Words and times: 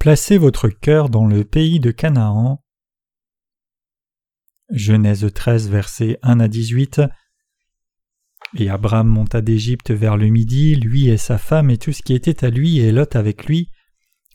Placez 0.00 0.38
votre 0.38 0.70
cœur 0.70 1.10
dans 1.10 1.26
le 1.26 1.44
pays 1.44 1.78
de 1.78 1.90
Canaan. 1.90 2.64
Genèse 4.70 5.30
13, 5.30 5.68
versets 5.68 6.18
1 6.22 6.40
à 6.40 6.48
18. 6.48 7.02
Et 8.56 8.70
Abraham 8.70 9.08
monta 9.08 9.42
d'Égypte 9.42 9.90
vers 9.90 10.16
le 10.16 10.28
midi, 10.28 10.74
lui 10.74 11.10
et 11.10 11.18
sa 11.18 11.36
femme 11.36 11.68
et 11.68 11.76
tout 11.76 11.92
ce 11.92 12.00
qui 12.00 12.14
était 12.14 12.46
à 12.46 12.48
lui, 12.48 12.78
et 12.78 12.92
Lot 12.92 13.14
avec 13.14 13.44
lui. 13.44 13.68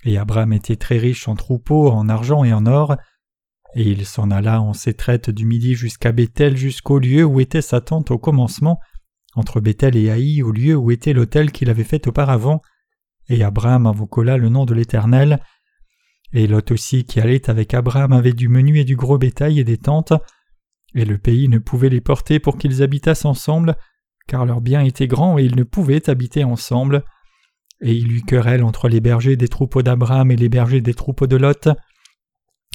Et 0.04 0.20
Abraham 0.20 0.54
était 0.54 0.76
très 0.76 1.00
riche 1.00 1.28
en 1.28 1.36
troupeaux, 1.36 1.90
en 1.90 2.09
argent 2.09 2.44
et 2.44 2.54
en 2.54 2.68
or. 2.68 2.95
Et 3.73 3.90
il 3.90 4.06
s'en 4.06 4.30
alla 4.30 4.62
en 4.62 4.73
ses 4.73 4.94
traites 4.94 5.32
du 5.32 5.48
midi 5.48 5.73
jusqu'à 5.73 6.12
Bethel, 6.12 6.58
jusqu'au 6.58 7.00
lieu 7.00 7.23
où 7.23 7.40
était 7.40 7.64
sa 7.64 7.82
tente 7.82 8.12
au 8.12 8.20
commencement, 8.20 8.80
entre 9.34 9.62
Bethel 9.62 9.95
et 9.95 10.12
Haï, 10.12 10.44
au 10.44 10.52
lieu 10.52 10.76
où 10.76 10.92
était 10.92 11.14
l'autel 11.14 11.52
qu'il 11.52 11.72
avait 11.72 11.84
fait 11.84 12.06
auparavant. 12.06 12.62
Et 13.30 13.44
Abraham 13.44 13.88
invoqua 13.88 14.38
le 14.38 14.50
nom 14.50 14.66
de 14.66 14.76
l'Éternel. 14.76 15.40
Et 16.35 16.48
Lot 16.48 16.70
aussi 16.71 17.05
qui 17.05 17.21
allait 17.21 17.49
avec 17.49 17.73
Abraham 17.73 18.12
avait 18.12 18.34
du 18.34 18.49
menu 18.49 18.77
et 18.77 18.84
du 18.84 18.98
gros 18.98 19.17
bétail 19.17 19.57
et 19.57 19.63
des 19.63 19.77
tentes. 19.77 20.12
Et 20.94 21.05
le 21.05 21.17
pays 21.17 21.48
ne 21.48 21.59
pouvait 21.59 21.88
les 21.88 22.02
porter 22.02 22.39
pour 22.39 22.58
qu'ils 22.58 22.84
habitassent 22.84 23.23
ensemble, 23.23 23.77
car 24.27 24.45
leurs 24.45 24.59
biens 24.59 24.81
étaient 24.81 25.08
grands 25.08 25.39
et 25.39 25.45
ils 25.45 25.55
ne 25.55 25.63
pouvaient 25.63 26.09
habiter 26.09 26.44
ensemble. 26.44 27.05
Et 27.80 27.94
il 27.94 28.11
eut 28.11 28.23
querelle 28.23 28.66
entre 28.66 28.89
les 28.89 28.99
bergers 28.99 29.38
des 29.38 29.48
troupeaux 29.48 29.81
d'Abraham 29.81 30.30
et 30.30 30.35
les 30.35 30.49
bergers 30.49 30.81
des 30.81 30.94
troupeaux 30.94 31.25
de 31.25 31.38
Lot. 31.38 31.70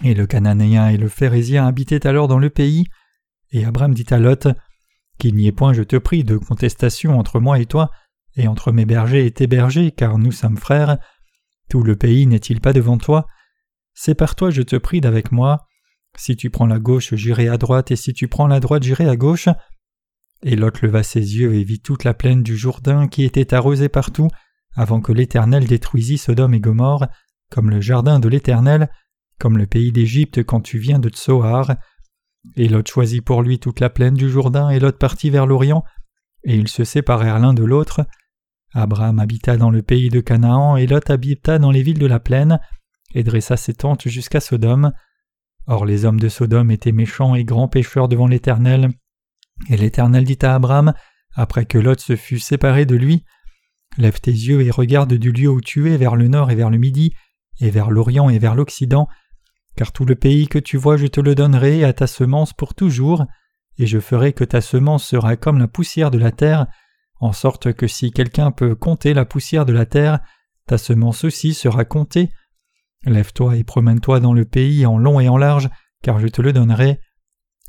Et 0.05 0.15
le 0.15 0.27
Cananéen 0.27 0.89
et 0.89 0.97
le 0.97 1.09
Phérézien 1.09 1.67
habitaient 1.67 2.07
alors 2.07 2.29
dans 2.29 2.39
le 2.39 2.49
pays. 2.49 2.87
Et 3.53 3.67
Abraham 3.67 3.93
dit 3.93 4.07
à 4.09 4.19
Lot 4.19 4.49
Qu'il 5.19 5.35
n'y 5.35 5.47
ait 5.47 5.53
point, 5.53 5.75
je 5.75 5.83
te 5.83 5.97
prie, 5.97 6.25
de 6.25 6.39
contestation 6.39 7.19
entre 7.19 7.41
moi 7.41 7.59
et 7.59 7.67
toi, 7.67 7.91
et 8.37 8.49
entre 8.49 8.73
mes 8.73 8.87
bergers 8.87 9.27
et 9.27 9.31
tes 9.33 9.47
bergers, 9.47 9.91
car 9.91 10.17
nous 10.17 10.33
sommes 10.33 10.57
frères. 10.57 10.97
Tout 11.69 11.83
le 11.83 11.97
pays 11.97 12.27
n'est-il 12.27 12.63
pas 12.63 12.73
devant 12.73 12.97
toi? 12.97 13.27
C'est 14.03 14.15
par 14.15 14.35
toi, 14.35 14.49
je 14.49 14.63
te 14.63 14.77
prie, 14.77 15.03
d'avec 15.03 15.31
moi. 15.31 15.67
Si 16.17 16.35
tu 16.35 16.49
prends 16.49 16.65
la 16.65 16.79
gauche, 16.79 17.15
j'irai 17.17 17.49
à 17.49 17.59
droite, 17.59 17.91
et 17.91 17.97
si 17.97 18.15
tu 18.15 18.29
prends 18.29 18.47
la 18.47 18.59
droite, 18.59 18.83
j'irai 18.83 19.07
à 19.07 19.15
gauche. 19.15 19.51
Et 20.43 20.57
Lot 20.57 20.81
leva 20.81 21.03
ses 21.03 21.37
yeux 21.37 21.55
et 21.55 21.65
vit 21.65 21.83
toute 21.83 22.05
la 22.05 22.15
plaine 22.15 22.43
du 22.43 22.57
Jourdain 22.57 23.09
qui 23.09 23.25
était 23.25 23.53
arrosée 23.53 23.91
partout, 23.91 24.29
avant 24.75 25.03
que 25.03 25.13
l'Éternel 25.13 25.67
détruisît 25.67 26.17
Sodome 26.17 26.55
et 26.55 26.61
Gomorre, 26.61 27.09
comme 27.51 27.69
le 27.69 27.83
jardin 27.83 28.21
de 28.21 28.29
l'Éternel, 28.31 28.89
comme 29.39 29.59
le 29.59 29.67
pays 29.67 29.93
d'Égypte 29.93 30.45
quand 30.45 30.63
tu 30.63 30.79
viens 30.79 30.99
de 30.99 31.11
Tsoar. 31.11 31.77
Et 32.57 32.71
Lot 32.71 32.89
choisit 32.89 33.23
pour 33.23 33.43
lui 33.43 33.59
toute 33.59 33.81
la 33.81 33.91
plaine 33.91 34.15
du 34.15 34.31
Jourdain, 34.31 34.71
et 34.71 34.81
Lot 34.81 34.97
partit 34.97 35.29
vers 35.29 35.45
l'Orient, 35.45 35.85
et 36.45 36.57
ils 36.57 36.69
se 36.69 36.85
séparèrent 36.85 37.39
l'un 37.39 37.53
de 37.53 37.65
l'autre. 37.65 38.07
Abraham 38.73 39.19
habita 39.19 39.59
dans 39.59 39.71
le 39.71 39.83
pays 39.83 40.09
de 40.09 40.21
Canaan, 40.21 40.79
et 40.79 40.87
Lot 40.87 41.11
habita 41.11 41.59
dans 41.59 41.71
les 41.71 41.83
villes 41.83 41.99
de 41.99 42.07
la 42.07 42.19
plaine, 42.19 42.61
et 43.15 43.23
dressa 43.23 43.57
ses 43.57 43.75
tentes 43.75 44.09
jusqu'à 44.09 44.41
Sodome. 44.41 44.93
Or 45.67 45.85
les 45.85 46.05
hommes 46.05 46.21
de 46.21 46.29
Sodome 46.29 46.71
étaient 46.71 46.93
méchants 46.93 47.35
et 47.35 47.45
grands 47.45 47.69
pécheurs 47.69 48.09
devant 48.09 48.27
l'Éternel. 48.27 48.91
Et 49.69 49.77
l'Éternel 49.77 50.25
dit 50.25 50.39
à 50.43 50.55
Abraham, 50.55 50.95
après 51.35 51.67
que 51.67 51.79
Lot 51.79 52.01
se 52.01 52.17
fut 52.17 52.39
séparé 52.39 52.87
de 52.87 52.97
lui, 52.97 53.25
Lève 53.99 54.21
tes 54.21 54.31
yeux 54.31 54.63
et 54.63 54.71
regarde 54.71 55.15
du 55.15 55.33
lieu 55.33 55.49
où 55.49 55.61
tu 55.61 55.93
es 55.93 55.97
vers 55.97 56.17
le 56.17 56.29
nord 56.29 56.51
et 56.51 56.55
vers 56.55 56.71
le 56.71 56.79
midi, 56.79 57.13
et 57.61 57.71
vers 57.71 57.91
l'Orient 57.91 58.31
et 58.31 58.39
vers 58.39 58.55
l'Occident, 58.55 59.09
car 59.77 59.93
tout 59.93 60.05
le 60.05 60.15
pays 60.15 60.49
que 60.49 60.59
tu 60.59 60.77
vois 60.77 60.97
je 60.97 61.07
te 61.07 61.21
le 61.21 61.35
donnerai 61.35 61.85
à 61.85 61.93
ta 61.93 62.07
semence 62.07 62.53
pour 62.53 62.75
toujours, 62.75 63.27
et 63.79 63.87
je 63.87 63.99
ferai 63.99 64.33
que 64.33 64.45
ta 64.45 64.61
semence 64.61 65.05
sera 65.05 65.37
comme 65.37 65.59
la 65.59 65.69
poussière 65.69 66.11
de 66.11 66.19
la 66.19 66.31
terre, 66.31 66.67
en 67.19 67.33
sorte 67.33 67.73
que 67.73 67.87
si 67.87 68.13
quelqu'un 68.13 68.53
peut 68.53 68.75
compter 68.75 69.13
la 69.13 69.25
poussière 69.25 69.67
de 69.67 69.73
la 69.73 69.87
terre, 69.87 70.21
ta 70.67 70.79
semence 70.79 71.25
aussi 71.25 71.53
sera 71.53 71.85
comptée. 71.85 72.31
Lève-toi 73.05 73.57
et 73.57 73.65
promène-toi 73.65 74.21
dans 74.21 74.35
le 74.35 74.45
pays 74.45 74.85
en 74.85 74.99
long 74.99 75.21
et 75.21 75.29
en 75.29 75.39
large, 75.39 75.71
car 76.03 76.19
je 76.21 76.29
te 76.29 76.43
le 76.43 76.53
donnerai. 76.53 77.01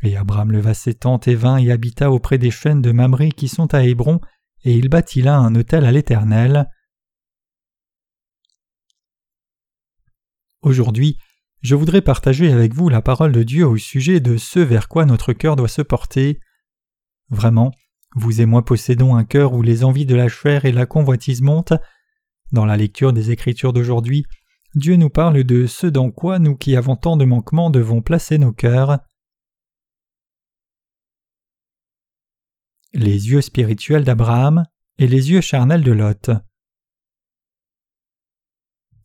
Et 0.03 0.17
Abraham 0.17 0.51
leva 0.51 0.73
ses 0.73 0.93
tentes 0.93 1.27
et 1.27 1.35
vint 1.35 1.57
et 1.57 1.71
habita 1.71 2.11
auprès 2.11 2.37
des 2.37 2.51
chênes 2.51 2.81
de 2.81 2.91
Mamré 2.91 3.31
qui 3.31 3.47
sont 3.47 3.73
à 3.73 3.83
Hébron, 3.83 4.19
et 4.63 4.73
il 4.73 4.89
bâtit 4.89 5.21
là 5.21 5.37
un 5.37 5.55
autel 5.55 5.85
à 5.85 5.91
l'Éternel. 5.91 6.69
Aujourd'hui, 10.61 11.17
je 11.61 11.75
voudrais 11.75 12.01
partager 12.01 12.51
avec 12.51 12.73
vous 12.73 12.89
la 12.89 13.01
parole 13.01 13.31
de 13.31 13.43
Dieu 13.43 13.65
au 13.67 13.77
sujet 13.77 14.19
de 14.19 14.37
ce 14.37 14.59
vers 14.59 14.87
quoi 14.87 15.05
notre 15.05 15.33
cœur 15.33 15.55
doit 15.55 15.67
se 15.67 15.81
porter. 15.81 16.39
Vraiment, 17.29 17.71
vous 18.15 18.41
et 18.41 18.45
moi 18.45 18.65
possédons 18.65 19.15
un 19.15 19.23
cœur 19.23 19.53
où 19.53 19.61
les 19.61 19.83
envies 19.83 20.05
de 20.05 20.15
la 20.15 20.27
chair 20.27 20.65
et 20.65 20.71
la 20.71 20.85
convoitise 20.85 21.41
montent. 21.41 21.73
Dans 22.51 22.65
la 22.65 22.77
lecture 22.77 23.13
des 23.13 23.31
Écritures 23.31 23.73
d'aujourd'hui, 23.73 24.25
Dieu 24.73 24.95
nous 24.95 25.09
parle 25.09 25.43
de 25.43 25.67
ce 25.67 25.85
dans 25.85 26.11
quoi 26.11 26.39
nous 26.39 26.55
qui 26.55 26.77
avons 26.77 26.95
tant 26.95 27.17
de 27.17 27.25
manquements 27.25 27.69
devons 27.69 28.01
placer 28.01 28.37
nos 28.37 28.53
cœurs. 28.53 28.99
Les 32.93 33.29
yeux 33.29 33.41
spirituels 33.41 34.05
d'Abraham 34.05 34.65
et 34.97 35.07
les 35.07 35.31
yeux 35.31 35.41
charnels 35.41 35.83
de 35.83 35.91
Lot. 35.91 36.31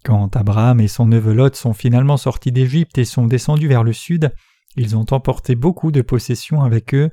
Quand 0.04 0.36
Abraham 0.36 0.78
et 0.80 0.86
son 0.86 1.06
neveu 1.06 1.34
Lot 1.34 1.56
sont 1.56 1.74
finalement 1.74 2.16
sortis 2.16 2.52
d'Égypte 2.52 2.96
et 2.98 3.04
sont 3.04 3.26
descendus 3.26 3.66
vers 3.66 3.82
le 3.82 3.92
sud, 3.92 4.32
ils 4.76 4.96
ont 4.96 5.06
emporté 5.10 5.56
beaucoup 5.56 5.90
de 5.90 6.02
possessions 6.02 6.62
avec 6.62 6.94
eux. 6.94 7.10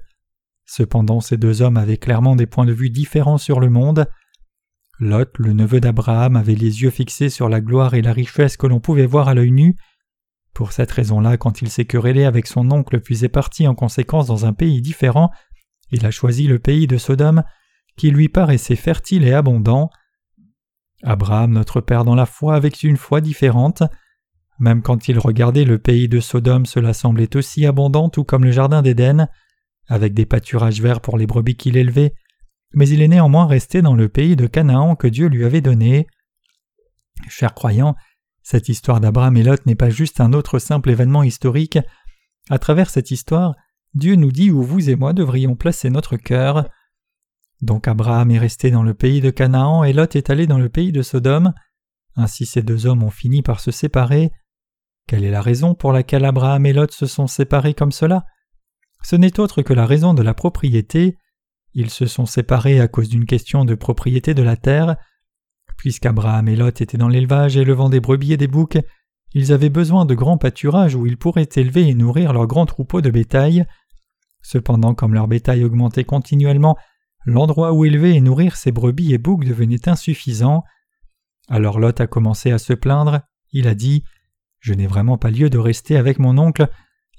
Cependant, 0.65 1.21
ces 1.21 1.37
deux 1.37 1.63
hommes 1.63 1.77
avaient 1.77 1.97
clairement 1.97 2.35
des 2.35 2.45
points 2.45 2.65
de 2.65 2.71
vue 2.71 2.91
différents 2.91 3.39
sur 3.39 3.59
le 3.59 3.69
monde. 3.69 4.07
Lot, 4.99 5.37
le 5.37 5.53
neveu 5.53 5.79
d'Abraham, 5.79 6.35
avait 6.35 6.55
les 6.55 6.83
yeux 6.83 6.91
fixés 6.91 7.29
sur 7.29 7.49
la 7.49 7.61
gloire 7.61 7.93
et 7.93 8.01
la 8.01 8.13
richesse 8.13 8.57
que 8.57 8.67
l'on 8.67 8.79
pouvait 8.79 9.05
voir 9.05 9.27
à 9.27 9.33
l'œil 9.33 9.51
nu. 9.51 9.75
Pour 10.53 10.71
cette 10.71 10.91
raison-là, 10.91 11.37
quand 11.37 11.61
il 11.61 11.69
s'est 11.69 11.85
querellé 11.85 12.25
avec 12.25 12.45
son 12.45 12.69
oncle 12.71 12.99
puis 12.99 13.25
est 13.25 13.29
parti 13.29 13.67
en 13.67 13.73
conséquence 13.73 14.27
dans 14.27 14.45
un 14.45 14.53
pays 14.53 14.81
différent, 14.81 15.31
il 15.91 16.05
a 16.05 16.11
choisi 16.11 16.47
le 16.47 16.59
pays 16.59 16.85
de 16.87 16.97
Sodome, 16.97 17.43
qui 17.97 18.11
lui 18.11 18.29
paraissait 18.29 18.75
fertile 18.75 19.25
et 19.25 19.33
abondant. 19.33 19.89
Abraham, 21.01 21.51
notre 21.51 21.81
Père 21.81 22.05
dans 22.05 22.15
la 22.15 22.25
foi, 22.25 22.55
avec 22.55 22.83
une 22.83 22.97
foi 22.97 23.19
différente. 23.19 23.83
Même 24.59 24.81
quand 24.81 25.07
il 25.07 25.17
regardait 25.19 25.65
le 25.65 25.79
pays 25.79 26.07
de 26.07 26.19
Sodome, 26.19 26.65
cela 26.65 26.93
semblait 26.93 27.35
aussi 27.35 27.65
abondant, 27.65 28.09
tout 28.09 28.23
comme 28.23 28.45
le 28.45 28.51
jardin 28.51 28.81
d'Éden, 28.81 29.27
avec 29.87 30.13
des 30.13 30.25
pâturages 30.25 30.81
verts 30.81 31.01
pour 31.01 31.17
les 31.17 31.27
brebis 31.27 31.55
qu'il 31.55 31.77
élevait, 31.77 32.13
mais 32.73 32.87
il 32.89 33.01
est 33.01 33.07
néanmoins 33.07 33.45
resté 33.45 33.81
dans 33.81 33.95
le 33.95 34.09
pays 34.09 34.35
de 34.35 34.47
Canaan 34.47 34.95
que 34.95 35.07
Dieu 35.07 35.27
lui 35.27 35.45
avait 35.45 35.61
donné. 35.61 36.07
Chers 37.29 37.53
croyants, 37.53 37.95
cette 38.41 38.69
histoire 38.69 38.99
d'Abraham 38.99 39.37
et 39.37 39.43
Lot 39.43 39.65
n'est 39.65 39.75
pas 39.75 39.89
juste 39.89 40.19
un 40.19 40.33
autre 40.33 40.59
simple 40.59 40.89
événement 40.89 41.23
historique. 41.23 41.79
À 42.49 42.59
travers 42.59 42.89
cette 42.89 43.11
histoire, 43.11 43.55
Dieu 43.93 44.15
nous 44.15 44.31
dit 44.31 44.51
où 44.51 44.63
vous 44.63 44.89
et 44.89 44.95
moi 44.95 45.13
devrions 45.13 45.55
placer 45.55 45.89
notre 45.89 46.17
cœur. 46.17 46.69
Donc 47.61 47.87
Abraham 47.87 48.31
est 48.31 48.39
resté 48.39 48.71
dans 48.71 48.83
le 48.83 48.93
pays 48.93 49.21
de 49.21 49.29
Canaan 49.29 49.83
et 49.83 49.93
Lot 49.93 50.15
est 50.15 50.29
allé 50.29 50.47
dans 50.47 50.57
le 50.57 50.69
pays 50.69 50.91
de 50.91 51.01
Sodome. 51.01 51.53
Ainsi 52.15 52.45
ces 52.45 52.61
deux 52.61 52.85
hommes 52.85 53.03
ont 53.03 53.09
fini 53.09 53.41
par 53.41 53.59
se 53.59 53.71
séparer. 53.71 54.31
Quelle 55.07 55.23
est 55.23 55.31
la 55.31 55.41
raison 55.41 55.75
pour 55.75 55.93
laquelle 55.93 56.25
Abraham 56.25 56.65
et 56.65 56.73
Lot 56.73 56.91
se 56.91 57.05
sont 57.05 57.27
séparés 57.27 57.73
comme 57.73 57.91
cela? 57.91 58.25
Ce 59.03 59.15
n'est 59.15 59.39
autre 59.39 59.61
que 59.61 59.73
la 59.73 59.85
raison 59.85 60.13
de 60.13 60.21
la 60.21 60.33
propriété. 60.33 61.17
Ils 61.73 61.89
se 61.89 62.05
sont 62.05 62.25
séparés 62.25 62.79
à 62.79 62.87
cause 62.87 63.09
d'une 63.09 63.25
question 63.25 63.65
de 63.65 63.75
propriété 63.75 64.33
de 64.33 64.43
la 64.43 64.57
terre. 64.57 64.95
Puisqu'Abraham 65.77 66.47
et 66.47 66.55
Lot 66.55 66.81
étaient 66.81 66.97
dans 66.97 67.07
l'élevage 67.07 67.57
élevant 67.57 67.89
des 67.89 67.99
brebis 67.99 68.33
et 68.33 68.37
des 68.37 68.47
boucs, 68.47 68.77
ils 69.33 69.51
avaient 69.51 69.69
besoin 69.69 70.05
de 70.05 70.13
grands 70.13 70.37
pâturages 70.37 70.95
où 70.95 71.07
ils 71.07 71.17
pourraient 71.17 71.49
élever 71.55 71.87
et 71.87 71.95
nourrir 71.95 72.33
leurs 72.33 72.47
grands 72.47 72.67
troupeaux 72.67 73.01
de 73.01 73.09
bétail. 73.09 73.65
Cependant, 74.41 74.93
comme 74.93 75.15
leur 75.15 75.27
bétail 75.27 75.63
augmentait 75.63 76.03
continuellement, 76.03 76.77
l'endroit 77.25 77.73
où 77.73 77.85
élever 77.85 78.13
et 78.13 78.21
nourrir 78.21 78.55
ses 78.55 78.71
brebis 78.71 79.13
et 79.13 79.17
boucs 79.17 79.45
devenait 79.45 79.89
insuffisant. 79.89 80.63
Alors 81.49 81.79
Lot 81.79 81.99
a 81.99 82.07
commencé 82.07 82.51
à 82.51 82.59
se 82.59 82.73
plaindre, 82.73 83.21
il 83.51 83.67
a 83.67 83.73
dit 83.73 84.03
Je 84.59 84.73
n'ai 84.73 84.87
vraiment 84.87 85.17
pas 85.17 85.31
lieu 85.31 85.49
de 85.49 85.57
rester 85.57 85.97
avec 85.97 86.19
mon 86.19 86.37
oncle, 86.37 86.69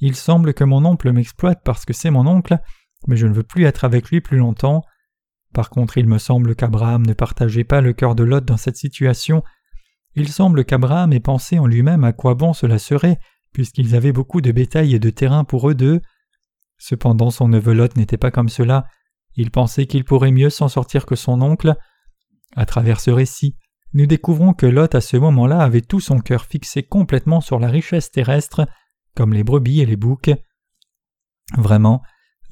il 0.00 0.15
semble 0.15 0.55
que 0.55 0.65
mon 0.65 0.85
oncle 0.85 1.12
m'exploite 1.12 1.62
parce 1.65 1.85
que 1.85 1.93
c'est 1.93 2.11
mon 2.11 2.27
oncle, 2.27 2.59
mais 3.09 3.17
je 3.17 3.27
ne 3.27 3.33
veux 3.33 3.43
plus 3.43 3.65
être 3.65 3.85
avec 3.85 4.11
lui 4.11 4.21
plus 4.21 4.39
longtemps. 4.39 4.85
Par 5.53 5.71
contre, 5.71 5.99
il 5.99 6.06
me 6.06 6.19
semble 6.19 6.55
qu'Abraham 6.56 7.06
ne 7.06 7.12
partageait 7.12 7.65
pas 7.65 7.81
le 7.81 7.93
cœur 7.93 8.15
de 8.15 8.25
Lot 8.25 8.45
dans 8.45 8.56
cette 8.56 8.77
situation. 8.77 9.43
Il 10.17 10.29
semble 10.29 10.65
qu'Abraham 10.65 11.12
ait 11.12 11.21
pensé 11.21 11.59
en 11.59 11.67
lui-même 11.67 12.05
à 12.05 12.12
quoi 12.12 12.35
bon 12.35 12.53
cela 12.53 12.79
serait, 12.79 13.19
puisqu'ils 13.53 13.95
avaient 13.95 14.12
beaucoup 14.12 14.41
de 14.41 14.53
bétail 14.53 14.95
et 14.95 14.99
de 14.99 15.11
terrain 15.11 15.45
pour 15.45 15.69
eux 15.71 15.75
deux. 15.75 16.01
Cependant, 16.79 17.31
son 17.31 17.49
neveu 17.49 17.73
Lot 17.73 17.97
n'était 17.97 18.19
pas 18.19 18.31
comme 18.31 18.49
cela. 18.49 18.87
Il 19.37 19.50
pensait 19.50 19.87
qu'il 19.87 20.05
pourrait 20.05 20.33
mieux 20.33 20.50
s'en 20.50 20.69
sortir 20.69 21.07
que 21.07 21.17
son 21.17 21.41
oncle. 21.41 21.75
À 22.57 22.67
travers 22.67 23.00
ce 23.00 23.11
récit, 23.11 23.57
nous 23.93 24.07
découvrons 24.07 24.55
que 24.55 24.67
Lot 24.67 24.95
à 24.95 25.00
ce 25.00 25.17
moment-là 25.17 25.61
avait 25.61 25.81
tout 25.81 26.00
son 26.00 26.19
cœur 26.19 26.45
fixé 26.45 26.83
complètement 26.83 27.41
sur 27.41 27.61
la 27.61 27.69
richesse 27.69 28.11
terrestre, 28.11 28.67
comme 29.15 29.33
les 29.33 29.45
brebis 29.45 29.81
et 29.81 29.87
les 29.87 29.97
boucs. 29.97 30.31
Vraiment, 31.57 32.03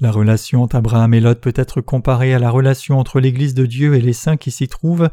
la 0.03 0.11
relation 0.11 0.63
entre 0.63 0.75
Abraham 0.75 1.13
et 1.13 1.21
Lot 1.21 1.39
peut 1.39 1.53
être 1.55 1.79
comparée 1.79 2.33
à 2.33 2.39
la 2.39 2.49
relation 2.49 2.99
entre 2.99 3.21
l'Église 3.21 3.53
de 3.53 3.65
Dieu 3.65 3.95
et 3.95 4.01
les 4.01 4.11
saints 4.11 4.35
qui 4.35 4.51
s'y 4.51 4.67
trouvent. 4.67 5.09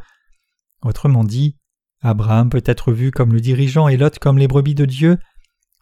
Autrement 0.83 1.23
dit, 1.23 1.57
Abraham 2.03 2.51
peut 2.51 2.65
être 2.67 2.93
vu 2.93 3.13
comme 3.13 3.33
le 3.33 3.41
dirigeant 3.41 3.87
et 3.87 3.97
Lot 3.97 4.19
comme 4.19 4.37
les 4.37 4.49
brebis 4.49 4.75
de 4.75 4.87
Dieu. 4.87 5.17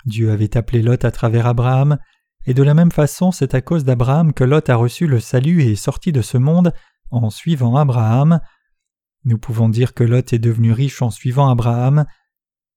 Dieu 0.05 0.31
avait 0.31 0.59
appelé 0.59 0.83
Lot 0.83 1.07
à 1.07 1.11
travers 1.11 1.47
Abraham, 1.47 1.97
et 2.45 2.53
de 2.53 2.63
la 2.63 2.75
même 2.75 2.93
façon 2.93 3.33
c'est 3.33 3.55
à 3.55 3.63
cause 3.63 3.85
d'Abraham 3.85 4.35
que 4.35 4.45
Lot 4.45 4.69
a 4.69 4.77
reçu 4.77 5.07
le 5.07 5.21
salut 5.21 5.63
et 5.63 5.73
est 5.73 5.77
sorti 5.77 6.13
de 6.13 6.21
ce 6.21 6.37
monde 6.37 6.75
en 7.11 7.31
suivant 7.31 7.77
Abraham. 7.77 8.41
Nous 9.25 9.39
pouvons 9.39 9.71
dire 9.71 9.95
que 9.95 10.05
Lot 10.05 10.35
est 10.35 10.39
devenu 10.39 10.73
riche 10.73 11.01
en 11.01 11.11
suivant 11.11 11.49
Abraham. 11.49 12.05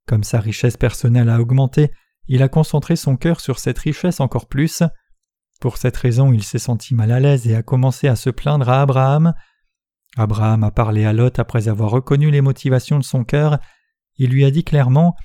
Comme 0.07 0.24
sa 0.24 0.39
richesse 0.39 0.77
personnelle 0.77 1.30
a 1.30 1.42
augmenté, 1.42 1.92
il 2.27 2.42
a 2.42 2.48
concentré 2.48 2.95
son 2.95 3.18
cœur 3.18 3.42
sur 3.42 3.60
cette 3.60 3.80
richesse 3.80 4.22
encore 4.22 4.48
plus. 4.48 4.81
Pour 5.62 5.78
cette 5.78 5.96
raison, 5.96 6.34
il 6.34 6.44
s'est 6.44 6.58
senti 6.58 6.96
mal 6.96 7.12
à 7.12 7.19
l'aise 7.19 7.48
et 7.48 7.56
a 7.56 7.62
commencé 7.62 8.08
à 8.08 8.16
se 8.16 8.31
plaindre 8.31 8.68
à 8.68 8.81
Abraham. 8.81 9.36
Abraham 10.18 10.63
a 10.63 10.72
parlé 10.72 11.06
à 11.06 11.13
Lot 11.13 11.38
après 11.38 11.68
avoir 11.68 11.92
reconnu 11.92 12.31
les 12.31 12.42
motivations 12.42 12.98
de 12.98 13.04
son 13.04 13.24
cœur. 13.24 13.60
Il 14.18 14.31
lui 14.31 14.44
a 14.44 14.50
dit 14.50 14.63
clairement 14.63 15.16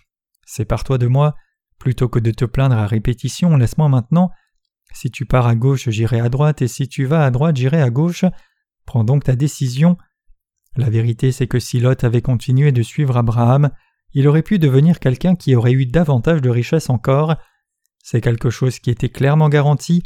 Sépare-toi 0.45 0.99
de 0.99 1.07
moi, 1.07 1.35
plutôt 1.79 2.11
que 2.11 2.19
de 2.19 2.31
te 2.33 2.45
plaindre 2.45 2.77
à 2.77 2.87
répétition, 2.87 3.57
laisse-moi 3.57 3.89
maintenant. 3.89 4.31
Si 4.93 5.11
tu 5.11 5.25
pars 5.25 5.47
à 5.47 5.55
gauche, 5.55 5.89
j'irai 5.89 6.21
à 6.21 6.29
droite, 6.29 6.61
et 6.61 6.69
si 6.69 6.87
tu 6.87 7.07
vas 7.07 7.25
à 7.25 7.31
droite, 7.31 7.57
j'irai 7.57 7.81
à 7.81 7.89
gauche. 7.89 8.27
Prends 8.85 9.05
donc 9.05 9.25
ta 9.25 9.37
décision. 9.37 9.97
La 10.77 10.91
vérité, 10.91 11.33
c'est 11.33 11.47
que 11.47 11.59
si 11.59 11.81
Lot 11.81 12.05
avait 12.05 12.21
continué 12.21 12.73
de 12.73 12.83
suivre 12.83 13.17
Abraham, 13.17 13.71
il 14.13 14.29
aurait 14.29 14.43
pu 14.43 14.59
devenir 14.59 15.01
quelqu'un 15.01 15.35
qui 15.35 15.57
aurait 15.57 15.73
eu 15.73 15.87
davantage 15.87 16.43
de 16.43 16.51
richesse 16.51 16.91
encore. 16.91 17.37
C'est 18.03 18.21
quelque 18.21 18.51
chose 18.51 18.79
qui 18.81 18.91
était 18.91 19.09
clairement 19.09 19.49
garanti. 19.49 20.03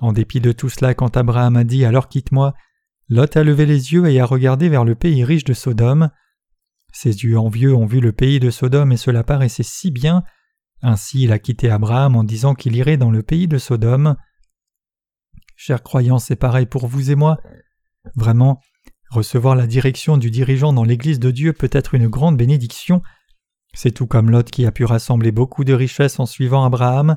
En 0.00 0.12
dépit 0.12 0.40
de 0.40 0.52
tout 0.52 0.68
cela, 0.68 0.94
quand 0.94 1.16
Abraham 1.16 1.56
a 1.56 1.64
dit 1.64 1.84
Alors 1.84 2.08
quitte-moi, 2.08 2.54
Lot 3.08 3.36
a 3.36 3.44
levé 3.44 3.66
les 3.66 3.92
yeux 3.92 4.06
et 4.08 4.20
a 4.20 4.24
regardé 4.24 4.68
vers 4.68 4.84
le 4.84 4.94
pays 4.94 5.24
riche 5.24 5.44
de 5.44 5.52
Sodome. 5.52 6.10
Ses 6.92 7.24
yeux 7.24 7.38
envieux 7.38 7.74
ont 7.74 7.86
vu 7.86 8.00
le 8.00 8.12
pays 8.12 8.40
de 8.40 8.50
Sodome 8.50 8.92
et 8.92 8.96
cela 8.96 9.22
paraissait 9.22 9.62
si 9.62 9.90
bien. 9.90 10.24
Ainsi 10.82 11.24
il 11.24 11.32
a 11.32 11.38
quitté 11.38 11.70
Abraham 11.70 12.16
en 12.16 12.24
disant 12.24 12.54
qu'il 12.54 12.76
irait 12.76 12.96
dans 12.96 13.10
le 13.10 13.22
pays 13.22 13.48
de 13.48 13.58
Sodome. 13.58 14.16
Chers 15.56 15.82
croyants, 15.82 16.18
c'est 16.18 16.36
pareil 16.36 16.66
pour 16.66 16.86
vous 16.86 17.10
et 17.10 17.14
moi. 17.14 17.38
Vraiment, 18.16 18.60
recevoir 19.10 19.54
la 19.54 19.66
direction 19.66 20.16
du 20.16 20.30
dirigeant 20.30 20.72
dans 20.72 20.84
l'Église 20.84 21.20
de 21.20 21.30
Dieu 21.30 21.52
peut 21.52 21.70
être 21.72 21.94
une 21.94 22.08
grande 22.08 22.36
bénédiction. 22.36 23.02
C'est 23.74 23.92
tout 23.92 24.06
comme 24.06 24.30
Lot 24.30 24.50
qui 24.50 24.66
a 24.66 24.72
pu 24.72 24.84
rassembler 24.84 25.32
beaucoup 25.32 25.64
de 25.64 25.72
richesses 25.72 26.18
en 26.18 26.26
suivant 26.26 26.64
Abraham. 26.64 27.16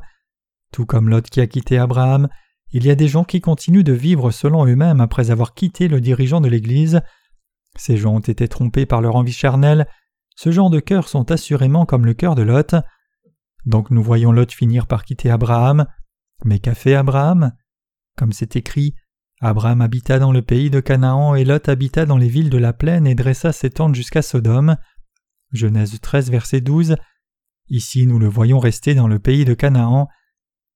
Tout 0.71 0.85
comme 0.85 1.09
Lot 1.09 1.27
qui 1.29 1.41
a 1.41 1.47
quitté 1.47 1.77
Abraham, 1.77 2.27
il 2.75 2.85
y 2.85 2.91
a 2.91 2.95
des 2.95 3.07
gens 3.07 3.23
qui 3.23 3.39
continuent 3.39 3.85
de 3.85 3.93
vivre 3.93 4.31
selon 4.31 4.65
eux-mêmes 4.65 4.99
après 4.99 5.31
avoir 5.31 5.53
quitté 5.53 5.87
le 5.87 6.01
dirigeant 6.01 6.41
de 6.41 6.49
l'Église. 6.49 6.99
Ces 7.77 7.95
gens 7.95 8.15
ont 8.15 8.19
été 8.19 8.49
trompés 8.49 8.85
par 8.85 8.99
leur 8.99 9.15
envie 9.15 9.31
charnelle. 9.31 9.87
Ce 10.35 10.51
genre 10.51 10.69
de 10.69 10.81
cœurs 10.81 11.07
sont 11.07 11.31
assurément 11.31 11.85
comme 11.85 12.05
le 12.05 12.13
cœur 12.13 12.35
de 12.35 12.41
Lot. 12.41 12.75
Donc 13.65 13.91
nous 13.91 14.03
voyons 14.03 14.33
Lot 14.33 14.51
finir 14.51 14.87
par 14.87 15.05
quitter 15.05 15.29
Abraham. 15.29 15.85
Mais 16.43 16.59
qu'a 16.59 16.75
fait 16.75 16.95
Abraham? 16.95 17.53
Comme 18.17 18.33
c'est 18.33 18.57
écrit, 18.57 18.93
Abraham 19.39 19.79
habita 19.79 20.19
dans 20.19 20.33
le 20.33 20.41
pays 20.41 20.69
de 20.69 20.81
Canaan 20.81 21.33
et 21.33 21.45
Lot 21.45 21.69
habita 21.69 22.05
dans 22.05 22.17
les 22.17 22.27
villes 22.27 22.49
de 22.49 22.57
la 22.57 22.73
plaine 22.73 23.07
et 23.07 23.15
dressa 23.15 23.53
ses 23.53 23.69
tentes 23.69 23.95
jusqu'à 23.95 24.21
Sodome. 24.21 24.75
Genèse 25.53 25.97
13, 26.01 26.29
verset 26.29 26.59
12. 26.59 26.97
Ici 27.69 28.05
nous 28.05 28.19
le 28.19 28.27
voyons 28.27 28.59
rester 28.59 28.95
dans 28.95 29.07
le 29.07 29.19
pays 29.19 29.45
de 29.45 29.53
Canaan. 29.53 30.09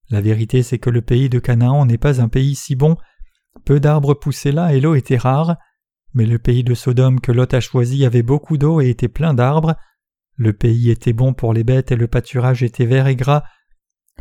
La 0.09 0.21
vérité 0.21 0.63
c'est 0.63 0.79
que 0.79 0.89
le 0.89 1.01
pays 1.01 1.29
de 1.29 1.39
Canaan 1.39 1.85
n'est 1.85 1.97
pas 1.97 2.21
un 2.21 2.27
pays 2.27 2.55
si 2.55 2.75
bon. 2.75 2.97
Peu 3.65 3.79
d'arbres 3.79 4.13
poussaient 4.13 4.51
là 4.51 4.73
et 4.73 4.79
l'eau 4.79 4.95
était 4.95 5.17
rare. 5.17 5.57
Mais 6.13 6.25
le 6.25 6.39
pays 6.39 6.63
de 6.63 6.73
Sodome 6.73 7.19
que 7.19 7.31
Lot 7.31 7.53
a 7.53 7.59
choisi 7.59 8.05
avait 8.05 8.23
beaucoup 8.23 8.57
d'eau 8.57 8.81
et 8.81 8.89
était 8.89 9.07
plein 9.07 9.33
d'arbres. 9.33 9.75
Le 10.35 10.53
pays 10.53 10.89
était 10.89 11.13
bon 11.13 11.33
pour 11.33 11.53
les 11.53 11.63
bêtes 11.63 11.91
et 11.91 11.95
le 11.95 12.07
pâturage 12.07 12.63
était 12.63 12.85
vert 12.85 13.07
et 13.07 13.15
gras. 13.15 13.43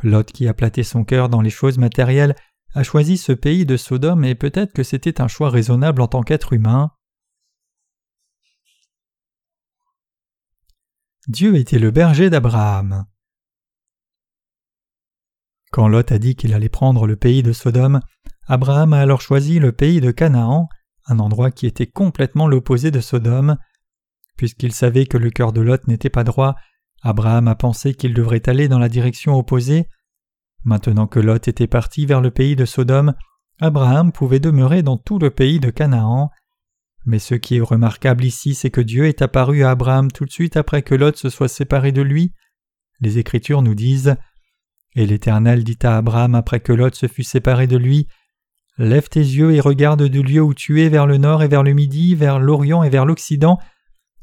Lot 0.02 0.24
qui 0.24 0.46
a 0.46 0.54
platé 0.54 0.82
son 0.82 1.04
cœur 1.04 1.28
dans 1.28 1.40
les 1.40 1.50
choses 1.50 1.78
matérielles 1.78 2.34
a 2.74 2.82
choisi 2.82 3.16
ce 3.16 3.32
pays 3.32 3.64
de 3.64 3.76
Sodome 3.76 4.24
et 4.24 4.34
peut-être 4.34 4.72
que 4.72 4.82
c'était 4.82 5.20
un 5.20 5.28
choix 5.28 5.48
raisonnable 5.48 6.02
en 6.02 6.08
tant 6.08 6.22
qu'être 6.22 6.52
humain. 6.52 6.90
Dieu 11.28 11.56
était 11.56 11.78
le 11.78 11.90
berger 11.90 12.30
d'Abraham. 12.30 13.06
Quand 15.70 15.88
Lot 15.88 16.12
a 16.12 16.18
dit 16.18 16.34
qu'il 16.34 16.54
allait 16.54 16.68
prendre 16.68 17.06
le 17.06 17.16
pays 17.16 17.42
de 17.42 17.52
Sodome, 17.52 18.00
Abraham 18.46 18.92
a 18.92 19.00
alors 19.00 19.20
choisi 19.20 19.58
le 19.58 19.72
pays 19.72 20.00
de 20.00 20.10
Canaan, 20.10 20.68
un 21.06 21.18
endroit 21.18 21.50
qui 21.50 21.66
était 21.66 21.86
complètement 21.86 22.46
l'opposé 22.46 22.90
de 22.90 23.00
Sodome. 23.00 23.56
Puisqu'il 24.36 24.72
savait 24.72 25.06
que 25.06 25.18
le 25.18 25.30
cœur 25.30 25.52
de 25.52 25.60
Lot 25.60 25.86
n'était 25.86 26.10
pas 26.10 26.24
droit, 26.24 26.54
Abraham 27.02 27.48
a 27.48 27.54
pensé 27.54 27.94
qu'il 27.94 28.14
devrait 28.14 28.48
aller 28.48 28.68
dans 28.68 28.78
la 28.78 28.88
direction 28.88 29.36
opposée, 29.36 29.88
Maintenant 30.64 31.06
que 31.06 31.20
Lot 31.20 31.48
était 31.48 31.66
parti 31.66 32.06
vers 32.06 32.20
le 32.20 32.30
pays 32.30 32.56
de 32.56 32.64
Sodome, 32.64 33.14
Abraham 33.60 34.12
pouvait 34.12 34.40
demeurer 34.40 34.82
dans 34.82 34.96
tout 34.96 35.18
le 35.18 35.30
pays 35.30 35.60
de 35.60 35.70
Canaan. 35.70 36.30
Mais 37.06 37.18
ce 37.18 37.34
qui 37.34 37.56
est 37.56 37.60
remarquable 37.60 38.24
ici, 38.24 38.54
c'est 38.54 38.70
que 38.70 38.80
Dieu 38.80 39.06
est 39.06 39.22
apparu 39.22 39.62
à 39.62 39.70
Abraham 39.70 40.10
tout 40.10 40.24
de 40.24 40.30
suite 40.30 40.56
après 40.56 40.82
que 40.82 40.94
Lot 40.94 41.16
se 41.16 41.30
soit 41.30 41.48
séparé 41.48 41.92
de 41.92 42.02
lui. 42.02 42.32
Les 43.00 43.18
Écritures 43.18 43.62
nous 43.62 43.74
disent 43.74 44.16
Et 44.98 45.06
l'Éternel 45.06 45.62
dit 45.62 45.78
à 45.84 45.96
Abraham 45.96 46.34
après 46.34 46.58
que 46.58 46.72
Lot 46.72 46.92
se 46.92 47.06
fut 47.06 47.22
séparé 47.22 47.68
de 47.68 47.76
lui 47.76 48.08
Lève 48.78 49.08
tes 49.08 49.20
yeux 49.20 49.54
et 49.54 49.60
regarde 49.60 50.02
du 50.02 50.24
lieu 50.24 50.42
où 50.42 50.54
tu 50.54 50.82
es 50.82 50.88
vers 50.88 51.06
le 51.06 51.18
nord 51.18 51.44
et 51.44 51.46
vers 51.46 51.62
le 51.62 51.72
midi, 51.72 52.16
vers 52.16 52.40
l'Orient 52.40 52.82
et 52.82 52.90
vers 52.90 53.06
l'Occident, 53.06 53.60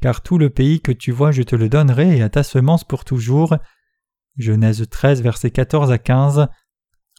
car 0.02 0.20
tout 0.20 0.36
le 0.36 0.50
pays 0.50 0.82
que 0.82 0.92
tu 0.92 1.12
vois 1.12 1.30
je 1.30 1.40
te 1.40 1.56
le 1.56 1.70
donnerai 1.70 2.18
et 2.18 2.22
à 2.22 2.28
ta 2.28 2.42
semence 2.42 2.84
pour 2.84 3.06
toujours. 3.06 3.56
Genèse 4.36 4.84
13, 4.90 5.22
versets 5.22 5.50
14 5.50 5.90
à 5.90 5.96
15. 5.96 6.46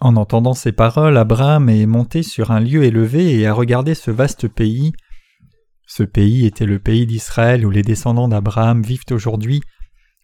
En 0.01 0.15
entendant 0.17 0.53
ces 0.53 0.71
paroles, 0.71 1.17
Abraham 1.17 1.67
est 1.67 1.87
monté 1.87 2.21
sur 2.21 2.51
un 2.51 2.59
lieu 2.59 2.83
élevé 2.83 3.39
et 3.39 3.47
a 3.47 3.53
regardé 3.53 3.95
ce 3.95 4.11
vaste 4.11 4.47
pays. 4.47 4.93
Ce 5.87 6.03
pays 6.03 6.45
était 6.45 6.67
le 6.67 6.77
pays 6.77 7.07
d'Israël 7.07 7.65
où 7.65 7.71
les 7.71 7.81
descendants 7.81 8.27
d'Abraham 8.27 8.83
vivent 8.83 9.05
aujourd'hui. 9.09 9.61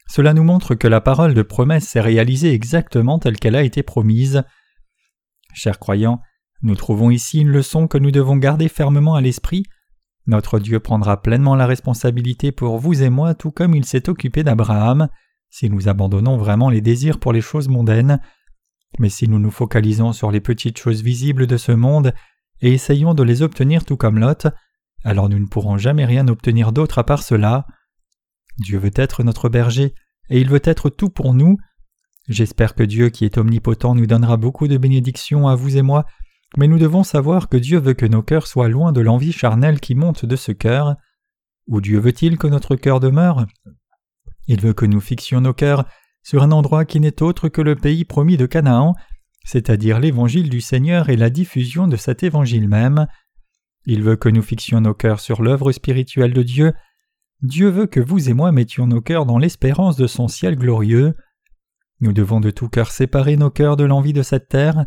Cela 0.08 0.34
nous 0.34 0.44
montre 0.44 0.74
que 0.74 0.88
la 0.88 1.00
parole 1.00 1.34
de 1.34 1.42
promesse 1.42 1.88
s'est 1.88 2.00
réalisée 2.00 2.52
exactement 2.52 3.18
telle 3.18 3.38
qu'elle 3.38 3.56
a 3.56 3.62
été 3.62 3.82
promise. 3.82 4.42
Chers 5.54 5.78
croyants, 5.78 6.20
nous 6.62 6.76
trouvons 6.76 7.10
ici 7.10 7.40
une 7.40 7.48
leçon 7.48 7.88
que 7.88 7.98
nous 7.98 8.10
devons 8.10 8.36
garder 8.36 8.68
fermement 8.68 9.14
à 9.14 9.20
l'esprit. 9.20 9.64
Notre 10.26 10.58
Dieu 10.58 10.80
prendra 10.80 11.20
pleinement 11.20 11.54
la 11.54 11.66
responsabilité 11.66 12.52
pour 12.52 12.78
vous 12.78 13.02
et 13.02 13.10
moi 13.10 13.34
tout 13.34 13.50
comme 13.50 13.74
il 13.74 13.84
s'est 13.84 14.08
occupé 14.08 14.42
d'Abraham 14.42 15.08
si 15.54 15.70
nous 15.70 15.88
abandonnons 15.88 16.36
vraiment 16.36 16.68
les 16.68 16.80
désirs 16.80 17.20
pour 17.20 17.32
les 17.32 17.40
choses 17.40 17.68
mondaines, 17.68 18.20
mais 18.98 19.08
si 19.08 19.28
nous 19.28 19.38
nous 19.38 19.52
focalisons 19.52 20.12
sur 20.12 20.32
les 20.32 20.40
petites 20.40 20.78
choses 20.78 21.00
visibles 21.00 21.46
de 21.46 21.56
ce 21.56 21.70
monde 21.70 22.12
et 22.60 22.72
essayons 22.72 23.14
de 23.14 23.22
les 23.22 23.40
obtenir 23.40 23.84
tout 23.84 23.96
comme 23.96 24.18
Lot, 24.18 24.48
alors 25.04 25.28
nous 25.28 25.38
ne 25.38 25.46
pourrons 25.46 25.78
jamais 25.78 26.06
rien 26.06 26.26
obtenir 26.26 26.72
d'autre 26.72 26.98
à 26.98 27.04
part 27.04 27.22
cela. 27.22 27.68
Dieu 28.58 28.80
veut 28.80 28.90
être 28.96 29.22
notre 29.22 29.48
berger, 29.48 29.94
et 30.30 30.40
il 30.40 30.48
veut 30.48 30.62
être 30.64 30.90
tout 30.90 31.10
pour 31.10 31.34
nous. 31.34 31.56
J'espère 32.28 32.74
que 32.74 32.82
Dieu 32.82 33.10
qui 33.10 33.24
est 33.24 33.38
omnipotent 33.38 33.94
nous 33.94 34.06
donnera 34.06 34.36
beaucoup 34.36 34.68
de 34.68 34.78
bénédictions 34.78 35.46
à 35.46 35.54
vous 35.54 35.76
et 35.76 35.82
moi, 35.82 36.04
mais 36.56 36.68
nous 36.68 36.78
devons 36.78 37.02
savoir 37.02 37.48
que 37.48 37.56
Dieu 37.56 37.78
veut 37.78 37.94
que 37.94 38.06
nos 38.06 38.22
cœurs 38.22 38.46
soient 38.46 38.68
loin 38.68 38.92
de 38.92 39.00
l'envie 39.00 39.32
charnelle 39.32 39.80
qui 39.80 39.94
monte 39.94 40.24
de 40.24 40.36
ce 40.36 40.52
cœur. 40.52 40.96
Où 41.66 41.80
Dieu 41.80 41.98
veut-il 41.98 42.38
que 42.38 42.46
notre 42.46 42.76
cœur 42.76 43.00
demeure? 43.00 43.46
Il 44.46 44.60
veut 44.60 44.74
que 44.74 44.86
nous 44.86 45.00
fixions 45.00 45.40
nos 45.40 45.54
cœurs 45.54 45.84
sur 46.22 46.42
un 46.42 46.52
endroit 46.52 46.84
qui 46.84 47.00
n'est 47.00 47.22
autre 47.22 47.48
que 47.48 47.60
le 47.60 47.76
pays 47.76 48.04
promis 48.04 48.36
de 48.36 48.46
Canaan, 48.46 48.94
c'est-à-dire 49.44 50.00
l'évangile 50.00 50.48
du 50.48 50.60
Seigneur 50.60 51.10
et 51.10 51.16
la 51.16 51.30
diffusion 51.30 51.86
de 51.86 51.96
cet 51.96 52.22
évangile 52.22 52.68
même. 52.68 53.06
Il 53.86 54.02
veut 54.02 54.16
que 54.16 54.30
nous 54.30 54.42
fixions 54.42 54.80
nos 54.80 54.94
cœurs 54.94 55.20
sur 55.20 55.42
l'œuvre 55.42 55.72
spirituelle 55.72 56.32
de 56.32 56.42
Dieu. 56.42 56.72
Dieu 57.42 57.68
veut 57.68 57.86
que 57.86 58.00
vous 58.00 58.28
et 58.28 58.34
moi 58.34 58.52
mettions 58.52 58.86
nos 58.86 59.00
cœurs 59.00 59.26
dans 59.26 59.38
l'espérance 59.38 59.96
de 59.96 60.06
son 60.06 60.28
ciel 60.28 60.56
glorieux. 60.56 61.14
Nous 62.00 62.12
devons 62.12 62.40
de 62.40 62.50
tout 62.50 62.68
cœur 62.68 62.90
séparer 62.90 63.36
nos 63.36 63.50
cœurs 63.50 63.76
de 63.76 63.84
l'envie 63.84 64.12
de 64.12 64.22
cette 64.22 64.48
terre. 64.48 64.86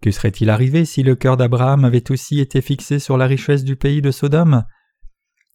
Que 0.00 0.10
serait-il 0.10 0.50
arrivé 0.50 0.84
si 0.84 1.02
le 1.02 1.14
cœur 1.14 1.36
d'Abraham 1.36 1.84
avait 1.84 2.10
aussi 2.10 2.40
été 2.40 2.60
fixé 2.60 2.98
sur 2.98 3.16
la 3.16 3.26
richesse 3.26 3.64
du 3.64 3.76
pays 3.76 4.02
de 4.02 4.10
Sodome? 4.10 4.64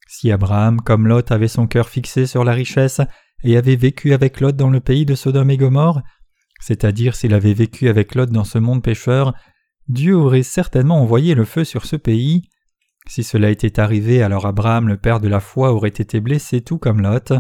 Si 0.08 0.32
Abraham, 0.32 0.82
comme 0.82 1.08
Lot, 1.08 1.32
avait 1.32 1.48
son 1.48 1.68
cœur 1.68 1.88
fixé 1.88 2.26
sur 2.26 2.44
la 2.44 2.54
richesse 2.54 3.02
et 3.44 3.58
avait 3.58 3.76
vécu 3.76 4.14
avec 4.14 4.40
Lot 4.40 4.56
dans 4.56 4.70
le 4.70 4.80
pays 4.80 5.06
de 5.06 5.16
Sodome 5.16 5.52
et 5.52 5.58
Gomorre, 5.58 6.02
c'est-à-dire 6.60 7.16
s'il 7.16 7.34
avait 7.34 7.54
vécu 7.54 7.90
avec 7.90 8.16
Lot 8.16 8.30
dans 8.30 8.44
ce 8.44 8.58
monde 8.58 8.84
pécheur, 8.84 9.34
Dieu 9.88 10.16
aurait 10.16 10.44
certainement 10.44 11.02
envoyé 11.02 11.36
le 11.36 11.46
feu 11.46 11.64
sur 11.64 11.86
ce 11.86 11.96
pays. 11.96 12.50
Si 13.10 13.24
cela 13.24 13.50
était 13.50 13.80
arrivé, 13.80 14.22
alors 14.22 14.46
Abraham, 14.46 14.88
le 14.88 14.96
père 14.96 15.20
de 15.20 15.28
la 15.28 15.40
foi, 15.40 15.74
aurait 15.74 15.90
été 15.90 16.20
blessé 16.22 16.62
tout 16.62 16.78
comme 16.78 17.02
Lot. 17.02 17.34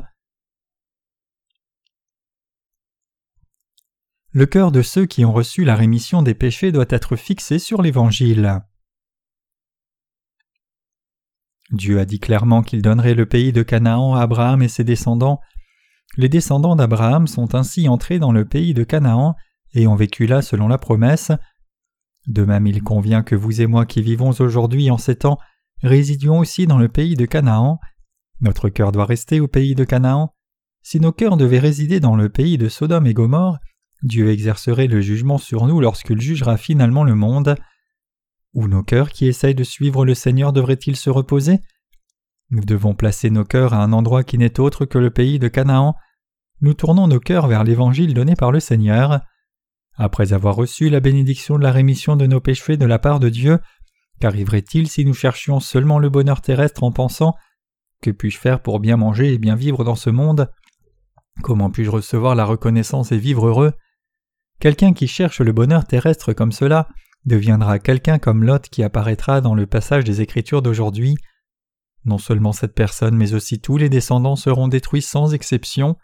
Le 4.31 4.47
cœur 4.47 4.71
de 4.71 4.81
ceux 4.81 5.05
qui 5.05 5.23
ont 5.25 5.31
reçu 5.31 5.63
la 5.63 5.75
rémission 5.75 6.23
des 6.23 6.33
péchés 6.33 6.71
doit 6.71 6.87
être 6.89 7.15
fixé 7.15 7.59
sur 7.59 7.83
l'Évangile. 7.83 8.63
Dieu 11.69 11.99
a 11.99 12.05
dit 12.05 12.19
clairement 12.19 12.63
qu'il 12.63 12.81
donnerait 12.81 13.13
le 13.13 13.27
pays 13.27 13.53
de 13.53 13.61
Canaan 13.61 14.15
à 14.15 14.21
Abraham 14.21 14.63
et 14.63 14.69
ses 14.69 14.83
descendants. 14.83 15.39
Les 16.17 16.29
descendants 16.29 16.75
d'Abraham 16.75 17.27
sont 17.27 17.53
ainsi 17.53 17.87
entrés 17.87 18.17
dans 18.17 18.31
le 18.31 18.43
pays 18.43 18.73
de 18.73 18.83
Canaan 18.83 19.35
et 19.73 19.85
ont 19.85 19.95
vécu 19.95 20.25
là 20.25 20.41
selon 20.41 20.67
la 20.67 20.79
promesse. 20.79 21.31
De 22.25 22.43
même 22.43 22.65
il 22.65 22.81
convient 22.81 23.21
que 23.21 23.35
vous 23.35 23.61
et 23.61 23.67
moi 23.67 23.85
qui 23.85 24.01
vivons 24.01 24.31
aujourd'hui 24.31 24.89
en 24.89 24.97
ces 24.97 25.17
temps 25.17 25.37
résidions 25.81 26.39
aussi 26.39 26.67
dans 26.67 26.77
le 26.77 26.89
pays 26.89 27.15
de 27.15 27.25
Canaan. 27.25 27.79
Notre 28.41 28.69
cœur 28.69 28.91
doit 28.91 29.05
rester 29.05 29.39
au 29.39 29.47
pays 29.47 29.75
de 29.75 29.83
Canaan. 29.83 30.33
Si 30.81 30.99
nos 30.99 31.11
cœurs 31.11 31.37
devaient 31.37 31.59
résider 31.59 31.99
dans 31.99 32.15
le 32.15 32.29
pays 32.29 32.57
de 32.57 32.69
Sodome 32.69 33.07
et 33.07 33.13
Gomorre, 33.13 33.59
Dieu 34.01 34.31
exercerait 34.31 34.87
le 34.87 35.01
jugement 35.01 35.37
sur 35.37 35.67
nous 35.67 35.81
lorsqu'il 35.81 36.21
jugera 36.21 36.57
finalement 36.57 37.03
le 37.03 37.15
monde. 37.15 37.55
Où 38.53 38.67
nos 38.67 38.83
cœurs 38.83 39.09
qui 39.09 39.27
essayent 39.27 39.55
de 39.55 39.63
suivre 39.63 40.05
le 40.05 40.15
Seigneur 40.15 40.53
devraient-ils 40.53 40.95
se 40.95 41.09
reposer? 41.09 41.59
Nous 42.49 42.63
devons 42.63 42.95
placer 42.95 43.29
nos 43.29 43.43
cœurs 43.43 43.73
à 43.73 43.83
un 43.83 43.93
endroit 43.93 44.23
qui 44.23 44.37
n'est 44.37 44.59
autre 44.59 44.85
que 44.85 44.97
le 44.97 45.11
pays 45.11 45.37
de 45.37 45.47
Canaan. 45.47 45.95
Nous 46.61 46.73
tournons 46.73 47.07
nos 47.07 47.19
cœurs 47.19 47.47
vers 47.47 47.63
l'évangile 47.63 48.13
donné 48.13 48.35
par 48.35 48.51
le 48.51 48.59
Seigneur. 48.59 49.21
Après 49.95 50.33
avoir 50.33 50.55
reçu 50.55 50.89
la 50.89 51.01
bénédiction 51.01 51.57
de 51.57 51.63
la 51.63 51.71
rémission 51.71 52.15
de 52.15 52.25
nos 52.25 52.39
péchés 52.39 52.77
de 52.77 52.85
la 52.85 52.99
part 52.99 53.19
de 53.19 53.29
Dieu, 53.29 53.59
qu'arriverait-il 54.19 54.87
si 54.89 55.05
nous 55.05 55.13
cherchions 55.13 55.59
seulement 55.59 55.99
le 55.99 56.09
bonheur 56.09 56.41
terrestre 56.41 56.83
en 56.83 56.91
pensant 56.91 57.35
Que 58.01 58.11
puis-je 58.11 58.37
faire 58.37 58.61
pour 58.61 58.79
bien 58.79 58.97
manger 58.97 59.33
et 59.33 59.37
bien 59.37 59.55
vivre 59.55 59.83
dans 59.83 59.95
ce 59.95 60.09
monde? 60.09 60.51
Comment 61.41 61.69
puis-je 61.69 61.89
recevoir 61.89 62.35
la 62.35 62.45
reconnaissance 62.45 63.11
et 63.11 63.17
vivre 63.17 63.47
heureux? 63.47 63.73
Quelqu'un 64.59 64.93
qui 64.93 65.07
cherche 65.07 65.39
le 65.39 65.53
bonheur 65.53 65.85
terrestre 65.85 66.33
comme 66.33 66.51
cela 66.51 66.89
deviendra 67.25 67.79
quelqu'un 67.79 68.19
comme 68.19 68.43
Lot 68.43 68.67
qui 68.69 68.83
apparaîtra 68.83 69.41
dans 69.41 69.55
le 69.55 69.65
passage 69.65 70.03
des 70.03 70.21
Écritures 70.21 70.61
d'aujourd'hui. 70.61 71.15
Non 72.05 72.17
seulement 72.17 72.51
cette 72.51 72.75
personne, 72.75 73.15
mais 73.15 73.33
aussi 73.33 73.59
tous 73.59 73.77
les 73.77 73.89
descendants 73.89 74.35
seront 74.35 74.67
détruits 74.67 75.01
sans 75.01 75.33
exception. 75.33 75.97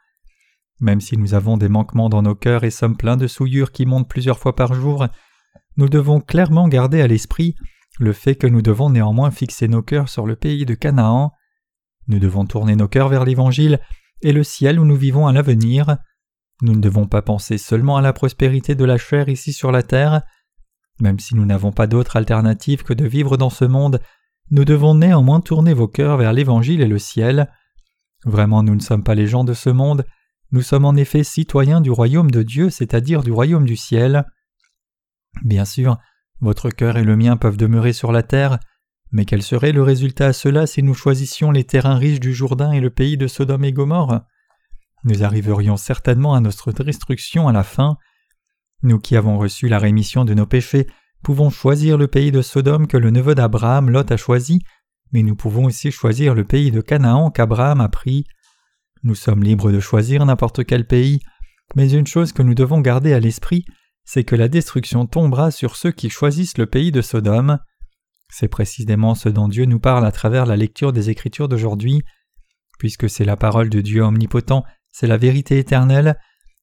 Même 0.80 1.02
si 1.02 1.18
nous 1.18 1.34
avons 1.34 1.58
des 1.58 1.70
manquements 1.70 2.10
dans 2.10 2.22
nos 2.22 2.36
cœurs 2.36 2.64
et 2.64 2.72
sommes 2.72 2.98
pleins 2.98 3.18
de 3.18 3.28
souillures 3.28 3.72
qui 3.72 3.86
montent 3.86 4.10
plusieurs 4.10 4.40
fois 4.40 4.56
par 4.56 4.74
jour, 4.74 5.08
nous 5.78 5.90
devons 5.90 6.20
clairement 6.20 6.68
garder 6.68 7.02
à 7.02 7.08
l'esprit 7.08 7.56
le 8.00 8.14
fait 8.14 8.36
que 8.36 8.48
nous 8.48 8.62
devons 8.62 8.90
néanmoins 8.90 9.32
fixer 9.32 9.68
nos 9.68 9.82
cœurs 9.82 10.10
sur 10.10 10.26
le 10.26 10.36
pays 10.36 10.66
de 10.66 10.74
Canaan. 10.74 11.32
Nous 12.08 12.20
devons 12.20 12.46
tourner 12.46 12.76
nos 12.76 12.88
cœurs 12.88 13.10
vers 13.10 13.26
l'Évangile 13.26 13.80
et 14.22 14.32
le 14.32 14.44
ciel 14.44 14.80
où 14.80 14.86
nous 14.86 14.96
vivons 14.96 15.28
à 15.28 15.34
l'avenir. 15.34 15.98
Nous 16.62 16.74
ne 16.74 16.82
devons 16.82 17.08
pas 17.08 17.22
penser 17.22 17.58
seulement 17.58 17.98
à 17.98 18.02
la 18.02 18.14
prospérité 18.14 18.76
de 18.76 18.86
la 18.86 18.98
chair 18.98 19.30
ici 19.30 19.54
sur 19.54 19.72
la 19.72 19.84
terre. 19.84 20.22
Même 21.00 21.20
si 21.20 21.36
nous 21.36 21.46
n'avons 21.46 21.72
pas 21.72 21.88
d'autre 21.88 22.16
alternative 22.16 22.84
que 22.84 22.94
de 22.94 23.06
vivre 23.06 23.38
dans 23.38 23.50
ce 23.50 23.66
monde, 23.66 24.02
nous 24.52 24.66
devons 24.66 24.96
néanmoins 24.96 25.42
tourner 25.42 25.74
vos 25.74 25.88
cœurs 25.88 26.18
vers 26.18 26.34
l'Évangile 26.34 26.82
et 26.82 26.88
le 26.88 27.00
ciel. 27.00 27.52
Vraiment 28.24 28.64
nous 28.64 28.76
ne 28.76 28.80
sommes 28.80 29.04
pas 29.04 29.16
les 29.16 29.28
gens 29.28 29.44
de 29.44 29.54
ce 29.54 29.70
monde, 29.70 30.06
nous 30.52 30.62
sommes 30.62 30.86
en 30.86 30.96
effet 30.96 31.24
citoyens 31.24 31.82
du 31.82 31.92
royaume 31.92 32.32
de 32.32 32.44
Dieu, 32.44 32.70
c'est-à-dire 32.70 33.24
du 33.24 33.32
royaume 33.32 33.66
du 33.66 33.76
ciel. 33.76 34.26
Bien 35.44 35.66
sûr, 35.66 35.98
votre 36.42 36.70
cœur 36.70 36.98
et 36.98 37.04
le 37.04 37.16
mien 37.16 37.38
peuvent 37.38 37.58
demeurer 37.58 37.94
sur 37.94 38.12
la 38.12 38.24
terre, 38.24 38.60
mais 39.12 39.26
quel 39.26 39.42
serait 39.42 39.72
le 39.72 39.84
résultat 39.84 40.28
à 40.28 40.34
cela 40.34 40.68
si 40.68 40.84
nous 40.84 40.94
choisissions 40.94 41.52
les 41.52 41.64
terrains 41.64 41.98
riches 41.98 42.20
du 42.20 42.34
Jourdain 42.34 42.72
et 42.72 42.82
le 42.82 42.90
pays 42.90 43.18
de 43.18 43.28
Sodome 43.28 43.64
et 43.64 43.72
Gomorre? 43.72 44.22
Nous 45.04 45.24
arriverions 45.24 45.78
certainement 45.78 46.34
à 46.34 46.40
notre 46.40 46.72
destruction 46.72 47.48
à 47.48 47.54
la 47.54 47.64
fin. 47.64 47.98
Nous 48.84 49.00
qui 49.00 49.16
avons 49.16 49.38
reçu 49.38 49.68
la 49.68 49.80
rémission 49.80 50.26
de 50.26 50.34
nos 50.34 50.46
péchés 50.46 50.88
pouvons 51.24 51.50
choisir 51.50 51.98
le 51.98 52.08
pays 52.08 52.32
de 52.32 52.44
Sodome 52.44 52.86
que 52.88 52.98
le 52.98 53.10
neveu 53.10 53.34
d'Abraham, 53.34 53.90
Lot, 53.90 54.12
a 54.12 54.18
choisi, 54.18 54.62
mais 55.12 55.24
nous 55.24 55.36
pouvons 55.36 55.66
aussi 55.66 55.92
choisir 55.92 56.36
le 56.36 56.44
pays 56.44 56.70
de 56.70 56.82
Canaan 56.82 57.32
qu'Abraham 57.32 57.82
a 57.82 57.90
pris. 57.90 58.26
Nous 59.04 59.16
sommes 59.16 59.44
libres 59.44 59.72
de 59.72 59.80
choisir 59.80 60.24
n'importe 60.26 60.66
quel 60.66 60.86
pays, 60.86 61.20
mais 61.76 61.92
une 61.92 62.06
chose 62.06 62.32
que 62.32 62.44
nous 62.44 62.54
devons 62.54 62.80
garder 62.80 63.14
à 63.14 63.20
l'esprit, 63.20 63.66
c'est 64.06 64.24
que 64.24 64.36
la 64.36 64.48
destruction 64.48 65.06
tombera 65.06 65.52
sur 65.52 65.76
ceux 65.76 65.92
qui 65.92 66.10
choisissent 66.10 66.58
le 66.58 66.68
pays 66.68 66.92
de 66.92 67.02
Sodome. 67.02 67.60
C'est 68.30 68.48
précisément 68.48 69.16
ce 69.16 69.30
dont 69.30 69.48
Dieu 69.48 69.66
nous 69.66 69.80
parle 69.80 70.06
à 70.06 70.12
travers 70.12 70.46
la 70.46 70.56
lecture 70.56 70.94
des 70.94 71.10
Écritures 71.10 71.50
d'aujourd'hui. 71.50 72.04
Puisque 72.80 73.10
c'est 73.10 73.26
la 73.26 73.38
parole 73.38 73.70
de 73.70 73.82
Dieu 73.82 74.02
omnipotent 74.04 74.64
c'est 74.98 75.08
la 75.08 75.18
vérité 75.18 75.60
éternelle. 75.60 76.18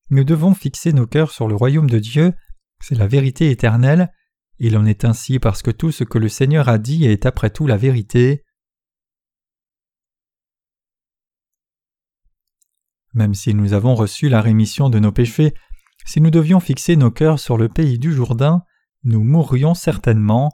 Nous 0.09 0.25
devons 0.25 0.55
fixer 0.55 0.95
nos 0.95 1.07
cœurs 1.07 1.33
sur 1.33 1.49
le 1.49 1.55
royaume 1.55 1.91
de 1.91 1.99
Dieu, 1.99 2.33
c'est 2.81 2.95
la 2.95 3.07
vérité 3.07 3.51
éternelle. 3.51 4.11
Il 4.59 4.79
en 4.79 4.87
est 4.87 5.05
ainsi 5.05 5.39
parce 5.39 5.61
que 5.61 5.71
tout 5.71 5.93
ce 5.93 6.03
que 6.03 6.17
le 6.17 6.31
Seigneur 6.31 6.71
a 6.71 6.79
dit 6.79 7.05
est 7.05 7.27
après 7.27 7.51
tout 7.51 7.67
la 7.67 7.77
vérité. 7.77 8.43
Même 13.13 13.35
si 13.35 13.53
nous 13.53 13.75
avons 13.75 13.95
reçu 13.95 14.31
la 14.31 14.41
rémission 14.41 14.89
de 14.89 14.99
nos 14.99 15.13
péchés, 15.13 15.53
si 16.05 16.21
nous 16.21 16.31
devions 16.31 16.61
fixer 16.61 16.97
nos 16.97 17.11
cœurs 17.11 17.39
sur 17.39 17.57
le 17.57 17.69
pays 17.69 17.99
du 17.99 18.13
Jourdain, 18.13 18.63
nous 19.05 19.23
mourrions 19.23 19.75
certainement. 19.75 20.51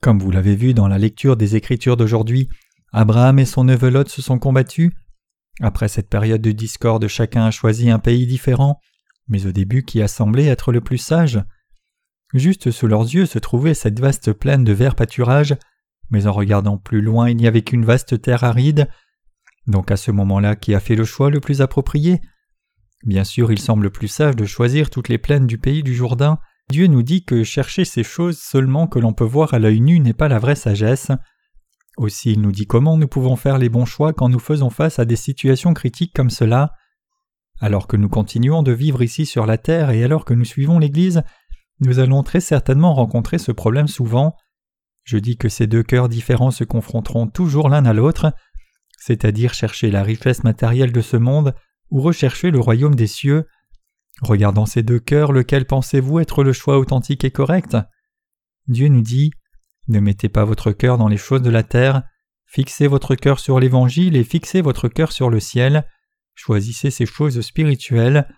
Comme 0.00 0.18
vous 0.18 0.30
l'avez 0.30 0.56
vu 0.56 0.74
dans 0.74 0.88
la 0.88 0.98
lecture 0.98 1.36
des 1.36 1.56
Écritures 1.56 1.96
d'aujourd'hui, 1.96 2.48
Abraham 2.92 3.38
et 3.38 3.44
son 3.44 3.64
neveu 3.64 3.90
Lot 3.90 4.08
se 4.08 4.22
sont 4.22 4.38
combattus. 4.38 4.90
Après 5.60 5.88
cette 5.88 6.08
période 6.08 6.40
de 6.40 6.52
discorde, 6.52 7.06
chacun 7.06 7.44
a 7.44 7.50
choisi 7.50 7.90
un 7.90 7.98
pays 7.98 8.26
différent, 8.26 8.80
mais 9.28 9.46
au 9.46 9.52
début 9.52 9.84
qui 9.84 10.00
a 10.02 10.08
semblé 10.08 10.46
être 10.46 10.72
le 10.72 10.80
plus 10.80 10.98
sage. 10.98 11.42
Juste 12.32 12.70
sous 12.70 12.86
leurs 12.86 13.02
yeux 13.02 13.26
se 13.26 13.38
trouvait 13.38 13.74
cette 13.74 14.00
vaste 14.00 14.32
plaine 14.32 14.64
de 14.64 14.72
verts 14.72 14.94
pâturages, 14.94 15.56
mais 16.10 16.26
en 16.26 16.32
regardant 16.32 16.78
plus 16.78 17.02
loin 17.02 17.28
il 17.28 17.36
n'y 17.36 17.46
avait 17.46 17.62
qu'une 17.62 17.84
vaste 17.84 18.20
terre 18.22 18.44
aride. 18.44 18.88
Donc 19.66 19.90
à 19.90 19.96
ce 19.96 20.10
moment-là, 20.10 20.56
qui 20.56 20.74
a 20.74 20.80
fait 20.80 20.96
le 20.96 21.04
choix 21.04 21.30
le 21.30 21.40
plus 21.40 21.60
approprié? 21.60 22.20
Bien 23.04 23.24
sûr, 23.24 23.50
il 23.50 23.58
semble 23.58 23.90
plus 23.90 24.08
sage 24.08 24.36
de 24.36 24.44
choisir 24.44 24.90
toutes 24.90 25.08
les 25.08 25.18
plaines 25.18 25.46
du 25.46 25.58
pays 25.58 25.82
du 25.82 25.94
Jourdain. 25.94 26.38
Dieu 26.70 26.86
nous 26.86 27.02
dit 27.02 27.24
que 27.24 27.44
chercher 27.44 27.84
ces 27.84 28.02
choses 28.04 28.38
seulement 28.38 28.86
que 28.86 28.98
l'on 28.98 29.14
peut 29.14 29.24
voir 29.24 29.54
à 29.54 29.58
l'œil 29.58 29.80
nu 29.80 30.00
n'est 30.00 30.12
pas 30.12 30.28
la 30.28 30.38
vraie 30.38 30.54
sagesse. 30.54 31.10
Aussi 31.96 32.32
il 32.32 32.40
nous 32.40 32.52
dit 32.52 32.66
comment 32.66 32.96
nous 32.96 33.08
pouvons 33.08 33.36
faire 33.36 33.58
les 33.58 33.68
bons 33.68 33.86
choix 33.86 34.12
quand 34.12 34.28
nous 34.28 34.38
faisons 34.38 34.70
face 34.70 34.98
à 34.98 35.04
des 35.04 35.16
situations 35.16 35.74
critiques 35.74 36.12
comme 36.14 36.30
cela. 36.30 36.72
Alors 37.58 37.86
que 37.86 37.96
nous 37.96 38.08
continuons 38.08 38.62
de 38.62 38.72
vivre 38.72 39.02
ici 39.02 39.26
sur 39.26 39.46
la 39.46 39.58
terre 39.58 39.90
et 39.90 40.04
alors 40.04 40.24
que 40.24 40.34
nous 40.34 40.44
suivons 40.44 40.78
l'Église, 40.78 41.22
nous 41.80 41.98
allons 41.98 42.22
très 42.22 42.40
certainement 42.40 42.94
rencontrer 42.94 43.38
ce 43.38 43.52
problème 43.52 43.88
souvent. 43.88 44.36
Je 45.04 45.18
dis 45.18 45.36
que 45.36 45.48
ces 45.48 45.66
deux 45.66 45.82
cœurs 45.82 46.08
différents 46.08 46.50
se 46.50 46.64
confronteront 46.64 47.26
toujours 47.26 47.70
l'un 47.70 47.86
à 47.86 47.94
l'autre, 47.94 48.32
c'est-à-dire 48.98 49.54
chercher 49.54 49.90
la 49.90 50.02
richesse 50.02 50.44
matérielle 50.44 50.92
de 50.92 51.00
ce 51.00 51.16
monde 51.16 51.54
ou 51.90 52.00
rechercher 52.00 52.50
le 52.50 52.60
royaume 52.60 52.94
des 52.94 53.06
cieux. 53.06 53.46
Regardant 54.22 54.66
ces 54.66 54.82
deux 54.82 55.00
cœurs, 55.00 55.32
lequel 55.32 55.66
pensez-vous 55.66 56.20
être 56.20 56.44
le 56.44 56.52
choix 56.52 56.78
authentique 56.78 57.24
et 57.24 57.30
correct? 57.30 57.76
Dieu 58.68 58.88
nous 58.88 59.02
dit 59.02 59.32
ne 59.88 59.98
mettez 59.98 60.28
pas 60.28 60.44
votre 60.44 60.70
cœur 60.70 60.98
dans 60.98 61.08
les 61.08 61.16
choses 61.16 61.42
de 61.42 61.50
la 61.50 61.64
terre, 61.64 62.04
fixez 62.46 62.86
votre 62.86 63.16
cœur 63.16 63.40
sur 63.40 63.58
l'Évangile 63.58 64.16
et 64.16 64.22
fixez 64.22 64.60
votre 64.60 64.88
cœur 64.88 65.10
sur 65.10 65.30
le 65.30 65.40
ciel, 65.40 65.84
choisissez 66.34 66.92
ces 66.92 67.06
choses 67.06 67.40
spirituelles. 67.40 68.28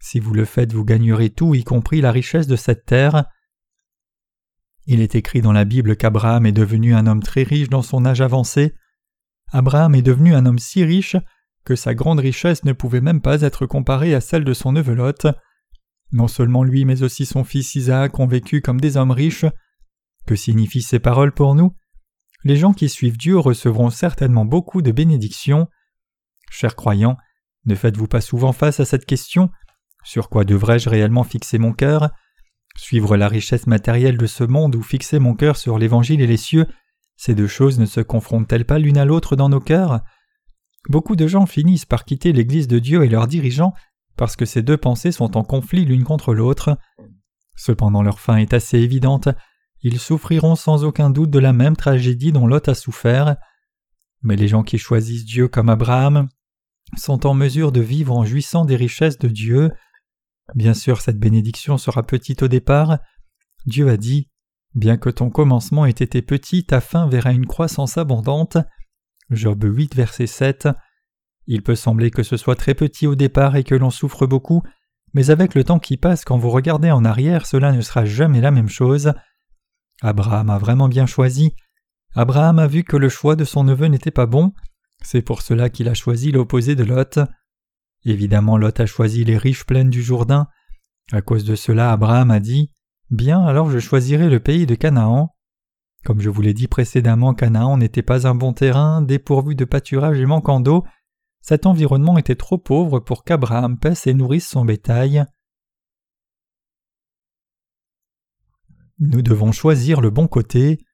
Si 0.00 0.18
vous 0.18 0.34
le 0.34 0.44
faites, 0.44 0.72
vous 0.72 0.84
gagnerez 0.84 1.30
tout, 1.30 1.54
y 1.54 1.62
compris 1.62 2.00
la 2.00 2.10
richesse 2.10 2.48
de 2.48 2.56
cette 2.56 2.84
terre. 2.84 3.26
Il 4.86 5.00
est 5.00 5.14
écrit 5.14 5.40
dans 5.40 5.52
la 5.52 5.64
Bible 5.64 5.96
qu'Abraham 5.96 6.46
est 6.46 6.52
devenu 6.52 6.94
un 6.94 7.06
homme 7.06 7.22
très 7.22 7.44
riche 7.44 7.68
dans 7.68 7.82
son 7.82 8.04
âge 8.04 8.20
avancé. 8.20 8.74
Abraham 9.52 9.94
est 9.94 10.02
devenu 10.02 10.34
un 10.34 10.46
homme 10.46 10.58
si 10.58 10.84
riche 10.84 11.16
que 11.68 11.76
sa 11.76 11.94
grande 11.94 12.20
richesse 12.20 12.64
ne 12.64 12.72
pouvait 12.72 13.02
même 13.02 13.20
pas 13.20 13.42
être 13.42 13.66
comparée 13.66 14.14
à 14.14 14.22
celle 14.22 14.42
de 14.42 14.54
son 14.54 14.72
neveu 14.72 14.94
Lot. 14.94 15.26
Non 16.12 16.26
seulement 16.26 16.64
lui, 16.64 16.86
mais 16.86 17.02
aussi 17.02 17.26
son 17.26 17.44
fils 17.44 17.74
Isaac 17.74 18.18
ont 18.18 18.26
vécu 18.26 18.62
comme 18.62 18.80
des 18.80 18.96
hommes 18.96 19.10
riches, 19.10 19.44
que 20.26 20.34
signifient 20.34 20.80
ces 20.80 20.98
paroles 20.98 21.32
pour 21.32 21.54
nous? 21.54 21.76
Les 22.42 22.56
gens 22.56 22.72
qui 22.72 22.88
suivent 22.88 23.18
Dieu 23.18 23.36
recevront 23.38 23.90
certainement 23.90 24.46
beaucoup 24.46 24.80
de 24.80 24.92
bénédictions. 24.92 25.68
Chers 26.50 26.74
croyants, 26.74 27.18
ne 27.66 27.74
faites-vous 27.74 28.08
pas 28.08 28.22
souvent 28.22 28.52
face 28.54 28.80
à 28.80 28.86
cette 28.86 29.04
question? 29.04 29.50
Sur 30.04 30.30
quoi 30.30 30.44
devrais-je 30.44 30.88
réellement 30.88 31.22
fixer 31.22 31.58
mon 31.58 31.74
cœur? 31.74 32.08
Suivre 32.78 33.18
la 33.18 33.28
richesse 33.28 33.66
matérielle 33.66 34.16
de 34.16 34.26
ce 34.26 34.44
monde 34.44 34.74
ou 34.74 34.80
fixer 34.80 35.18
mon 35.18 35.34
cœur 35.34 35.58
sur 35.58 35.78
l'Évangile 35.78 36.22
et 36.22 36.26
les 36.26 36.38
cieux, 36.38 36.66
ces 37.18 37.34
deux 37.34 37.46
choses 37.46 37.78
ne 37.78 37.84
se 37.84 38.00
confrontent-elles 38.00 38.64
pas 38.64 38.78
l'une 38.78 38.96
à 38.96 39.04
l'autre 39.04 39.36
dans 39.36 39.50
nos 39.50 39.60
cœurs? 39.60 40.00
Beaucoup 40.88 41.16
de 41.16 41.26
gens 41.26 41.46
finissent 41.46 41.84
par 41.84 42.04
quitter 42.04 42.32
l'Église 42.32 42.68
de 42.68 42.78
Dieu 42.78 43.04
et 43.04 43.08
leurs 43.08 43.26
dirigeants 43.26 43.74
parce 44.16 44.36
que 44.36 44.44
ces 44.44 44.62
deux 44.62 44.76
pensées 44.76 45.12
sont 45.12 45.36
en 45.36 45.44
conflit 45.44 45.84
l'une 45.84 46.04
contre 46.04 46.34
l'autre. 46.34 46.76
Cependant 47.56 48.02
leur 48.02 48.20
fin 48.20 48.36
est 48.36 48.52
assez 48.52 48.78
évidente, 48.78 49.28
ils 49.80 49.98
souffriront 49.98 50.56
sans 50.56 50.84
aucun 50.84 51.10
doute 51.10 51.30
de 51.30 51.38
la 51.38 51.52
même 51.52 51.76
tragédie 51.76 52.32
dont 52.32 52.46
Lot 52.46 52.68
a 52.68 52.74
souffert. 52.74 53.36
Mais 54.22 54.36
les 54.36 54.48
gens 54.48 54.64
qui 54.64 54.76
choisissent 54.76 55.24
Dieu 55.24 55.46
comme 55.46 55.68
Abraham 55.68 56.28
sont 56.96 57.26
en 57.26 57.34
mesure 57.34 57.70
de 57.70 57.80
vivre 57.80 58.16
en 58.16 58.24
jouissant 58.24 58.64
des 58.64 58.76
richesses 58.76 59.18
de 59.18 59.28
Dieu. 59.28 59.70
Bien 60.54 60.74
sûr, 60.74 61.00
cette 61.00 61.18
bénédiction 61.18 61.78
sera 61.78 62.04
petite 62.04 62.42
au 62.42 62.48
départ. 62.48 62.98
Dieu 63.66 63.88
a 63.88 63.96
dit 63.96 64.28
Bien 64.74 64.96
que 64.96 65.10
ton 65.10 65.30
commencement 65.30 65.86
ait 65.86 65.90
été 65.90 66.22
petit, 66.22 66.64
ta 66.64 66.80
fin 66.80 67.08
verra 67.08 67.32
une 67.32 67.46
croissance 67.46 67.98
abondante. 67.98 68.58
Job 69.30 69.62
8, 69.62 69.94
verset 69.94 70.26
7. 70.26 70.68
Il 71.46 71.62
peut 71.62 71.74
sembler 71.74 72.10
que 72.10 72.22
ce 72.22 72.36
soit 72.36 72.56
très 72.56 72.74
petit 72.74 73.06
au 73.06 73.14
départ 73.14 73.56
et 73.56 73.64
que 73.64 73.74
l'on 73.74 73.90
souffre 73.90 74.26
beaucoup, 74.26 74.62
mais 75.14 75.30
avec 75.30 75.54
le 75.54 75.64
temps 75.64 75.78
qui 75.78 75.96
passe, 75.96 76.24
quand 76.24 76.38
vous 76.38 76.50
regardez 76.50 76.90
en 76.90 77.04
arrière, 77.04 77.46
cela 77.46 77.72
ne 77.72 77.80
sera 77.80 78.04
jamais 78.04 78.40
la 78.40 78.50
même 78.50 78.68
chose. 78.68 79.12
Abraham 80.02 80.50
a 80.50 80.58
vraiment 80.58 80.88
bien 80.88 81.06
choisi. 81.06 81.54
Abraham 82.14 82.58
a 82.58 82.66
vu 82.66 82.84
que 82.84 82.96
le 82.96 83.08
choix 83.08 83.36
de 83.36 83.44
son 83.44 83.64
neveu 83.64 83.86
n'était 83.86 84.10
pas 84.10 84.26
bon. 84.26 84.52
C'est 85.02 85.22
pour 85.22 85.42
cela 85.42 85.70
qu'il 85.70 85.88
a 85.88 85.94
choisi 85.94 86.32
l'opposé 86.32 86.74
de 86.74 86.84
Lot. 86.84 87.20
Évidemment, 88.04 88.56
Lot 88.56 88.80
a 88.80 88.86
choisi 88.86 89.24
les 89.24 89.38
riches 89.38 89.64
plaines 89.64 89.90
du 89.90 90.02
Jourdain. 90.02 90.48
À 91.12 91.22
cause 91.22 91.44
de 91.44 91.54
cela, 91.54 91.92
Abraham 91.92 92.30
a 92.30 92.40
dit 92.40 92.70
Bien, 93.10 93.42
alors 93.44 93.70
je 93.70 93.78
choisirai 93.78 94.28
le 94.28 94.40
pays 94.40 94.66
de 94.66 94.74
Canaan. 94.74 95.34
Comme 96.04 96.20
je 96.20 96.30
vous 96.30 96.42
l'ai 96.42 96.54
dit 96.54 96.68
précédemment, 96.68 97.34
Canaan 97.34 97.76
n'était 97.76 98.02
pas 98.02 98.26
un 98.26 98.34
bon 98.34 98.52
terrain, 98.52 99.02
dépourvu 99.02 99.54
de 99.54 99.64
pâturage 99.64 100.20
et 100.20 100.26
manquant 100.26 100.60
d'eau. 100.60 100.84
Cet 101.40 101.66
environnement 101.66 102.18
était 102.18 102.36
trop 102.36 102.58
pauvre 102.58 103.00
pour 103.00 103.24
qu'Abraham 103.24 103.78
paisse 103.78 104.06
et 104.06 104.14
nourrisse 104.14 104.48
son 104.48 104.64
bétail. 104.64 105.24
Nous 108.98 109.22
devons 109.22 109.52
choisir 109.52 110.00
le 110.00 110.10
bon 110.10 110.26
côté. 110.26 110.84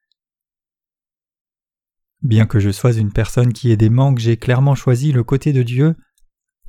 Bien 2.21 2.45
que 2.45 2.59
je 2.59 2.71
sois 2.71 2.93
une 2.93 3.11
personne 3.11 3.53
qui 3.53 3.71
ait 3.71 3.77
des 3.77 3.89
manques, 3.89 4.19
j'ai 4.19 4.37
clairement 4.37 4.75
choisi 4.75 5.11
le 5.11 5.23
côté 5.23 5.53
de 5.53 5.63
Dieu. 5.63 5.95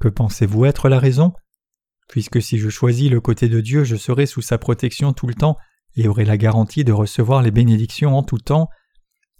Que 0.00 0.08
pensez-vous 0.08 0.64
être 0.64 0.88
la 0.88 0.98
raison? 0.98 1.32
Puisque 2.08 2.40
si 2.40 2.58
je 2.58 2.68
choisis 2.68 3.10
le 3.10 3.20
côté 3.20 3.48
de 3.48 3.60
Dieu, 3.60 3.84
je 3.84 3.96
serai 3.96 4.26
sous 4.26 4.42
sa 4.42 4.58
protection 4.58 5.12
tout 5.12 5.26
le 5.26 5.34
temps 5.34 5.56
et 5.96 6.08
aurai 6.08 6.24
la 6.24 6.36
garantie 6.36 6.84
de 6.84 6.92
recevoir 6.92 7.42
les 7.42 7.50
bénédictions 7.50 8.16
en 8.16 8.22
tout 8.22 8.38
temps. 8.38 8.68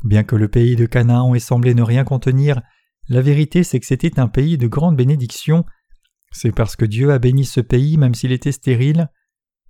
Bien 0.05 0.25
que 0.25 0.37
le 0.37 0.49
pays 0.49 0.77
de 0.77 0.87
Canaan 0.87 1.35
ait 1.35 1.41
semblé 1.41 1.75
ne 1.75 1.83
rien 1.83 2.05
contenir, 2.05 2.61
la 3.09 3.21
vérité 3.21 3.63
c'est 3.63 3.81
que 3.81 3.87
c'était 3.87 4.19
un 4.19 4.29
pays 4.29 4.59
de 4.59 4.67
grande 4.67 4.97
bénédiction. 4.97 5.65
C'est 6.33 6.53
parce 6.53 6.77
que 6.77 6.85
Dieu 6.85 7.13
a 7.13 7.19
béni 7.19 7.45
ce 7.45 7.61
pays 7.61 7.97
même 7.97 8.15
s'il 8.15 8.33
était 8.33 8.53
stérile. 8.53 9.09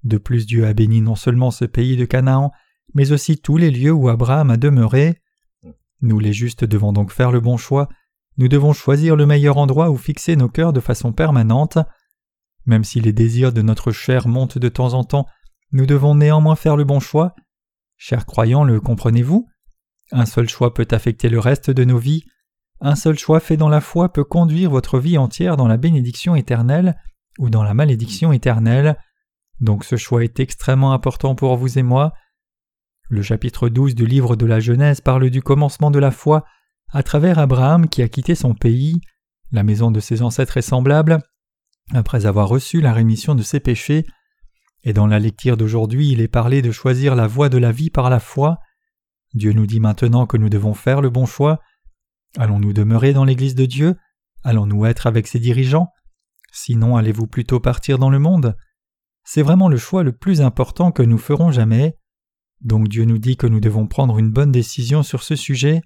De 0.05 0.19
plus 0.19 0.47
Dieu 0.47 0.67
a 0.67 0.73
béni 0.73 1.01
non 1.01 1.17
seulement 1.17 1.51
ce 1.51 1.65
pays 1.65 1.97
de 1.97 2.05
Canaan, 2.05 2.53
mais 2.95 3.13
aussi 3.13 3.39
tous 3.39 3.57
les 3.57 3.71
lieux 3.71 3.93
où 3.93 4.09
Abraham 4.09 4.51
a 4.51 4.57
demeuré. 4.57 5.21
Nous 6.01 6.19
les 6.19 6.33
justes 6.33 6.65
devons 6.65 6.93
donc 6.93 7.13
faire 7.13 7.33
le 7.33 7.41
bon 7.41 7.57
choix, 7.57 7.89
nous 8.39 8.49
devons 8.49 8.73
choisir 8.73 9.17
le 9.17 9.27
meilleur 9.27 9.57
endroit 9.57 9.91
où 9.91 9.97
fixer 9.97 10.37
nos 10.37 10.49
cœurs 10.49 10.73
de 10.73 10.81
façon 10.81 11.13
permanente. 11.13 11.79
Même 12.67 12.85
si 12.85 13.01
les 13.01 13.13
désirs 13.13 13.53
de 13.53 13.63
notre 13.63 13.93
chair 13.93 14.29
montent 14.29 14.59
de 14.59 14.69
temps 14.69 14.95
en 14.95 15.05
temps, 15.05 15.27
nous 15.77 15.87
devons 15.87 16.15
néanmoins 16.15 16.57
faire 16.57 16.77
le 16.77 16.85
bon 16.85 17.01
choix. 17.01 17.35
Chers 17.99 18.25
croyants, 18.25 18.65
le 18.65 18.81
comprenez-vous? 18.81 19.47
Un 20.11 20.25
seul 20.25 20.49
choix 20.49 20.73
peut 20.73 20.89
affecter 20.91 21.29
le 21.29 21.39
reste 21.39 21.71
de 21.71 21.85
nos 21.85 21.99
vies. 21.99 22.25
Un 22.81 22.97
seul 22.97 23.19
choix 23.19 23.41
fait 23.41 23.57
dans 23.57 23.69
la 23.69 23.83
foi 23.83 24.13
peut 24.13 24.25
conduire 24.25 24.71
votre 24.71 24.99
vie 24.99 25.19
entière 25.19 25.57
dans 25.57 25.69
la 25.69 25.77
bénédiction 25.77 26.35
éternelle 26.35 26.97
ou 27.39 27.51
dans 27.51 27.63
la 27.63 27.75
malédiction 27.75 28.33
éternelle. 28.33 28.97
Donc 29.61 29.85
ce 29.85 29.97
choix 29.97 30.25
est 30.25 30.41
extrêmement 30.41 30.93
important 30.93 31.35
pour 31.35 31.57
vous 31.57 31.79
et 31.79 31.83
moi. 31.83 32.13
Le 33.11 33.21
chapitre 33.23 33.69
12 33.69 33.95
du 33.95 34.07
livre 34.07 34.35
de 34.35 34.47
la 34.47 34.61
Genèse 34.61 35.03
parle 35.03 35.29
du 35.29 35.43
commencement 35.43 35.91
de 35.91 35.99
la 35.99 36.11
foi 36.11 36.45
à 36.93 37.03
travers 37.03 37.39
Abraham 37.39 37.89
qui 37.89 38.01
a 38.03 38.09
quitté 38.09 38.35
son 38.35 38.55
pays, 38.55 39.01
la 39.53 39.63
maison 39.63 39.91
de 39.91 40.01
ses 40.01 40.23
ancêtres 40.23 40.57
est 40.57 40.63
semblable, 40.63 41.19
après 41.93 42.25
avoir 42.25 42.49
reçu 42.49 42.81
la 42.81 42.93
rémission 42.93 43.35
de 43.35 43.43
ses 43.43 43.61
péchés, 43.61 44.07
et 44.87 44.93
dans 44.93 45.09
la 45.09 45.19
lecture 45.19 45.57
d'aujourd'hui 45.57 46.13
il 46.13 46.21
est 46.21 46.29
parlé 46.29 46.63
de 46.63 46.71
choisir 46.71 47.17
la 47.17 47.27
voie 47.27 47.49
de 47.49 47.59
la 47.59 47.73
vie 47.73 47.91
par 47.91 48.09
la 48.09 48.21
foi. 48.21 48.61
Dieu 49.35 49.53
nous 49.53 49.67
dit 49.67 49.81
maintenant 49.81 50.27
que 50.27 50.37
nous 50.37 50.49
devons 50.49 50.75
faire 50.75 51.03
le 51.03 51.11
bon 51.11 51.27
choix. 51.27 51.61
Allons-nous 52.39 52.73
demeurer 52.73 53.13
dans 53.13 53.25
l'Église 53.25 53.57
de 53.57 53.67
Dieu? 53.67 53.97
Allons-nous 54.45 54.87
être 54.87 55.09
avec 55.09 55.27
ses 55.27 55.41
dirigeants? 55.41 55.89
Sinon 56.53 56.97
allez-vous 56.97 57.27
plutôt 57.27 57.59
partir 57.59 57.99
dans 57.99 58.11
le 58.11 58.21
monde? 58.21 58.57
C'est 59.25 59.43
vraiment 59.43 59.69
le 59.69 59.77
choix 59.77 60.05
le 60.05 60.13
plus 60.13 60.41
important 60.41 60.93
que 60.93 61.03
nous 61.03 61.19
ferons 61.19 61.51
jamais. 61.51 61.99
Donc 62.61 62.87
Dieu 62.87 63.05
nous 63.05 63.19
dit 63.19 63.37
que 63.37 63.49
nous 63.49 63.61
devons 63.61 63.89
prendre 63.89 64.21
une 64.21 64.31
bonne 64.31 64.53
décision 64.53 65.03
sur 65.03 65.25
ce 65.25 65.35
sujet. 65.35 65.83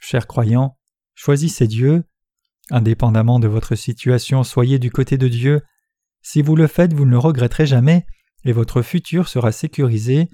Chers 0.00 0.26
croyants, 0.26 0.76
choisissez 1.14 1.68
Dieu. 1.68 2.02
Indépendamment 2.70 3.38
de 3.38 3.46
votre 3.46 3.76
situation, 3.76 4.42
soyez 4.42 4.80
du 4.80 4.90
côté 4.90 5.18
de 5.18 5.28
Dieu. 5.28 5.62
Si 6.22 6.42
vous 6.42 6.56
le 6.56 6.66
faites, 6.66 6.92
vous 6.92 7.04
ne 7.04 7.10
le 7.10 7.18
regretterez 7.18 7.66
jamais, 7.66 8.06
et 8.44 8.52
votre 8.52 8.82
futur 8.82 9.28
sera 9.28 9.52
sécurisé. 9.52 10.30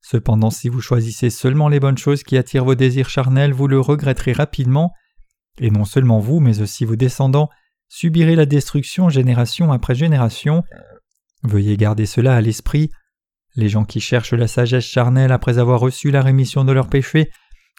Cependant, 0.00 0.50
si 0.50 0.68
vous 0.68 0.80
choisissez 0.80 1.30
seulement 1.30 1.68
les 1.68 1.80
bonnes 1.80 1.98
choses 1.98 2.22
qui 2.22 2.36
attirent 2.36 2.64
vos 2.64 2.74
désirs 2.74 3.08
charnels, 3.08 3.52
vous 3.52 3.68
le 3.68 3.80
regretterez 3.80 4.32
rapidement, 4.32 4.92
et 5.58 5.70
non 5.70 5.84
seulement 5.84 6.18
vous, 6.20 6.40
mais 6.40 6.60
aussi 6.60 6.84
vos 6.84 6.96
descendants 6.96 7.50
subirez 7.92 8.36
la 8.36 8.46
destruction 8.46 9.10
génération 9.10 9.70
après 9.70 9.94
génération. 9.94 10.64
Veuillez 11.42 11.76
garder 11.76 12.06
cela 12.06 12.34
à 12.34 12.40
l'esprit. 12.40 12.90
Les 13.54 13.68
gens 13.68 13.84
qui 13.84 14.00
cherchent 14.00 14.32
la 14.32 14.48
sagesse 14.48 14.84
charnelle 14.84 15.30
après 15.30 15.58
avoir 15.58 15.78
reçu 15.78 16.10
la 16.10 16.22
rémission 16.22 16.64
de 16.64 16.72
leurs 16.72 16.88
péchés 16.88 17.30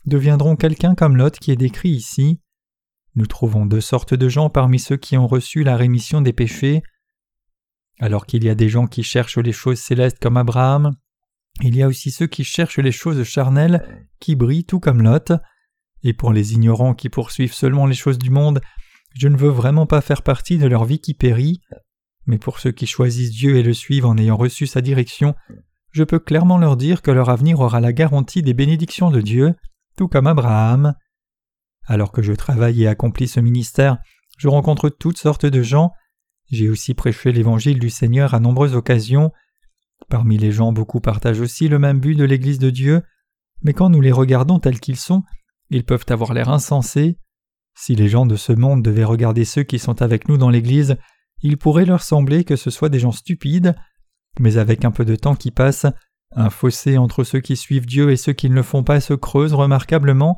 deviendront 0.05 0.55
quelqu'un 0.55 0.93
comme 0.93 1.17
Lot 1.17 1.39
qui 1.39 1.51
est 1.51 1.55
décrit 1.55 1.89
ici. 1.89 2.39
Nous 3.15 3.25
trouvons 3.25 3.65
deux 3.65 3.81
sortes 3.81 4.13
de 4.13 4.29
gens 4.29 4.51
parmi 4.51 4.77
ceux 4.77 4.97
qui 4.97 5.17
ont 5.17 5.25
reçu 5.25 5.63
la 5.63 5.77
rémission 5.77 6.21
des 6.21 6.33
péchés. 6.33 6.83
Alors 7.99 8.25
qu'il 8.25 8.43
y 8.43 8.49
a 8.49 8.55
des 8.55 8.69
gens 8.69 8.87
qui 8.87 9.03
cherchent 9.03 9.37
les 9.37 9.51
choses 9.51 9.79
célestes 9.79 10.19
comme 10.19 10.37
Abraham, 10.37 10.95
il 11.61 11.75
y 11.75 11.83
a 11.83 11.87
aussi 11.87 12.11
ceux 12.11 12.27
qui 12.27 12.43
cherchent 12.43 12.79
les 12.79 12.91
choses 12.91 13.23
charnelles 13.23 14.05
qui 14.19 14.35
brillent 14.35 14.65
tout 14.65 14.79
comme 14.79 15.03
Lot. 15.03 15.33
Et 16.03 16.13
pour 16.13 16.33
les 16.33 16.53
ignorants 16.53 16.95
qui 16.95 17.09
poursuivent 17.09 17.53
seulement 17.53 17.85
les 17.85 17.95
choses 17.95 18.17
du 18.17 18.29
monde, 18.29 18.59
je 19.15 19.27
ne 19.27 19.37
veux 19.37 19.49
vraiment 19.49 19.85
pas 19.85 20.01
faire 20.01 20.23
partie 20.23 20.57
de 20.57 20.67
leur 20.67 20.85
vie 20.85 20.99
qui 20.99 21.13
périt. 21.13 21.61
Mais 22.25 22.37
pour 22.37 22.59
ceux 22.59 22.71
qui 22.71 22.87
choisissent 22.87 23.31
Dieu 23.31 23.57
et 23.57 23.63
le 23.63 23.73
suivent 23.73 24.05
en 24.05 24.17
ayant 24.17 24.37
reçu 24.37 24.65
sa 24.65 24.81
direction, 24.81 25.35
je 25.91 26.03
peux 26.03 26.19
clairement 26.19 26.57
leur 26.57 26.75
dire 26.75 27.01
que 27.01 27.11
leur 27.11 27.29
avenir 27.29 27.59
aura 27.59 27.79
la 27.79 27.93
garantie 27.93 28.41
des 28.41 28.53
bénédictions 28.53 29.11
de 29.11 29.21
Dieu, 29.21 29.53
tout 29.95 30.07
comme 30.07 30.27
Abraham. 30.27 30.95
Alors 31.85 32.11
que 32.11 32.21
je 32.21 32.33
travaille 32.33 32.83
et 32.83 32.87
accomplis 32.87 33.27
ce 33.27 33.39
ministère, 33.39 33.97
je 34.37 34.47
rencontre 34.47 34.89
toutes 34.89 35.19
sortes 35.19 35.45
de 35.45 35.61
gens. 35.61 35.91
J'ai 36.51 36.69
aussi 36.69 36.93
prêché 36.93 37.31
l'évangile 37.31 37.79
du 37.79 37.89
Seigneur 37.89 38.33
à 38.33 38.39
nombreuses 38.39 38.75
occasions. 38.75 39.31
Parmi 40.09 40.37
les 40.37 40.51
gens, 40.51 40.71
beaucoup 40.71 40.99
partagent 40.99 41.41
aussi 41.41 41.67
le 41.67 41.79
même 41.79 41.99
but 41.99 42.15
de 42.15 42.25
l'Église 42.25 42.59
de 42.59 42.69
Dieu, 42.69 43.01
mais 43.61 43.73
quand 43.73 43.89
nous 43.89 44.01
les 44.01 44.11
regardons 44.11 44.59
tels 44.59 44.79
qu'ils 44.79 44.97
sont, 44.97 45.23
ils 45.69 45.85
peuvent 45.85 46.05
avoir 46.09 46.33
l'air 46.33 46.49
insensés. 46.49 47.17
Si 47.75 47.95
les 47.95 48.07
gens 48.07 48.25
de 48.25 48.35
ce 48.35 48.53
monde 48.53 48.83
devaient 48.83 49.03
regarder 49.03 49.45
ceux 49.45 49.63
qui 49.63 49.79
sont 49.79 50.01
avec 50.01 50.27
nous 50.27 50.37
dans 50.37 50.49
l'Église, 50.49 50.97
il 51.41 51.57
pourrait 51.57 51.85
leur 51.85 52.03
sembler 52.03 52.43
que 52.43 52.55
ce 52.55 52.69
soit 52.69 52.89
des 52.89 52.99
gens 52.99 53.11
stupides, 53.11 53.75
mais 54.39 54.57
avec 54.57 54.85
un 54.85 54.91
peu 54.91 55.05
de 55.05 55.15
temps 55.15 55.35
qui 55.35 55.51
passe, 55.51 55.85
un 56.35 56.49
fossé 56.49 56.97
entre 56.97 57.23
ceux 57.23 57.39
qui 57.39 57.55
suivent 57.55 57.85
Dieu 57.85 58.11
et 58.11 58.17
ceux 58.17 58.33
qui 58.33 58.49
ne 58.49 58.55
le 58.55 58.63
font 58.63 58.83
pas 58.83 58.99
se 58.99 59.13
creuse 59.13 59.53
remarquablement. 59.53 60.37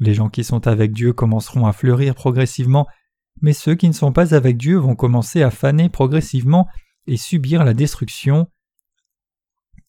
Les 0.00 0.14
gens 0.14 0.28
qui 0.28 0.44
sont 0.44 0.66
avec 0.66 0.92
Dieu 0.92 1.12
commenceront 1.12 1.66
à 1.66 1.72
fleurir 1.72 2.14
progressivement, 2.14 2.86
mais 3.40 3.52
ceux 3.52 3.74
qui 3.74 3.88
ne 3.88 3.94
sont 3.94 4.12
pas 4.12 4.34
avec 4.34 4.56
Dieu 4.56 4.76
vont 4.76 4.96
commencer 4.96 5.42
à 5.42 5.50
faner 5.50 5.88
progressivement 5.88 6.68
et 7.06 7.16
subir 7.16 7.64
la 7.64 7.74
destruction. 7.74 8.48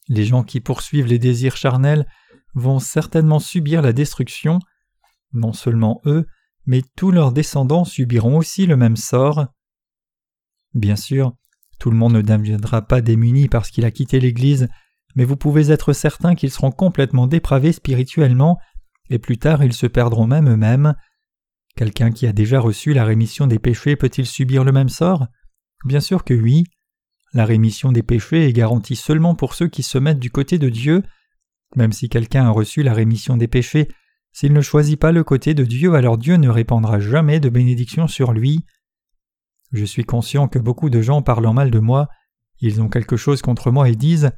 Les 0.07 0.25
gens 0.25 0.43
qui 0.43 0.59
poursuivent 0.59 1.07
les 1.07 1.19
désirs 1.19 1.57
charnels 1.57 2.07
vont 2.55 2.79
certainement 2.79 3.39
subir 3.39 3.81
la 3.81 3.93
destruction. 3.93 4.59
Non 5.33 5.53
seulement 5.53 6.01
eux, 6.05 6.25
mais 6.65 6.81
tous 6.95 7.11
leurs 7.11 7.31
descendants 7.31 7.85
subiront 7.85 8.37
aussi 8.37 8.65
le 8.65 8.77
même 8.77 8.95
sort. 8.95 9.47
Bien 10.73 10.95
sûr, 10.95 11.33
tout 11.79 11.91
le 11.91 11.97
monde 11.97 12.13
ne 12.13 12.21
deviendra 12.21 12.81
pas 12.81 13.01
démuni 13.01 13.47
parce 13.47 13.71
qu'il 13.71 13.85
a 13.85 13.91
quitté 13.91 14.19
l'Église, 14.19 14.67
mais 15.15 15.25
vous 15.25 15.37
pouvez 15.37 15.71
être 15.71 15.93
certain 15.93 16.35
qu'ils 16.35 16.51
seront 16.51 16.71
complètement 16.71 17.27
dépravés 17.27 17.71
spirituellement, 17.71 18.59
et 19.09 19.19
plus 19.19 19.37
tard 19.37 19.63
ils 19.63 19.73
se 19.73 19.87
perdront 19.87 20.27
même 20.27 20.49
eux-mêmes. 20.49 20.95
Quelqu'un 21.79 22.11
qui 22.11 22.27
a 22.27 22.33
déjà 22.33 22.59
reçu 22.59 22.91
la 22.91 23.05
rémission 23.05 23.47
des 23.47 23.57
péchés 23.57 23.95
peut-il 23.95 24.25
subir 24.25 24.65
le 24.65 24.73
même 24.73 24.89
sort? 24.89 25.27
Bien 25.85 26.01
sûr 26.01 26.25
que 26.25 26.33
oui. 26.33 26.65
La 27.31 27.45
rémission 27.45 27.93
des 27.93 28.03
péchés 28.03 28.49
est 28.49 28.51
garantie 28.51 28.97
seulement 28.97 29.33
pour 29.33 29.53
ceux 29.53 29.69
qui 29.69 29.81
se 29.81 29.97
mettent 29.97 30.19
du 30.19 30.29
côté 30.29 30.57
de 30.57 30.67
Dieu. 30.67 31.03
Même 31.77 31.93
si 31.93 32.09
quelqu'un 32.09 32.47
a 32.47 32.49
reçu 32.49 32.83
la 32.83 32.93
rémission 32.93 33.37
des 33.37 33.47
péchés, 33.47 33.87
s'il 34.33 34.51
ne 34.51 34.59
choisit 34.59 34.99
pas 34.99 35.13
le 35.13 35.23
côté 35.23 35.53
de 35.53 35.63
Dieu, 35.63 35.93
alors 35.93 36.17
Dieu 36.17 36.35
ne 36.35 36.49
répandra 36.49 36.99
jamais 36.99 37.39
de 37.39 37.47
bénédiction 37.47 38.09
sur 38.09 38.33
lui. 38.33 38.65
Je 39.71 39.85
suis 39.85 40.03
conscient 40.03 40.49
que 40.49 40.59
beaucoup 40.59 40.89
de 40.89 41.01
gens 41.01 41.21
parlent 41.21 41.47
en 41.47 41.53
mal 41.53 41.71
de 41.71 41.79
moi, 41.79 42.09
ils 42.59 42.81
ont 42.81 42.89
quelque 42.89 43.15
chose 43.15 43.41
contre 43.41 43.71
moi 43.71 43.87
et 43.87 43.95
disent 43.95 44.31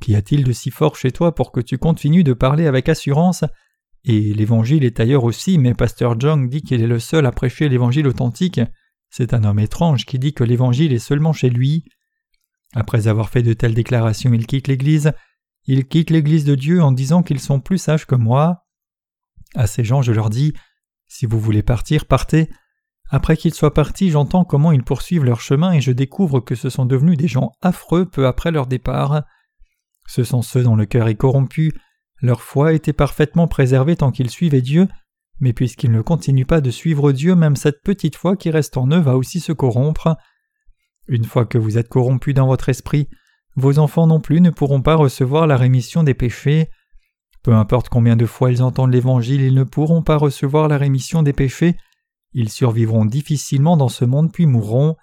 Qu'y 0.00 0.16
a-t-il 0.16 0.42
de 0.42 0.50
si 0.50 0.72
fort 0.72 0.96
chez 0.96 1.12
toi 1.12 1.32
pour 1.32 1.52
que 1.52 1.60
tu 1.60 1.78
continues 1.78 2.24
de 2.24 2.32
parler 2.32 2.66
avec 2.66 2.88
assurance? 2.88 3.44
Et 4.04 4.34
l'évangile 4.34 4.84
est 4.84 4.98
ailleurs 4.98 5.24
aussi, 5.24 5.58
mais 5.58 5.74
Pasteur 5.74 6.18
Jung 6.18 6.48
dit 6.48 6.62
qu'il 6.62 6.82
est 6.82 6.88
le 6.88 6.98
seul 6.98 7.24
à 7.26 7.32
prêcher 7.32 7.68
l'évangile 7.68 8.08
authentique. 8.08 8.60
C'est 9.10 9.34
un 9.34 9.44
homme 9.44 9.60
étrange 9.60 10.06
qui 10.06 10.18
dit 10.18 10.34
que 10.34 10.44
l'évangile 10.44 10.92
est 10.92 10.98
seulement 10.98 11.32
chez 11.32 11.50
lui. 11.50 11.84
Après 12.74 13.06
avoir 13.06 13.28
fait 13.28 13.42
de 13.42 13.52
telles 13.52 13.74
déclarations, 13.74 14.32
il 14.32 14.46
quitte 14.46 14.68
l'Église. 14.68 15.12
ils 15.66 15.86
quittent 15.86 16.10
l'Église 16.10 16.44
de 16.44 16.54
Dieu 16.54 16.82
en 16.82 16.90
disant 16.90 17.22
qu'ils 17.22 17.40
sont 17.40 17.60
plus 17.60 17.78
sages 17.78 18.06
que 18.06 18.14
moi. 18.14 18.64
À 19.54 19.66
ces 19.66 19.84
gens 19.84 20.02
je 20.02 20.12
leur 20.12 20.30
dis 20.30 20.54
Si 21.06 21.26
vous 21.26 21.38
voulez 21.38 21.62
partir, 21.62 22.06
partez. 22.06 22.48
Après 23.10 23.36
qu'ils 23.36 23.54
soient 23.54 23.74
partis, 23.74 24.10
j'entends 24.10 24.44
comment 24.44 24.72
ils 24.72 24.82
poursuivent 24.82 25.24
leur 25.24 25.42
chemin 25.42 25.72
et 25.72 25.82
je 25.82 25.92
découvre 25.92 26.40
que 26.40 26.54
ce 26.54 26.70
sont 26.70 26.86
devenus 26.86 27.18
des 27.18 27.28
gens 27.28 27.52
affreux 27.60 28.08
peu 28.08 28.26
après 28.26 28.50
leur 28.50 28.66
départ. 28.66 29.22
Ce 30.08 30.24
sont 30.24 30.40
ceux 30.40 30.62
dont 30.62 30.76
le 30.76 30.86
cœur 30.86 31.08
est 31.08 31.14
corrompu, 31.14 31.72
leur 32.22 32.40
foi 32.40 32.72
était 32.72 32.92
parfaitement 32.92 33.48
préservée 33.48 33.96
tant 33.96 34.12
qu'ils 34.12 34.30
suivaient 34.30 34.62
Dieu, 34.62 34.88
mais 35.40 35.52
puisqu'ils 35.52 35.90
ne 35.90 36.02
continuent 36.02 36.46
pas 36.46 36.60
de 36.60 36.70
suivre 36.70 37.10
Dieu, 37.10 37.34
même 37.34 37.56
cette 37.56 37.82
petite 37.82 38.14
foi 38.14 38.36
qui 38.36 38.50
reste 38.50 38.76
en 38.76 38.86
eux 38.92 39.00
va 39.00 39.16
aussi 39.16 39.40
se 39.40 39.52
corrompre. 39.52 40.16
Une 41.08 41.24
fois 41.24 41.44
que 41.44 41.58
vous 41.58 41.78
êtes 41.78 41.88
corrompu 41.88 42.32
dans 42.32 42.46
votre 42.46 42.68
esprit, 42.68 43.08
vos 43.56 43.80
enfants 43.80 44.06
non 44.06 44.20
plus 44.20 44.40
ne 44.40 44.50
pourront 44.50 44.82
pas 44.82 44.94
recevoir 44.94 45.48
la 45.48 45.56
rémission 45.56 46.04
des 46.04 46.14
péchés. 46.14 46.70
Peu 47.42 47.52
importe 47.54 47.88
combien 47.88 48.14
de 48.14 48.24
fois 48.24 48.52
ils 48.52 48.62
entendent 48.62 48.92
l'Évangile, 48.92 49.40
ils 49.40 49.54
ne 49.54 49.64
pourront 49.64 50.02
pas 50.02 50.16
recevoir 50.16 50.68
la 50.68 50.78
rémission 50.78 51.24
des 51.24 51.32
péchés, 51.32 51.76
ils 52.32 52.48
survivront 52.48 53.04
difficilement 53.04 53.76
dans 53.76 53.88
ce 53.88 54.04
monde 54.04 54.32
puis 54.32 54.46
mourront. 54.46 54.96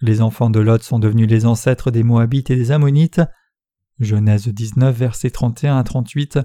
Les 0.00 0.20
enfants 0.20 0.50
de 0.50 0.58
Lot 0.60 0.82
sont 0.82 0.98
devenus 0.98 1.28
les 1.28 1.46
ancêtres 1.46 1.92
des 1.92 2.02
Moabites 2.02 2.50
et 2.50 2.56
des 2.56 2.72
Ammonites. 2.72 3.22
Genèse 4.00 4.48
19, 4.48 4.96
versets 4.96 5.30
31 5.30 5.78
à 5.78 5.84
38. 5.84 6.38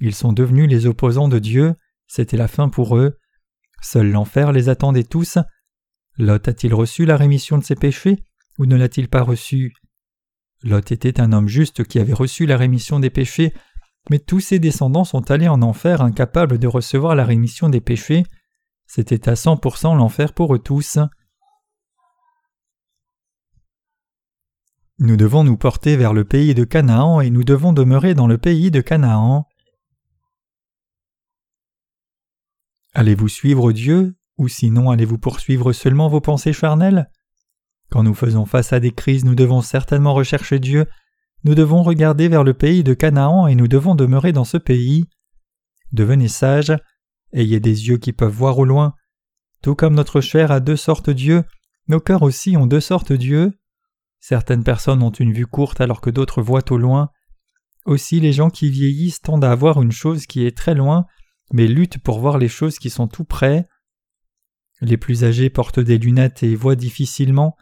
Ils 0.00 0.14
sont 0.14 0.32
devenus 0.32 0.68
les 0.68 0.86
opposants 0.86 1.28
de 1.28 1.38
Dieu, 1.38 1.74
c'était 2.06 2.36
la 2.36 2.48
fin 2.48 2.68
pour 2.68 2.96
eux. 2.96 3.18
Seul 3.80 4.10
l'enfer 4.10 4.52
les 4.52 4.68
attendait 4.68 5.04
tous. 5.04 5.38
Lot 6.18 6.48
a-t-il 6.48 6.74
reçu 6.74 7.04
la 7.04 7.16
rémission 7.16 7.58
de 7.58 7.64
ses 7.64 7.74
péchés 7.74 8.24
ou 8.58 8.66
ne 8.66 8.76
l'a-t-il 8.76 9.08
pas 9.08 9.22
reçu? 9.22 9.74
Lot 10.62 10.92
était 10.92 11.20
un 11.20 11.32
homme 11.32 11.48
juste 11.48 11.84
qui 11.84 11.98
avait 11.98 12.12
reçu 12.12 12.46
la 12.46 12.56
rémission 12.56 13.00
des 13.00 13.10
péchés, 13.10 13.52
mais 14.10 14.18
tous 14.18 14.40
ses 14.40 14.58
descendants 14.58 15.04
sont 15.04 15.30
allés 15.30 15.48
en 15.48 15.62
enfer 15.62 16.02
incapables 16.02 16.58
de 16.58 16.66
recevoir 16.66 17.14
la 17.14 17.24
rémission 17.24 17.68
des 17.68 17.80
péchés. 17.80 18.24
C'était 18.86 19.28
à 19.28 19.36
cent 19.36 19.56
pour 19.56 19.76
cent 19.76 19.94
l'enfer 19.94 20.32
pour 20.32 20.54
eux 20.54 20.58
tous. 20.58 20.98
Nous 24.98 25.16
devons 25.16 25.42
nous 25.42 25.56
porter 25.56 25.96
vers 25.96 26.12
le 26.12 26.24
pays 26.24 26.54
de 26.54 26.62
Canaan 26.62 27.20
et 27.20 27.30
nous 27.30 27.42
devons 27.42 27.72
demeurer 27.72 28.14
dans 28.14 28.28
le 28.28 28.38
pays 28.38 28.70
de 28.70 28.80
Canaan. 28.80 29.48
Allez-vous 32.92 33.28
suivre 33.28 33.72
Dieu 33.72 34.14
ou 34.38 34.46
sinon 34.46 34.90
allez-vous 34.90 35.18
poursuivre 35.18 35.72
seulement 35.72 36.08
vos 36.08 36.20
pensées 36.20 36.52
charnelles? 36.52 37.10
Quand 37.90 38.04
nous 38.04 38.14
faisons 38.14 38.46
face 38.46 38.72
à 38.72 38.78
des 38.78 38.92
crises, 38.92 39.24
nous 39.24 39.34
devons 39.34 39.62
certainement 39.62 40.14
rechercher 40.14 40.60
Dieu, 40.60 40.86
nous 41.42 41.56
devons 41.56 41.82
regarder 41.82 42.28
vers 42.28 42.44
le 42.44 42.54
pays 42.54 42.84
de 42.84 42.94
Canaan 42.94 43.48
et 43.48 43.56
nous 43.56 43.68
devons 43.68 43.96
demeurer 43.96 44.32
dans 44.32 44.44
ce 44.44 44.56
pays. 44.56 45.06
Devenez 45.92 46.28
sages, 46.28 46.72
ayez 47.32 47.58
des 47.58 47.88
yeux 47.88 47.98
qui 47.98 48.12
peuvent 48.12 48.32
voir 48.32 48.58
au 48.58 48.64
loin. 48.64 48.94
Tout 49.60 49.74
comme 49.74 49.94
notre 49.94 50.20
chair 50.20 50.52
a 50.52 50.60
deux 50.60 50.76
sortes 50.76 51.10
d'yeux, 51.10 51.42
nos 51.88 52.00
cœurs 52.00 52.22
aussi 52.22 52.56
ont 52.56 52.66
deux 52.66 52.80
sortes 52.80 53.12
d'yeux. 53.12 53.52
Certaines 54.26 54.64
personnes 54.64 55.02
ont 55.02 55.10
une 55.10 55.34
vue 55.34 55.46
courte 55.46 55.82
alors 55.82 56.00
que 56.00 56.08
d'autres 56.08 56.40
voient 56.40 56.72
au 56.72 56.78
loin. 56.78 57.10
Aussi 57.84 58.20
les 58.20 58.32
gens 58.32 58.48
qui 58.48 58.70
vieillissent 58.70 59.20
tendent 59.20 59.44
à 59.44 59.52
avoir 59.52 59.82
une 59.82 59.92
chose 59.92 60.24
qui 60.24 60.46
est 60.46 60.56
très 60.56 60.74
loin, 60.74 61.04
mais 61.52 61.66
luttent 61.66 61.98
pour 61.98 62.20
voir 62.20 62.38
les 62.38 62.48
choses 62.48 62.78
qui 62.78 62.88
sont 62.88 63.06
tout 63.06 63.26
près. 63.26 63.68
Les 64.80 64.96
plus 64.96 65.24
âgés 65.24 65.50
portent 65.50 65.78
des 65.78 65.98
lunettes 65.98 66.42
et 66.42 66.56
voient 66.56 66.74
difficilement. 66.74 67.54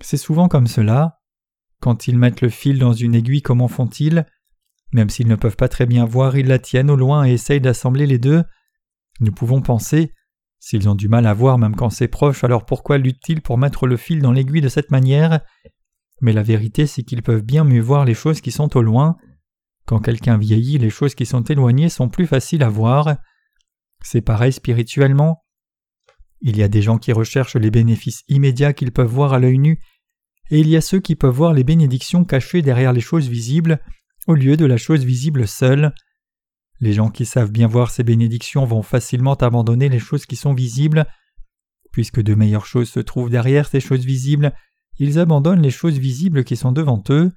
C'est 0.00 0.16
souvent 0.16 0.48
comme 0.48 0.66
cela. 0.66 1.20
Quand 1.80 2.08
ils 2.08 2.16
mettent 2.16 2.40
le 2.40 2.48
fil 2.48 2.78
dans 2.78 2.94
une 2.94 3.14
aiguille, 3.14 3.42
comment 3.42 3.68
font-ils? 3.68 4.24
Même 4.92 5.10
s'ils 5.10 5.28
ne 5.28 5.36
peuvent 5.36 5.56
pas 5.56 5.68
très 5.68 5.84
bien 5.84 6.06
voir, 6.06 6.38
ils 6.38 6.46
la 6.48 6.58
tiennent 6.58 6.90
au 6.90 6.96
loin 6.96 7.26
et 7.26 7.34
essayent 7.34 7.60
d'assembler 7.60 8.06
les 8.06 8.18
deux. 8.18 8.44
Nous 9.20 9.32
pouvons 9.32 9.60
penser 9.60 10.14
S'ils 10.60 10.88
ont 10.90 10.94
du 10.94 11.08
mal 11.08 11.26
à 11.26 11.32
voir 11.32 11.56
même 11.56 11.74
quand 11.74 11.88
c'est 11.88 12.06
proche, 12.06 12.44
alors 12.44 12.66
pourquoi 12.66 12.98
luttent-ils 12.98 13.40
pour 13.40 13.56
mettre 13.56 13.86
le 13.86 13.96
fil 13.96 14.20
dans 14.20 14.30
l'aiguille 14.30 14.60
de 14.60 14.68
cette 14.68 14.90
manière? 14.90 15.40
Mais 16.20 16.32
la 16.32 16.42
vérité, 16.42 16.86
c'est 16.86 17.02
qu'ils 17.02 17.22
peuvent 17.22 17.42
bien 17.42 17.64
mieux 17.64 17.80
voir 17.80 18.04
les 18.04 18.14
choses 18.14 18.42
qui 18.42 18.50
sont 18.50 18.76
au 18.76 18.82
loin. 18.82 19.16
Quand 19.86 20.00
quelqu'un 20.00 20.36
vieillit, 20.36 20.76
les 20.76 20.90
choses 20.90 21.14
qui 21.14 21.24
sont 21.24 21.42
éloignées 21.42 21.88
sont 21.88 22.10
plus 22.10 22.26
faciles 22.26 22.62
à 22.62 22.68
voir. 22.68 23.16
C'est 24.02 24.20
pareil 24.20 24.52
spirituellement. 24.52 25.42
Il 26.42 26.58
y 26.58 26.62
a 26.62 26.68
des 26.68 26.82
gens 26.82 26.98
qui 26.98 27.12
recherchent 27.12 27.56
les 27.56 27.70
bénéfices 27.70 28.22
immédiats 28.28 28.74
qu'ils 28.74 28.92
peuvent 28.92 29.10
voir 29.10 29.32
à 29.32 29.38
l'œil 29.38 29.58
nu, 29.58 29.80
et 30.50 30.60
il 30.60 30.68
y 30.68 30.76
a 30.76 30.80
ceux 30.80 31.00
qui 31.00 31.16
peuvent 31.16 31.34
voir 31.34 31.54
les 31.54 31.64
bénédictions 31.64 32.24
cachées 32.24 32.60
derrière 32.60 32.92
les 32.92 33.00
choses 33.00 33.28
visibles, 33.28 33.80
au 34.26 34.34
lieu 34.34 34.56
de 34.56 34.66
la 34.66 34.76
chose 34.76 35.04
visible 35.04 35.48
seule. 35.48 35.94
Les 36.80 36.92
gens 36.92 37.10
qui 37.10 37.26
savent 37.26 37.50
bien 37.50 37.66
voir 37.66 37.90
ces 37.90 38.02
bénédictions 38.02 38.64
vont 38.64 38.82
facilement 38.82 39.34
abandonner 39.34 39.88
les 39.88 39.98
choses 39.98 40.26
qui 40.26 40.36
sont 40.36 40.54
visibles. 40.54 41.06
Puisque 41.92 42.20
de 42.20 42.34
meilleures 42.34 42.66
choses 42.66 42.88
se 42.88 43.00
trouvent 43.00 43.30
derrière 43.30 43.68
ces 43.68 43.80
choses 43.80 44.04
visibles, 44.04 44.52
ils 44.98 45.18
abandonnent 45.18 45.62
les 45.62 45.70
choses 45.70 45.98
visibles 45.98 46.44
qui 46.44 46.56
sont 46.56 46.72
devant 46.72 47.02
eux. 47.10 47.32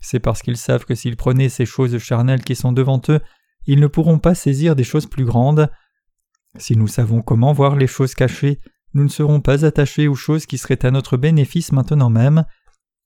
C'est 0.00 0.20
parce 0.20 0.42
qu'ils 0.42 0.56
savent 0.56 0.84
que 0.84 0.94
s'ils 0.94 1.16
prenaient 1.16 1.48
ces 1.48 1.66
choses 1.66 1.98
charnelles 1.98 2.44
qui 2.44 2.54
sont 2.54 2.72
devant 2.72 3.00
eux, 3.08 3.20
ils 3.66 3.80
ne 3.80 3.86
pourront 3.86 4.18
pas 4.18 4.34
saisir 4.34 4.76
des 4.76 4.84
choses 4.84 5.06
plus 5.06 5.24
grandes. 5.24 5.70
Si 6.56 6.76
nous 6.76 6.86
savons 6.86 7.20
comment 7.20 7.52
voir 7.52 7.76
les 7.76 7.86
choses 7.86 8.14
cachées, 8.14 8.60
nous 8.94 9.02
ne 9.02 9.08
serons 9.08 9.40
pas 9.40 9.64
attachés 9.64 10.08
aux 10.08 10.14
choses 10.14 10.46
qui 10.46 10.56
seraient 10.56 10.86
à 10.86 10.90
notre 10.90 11.16
bénéfice 11.16 11.72
maintenant 11.72 12.10
même. 12.10 12.44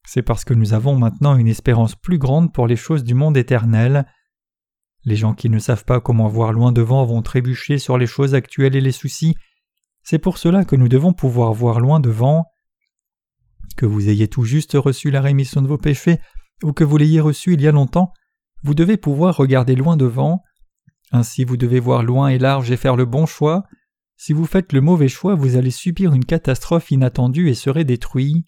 C'est 0.07 0.23
parce 0.23 0.45
que 0.45 0.55
nous 0.55 0.75
avons 0.75 0.97
maintenant 0.97 1.37
une 1.37 1.49
espérance 1.49 1.95
plus 1.95 2.19
grande 2.19 2.53
pour 2.53 2.67
les 2.67 2.77
choses 2.77 3.05
du 3.05 3.15
monde 3.15 3.37
éternel. 3.37 4.07
Les 5.05 5.17
gens 5.17 5.35
qui 5.35 5.49
ne 5.49 5.59
savent 5.59 5.85
pas 5.85 6.01
comment 6.01 6.29
voir 6.29 6.53
loin 6.53 6.73
devant 6.73 7.05
vont 7.05 7.23
trébucher 7.23 7.79
sur 7.79 7.99
les 7.99 8.07
choses 8.07 8.35
actuelles 8.35 8.77
et 8.77 8.81
les 8.81 8.93
soucis. 8.93 9.35
C'est 10.03 10.19
pour 10.19 10.39
cela 10.39 10.65
que 10.65 10.77
nous 10.77 10.89
devons 10.89 11.13
pouvoir 11.13 11.53
voir 11.53 11.81
loin 11.81 12.01
devant. 12.01 12.47
Que 13.77 13.87
vous 13.87 14.09
ayez 14.09 14.29
tout 14.29 14.45
juste 14.45 14.75
reçu 14.75 15.11
la 15.11 15.21
rémission 15.21 15.63
de 15.63 15.69
vos 15.69 15.79
péchés, 15.79 16.19
ou 16.63 16.73
que 16.73 16.85
vous 16.85 16.97
l'ayez 16.97 17.21
reçu 17.21 17.55
il 17.55 17.61
y 17.61 17.69
a 17.69 17.73
longtemps, 17.73 18.13
vous 18.63 18.75
devez 18.75 18.97
pouvoir 18.97 19.37
regarder 19.37 19.75
loin 19.75 19.97
devant. 19.97 20.43
Ainsi 21.11 21.45
vous 21.45 21.57
devez 21.57 21.81
voir 21.81 22.03
loin 22.03 22.29
et 22.29 22.39
large 22.39 22.71
et 22.71 22.77
faire 22.77 22.97
le 22.97 23.05
bon 23.05 23.27
choix. 23.27 23.65
Si 24.17 24.33
vous 24.33 24.47
faites 24.47 24.73
le 24.73 24.81
mauvais 24.81 25.09
choix, 25.09 25.35
vous 25.35 25.57
allez 25.57 25.73
subir 25.73 26.15
une 26.15 26.25
catastrophe 26.25 26.93
inattendue 26.93 27.49
et 27.49 27.55
serez 27.55 27.85
détruit. 27.85 28.45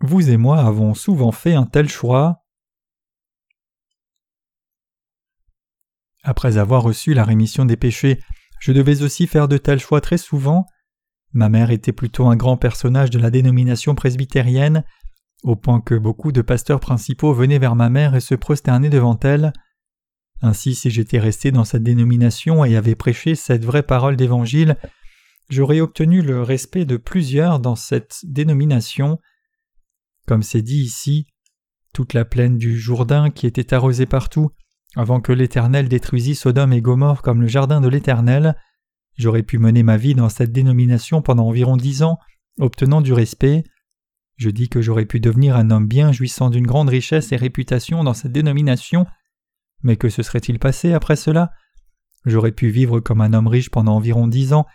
Vous 0.00 0.30
et 0.30 0.38
moi 0.38 0.58
avons 0.58 0.94
souvent 0.94 1.30
fait 1.30 1.54
un 1.54 1.66
tel 1.66 1.88
choix. 1.88 2.42
Après 6.22 6.56
avoir 6.56 6.82
reçu 6.82 7.12
la 7.12 7.24
rémission 7.24 7.64
des 7.64 7.76
péchés, 7.76 8.18
je 8.60 8.72
devais 8.72 9.02
aussi 9.02 9.26
faire 9.26 9.48
de 9.48 9.58
tels 9.58 9.78
choix 9.78 10.00
très 10.00 10.18
souvent. 10.18 10.66
Ma 11.32 11.48
mère 11.48 11.70
était 11.70 11.92
plutôt 11.92 12.26
un 12.26 12.36
grand 12.36 12.56
personnage 12.56 13.10
de 13.10 13.18
la 13.18 13.30
dénomination 13.30 13.94
presbytérienne, 13.94 14.84
au 15.42 15.56
point 15.56 15.80
que 15.80 15.94
beaucoup 15.94 16.32
de 16.32 16.42
pasteurs 16.42 16.80
principaux 16.80 17.32
venaient 17.32 17.58
vers 17.58 17.76
ma 17.76 17.88
mère 17.88 18.14
et 18.14 18.20
se 18.20 18.34
prosternaient 18.34 18.90
devant 18.90 19.18
elle. 19.20 19.52
Ainsi, 20.42 20.74
si 20.74 20.90
j'étais 20.90 21.18
resté 21.18 21.52
dans 21.52 21.64
cette 21.64 21.82
dénomination 21.82 22.64
et 22.64 22.76
avais 22.76 22.94
prêché 22.94 23.34
cette 23.34 23.64
vraie 23.64 23.82
parole 23.82 24.16
d'évangile, 24.16 24.76
j'aurais 25.50 25.80
obtenu 25.80 26.22
le 26.22 26.42
respect 26.42 26.86
de 26.86 26.96
plusieurs 26.96 27.60
dans 27.60 27.76
cette 27.76 28.20
dénomination. 28.24 29.18
Comme 30.30 30.44
c'est 30.44 30.62
dit 30.62 30.82
ici, 30.82 31.26
toute 31.92 32.14
la 32.14 32.24
plaine 32.24 32.56
du 32.56 32.78
Jourdain 32.78 33.30
qui 33.30 33.48
était 33.48 33.74
arrosée 33.74 34.06
partout, 34.06 34.52
avant 34.94 35.20
que 35.20 35.32
l'Éternel 35.32 35.88
détruisît 35.88 36.36
Sodome 36.36 36.72
et 36.72 36.80
Gomorre 36.80 37.20
comme 37.20 37.42
le 37.42 37.48
jardin 37.48 37.80
de 37.80 37.88
l'Éternel, 37.88 38.54
j'aurais 39.18 39.42
pu 39.42 39.58
mener 39.58 39.82
ma 39.82 39.96
vie 39.96 40.14
dans 40.14 40.28
cette 40.28 40.52
dénomination 40.52 41.20
pendant 41.20 41.48
environ 41.48 41.76
dix 41.76 42.04
ans, 42.04 42.20
obtenant 42.60 43.00
du 43.00 43.12
respect. 43.12 43.64
Je 44.36 44.50
dis 44.50 44.68
que 44.68 44.80
j'aurais 44.80 45.04
pu 45.04 45.18
devenir 45.18 45.56
un 45.56 45.68
homme 45.72 45.88
bien 45.88 46.12
jouissant 46.12 46.48
d'une 46.48 46.64
grande 46.64 46.90
richesse 46.90 47.32
et 47.32 47.36
réputation 47.36 48.04
dans 48.04 48.14
cette 48.14 48.30
dénomination, 48.30 49.06
mais 49.82 49.96
que 49.96 50.10
se 50.10 50.22
serait-il 50.22 50.60
passé 50.60 50.92
après 50.92 51.16
cela? 51.16 51.50
J'aurais 52.24 52.52
pu 52.52 52.68
vivre 52.68 53.00
comme 53.00 53.20
un 53.20 53.32
homme 53.32 53.48
riche 53.48 53.70
pendant 53.70 53.96
environ 53.96 54.28
dix 54.28 54.52
ans, 54.52 54.66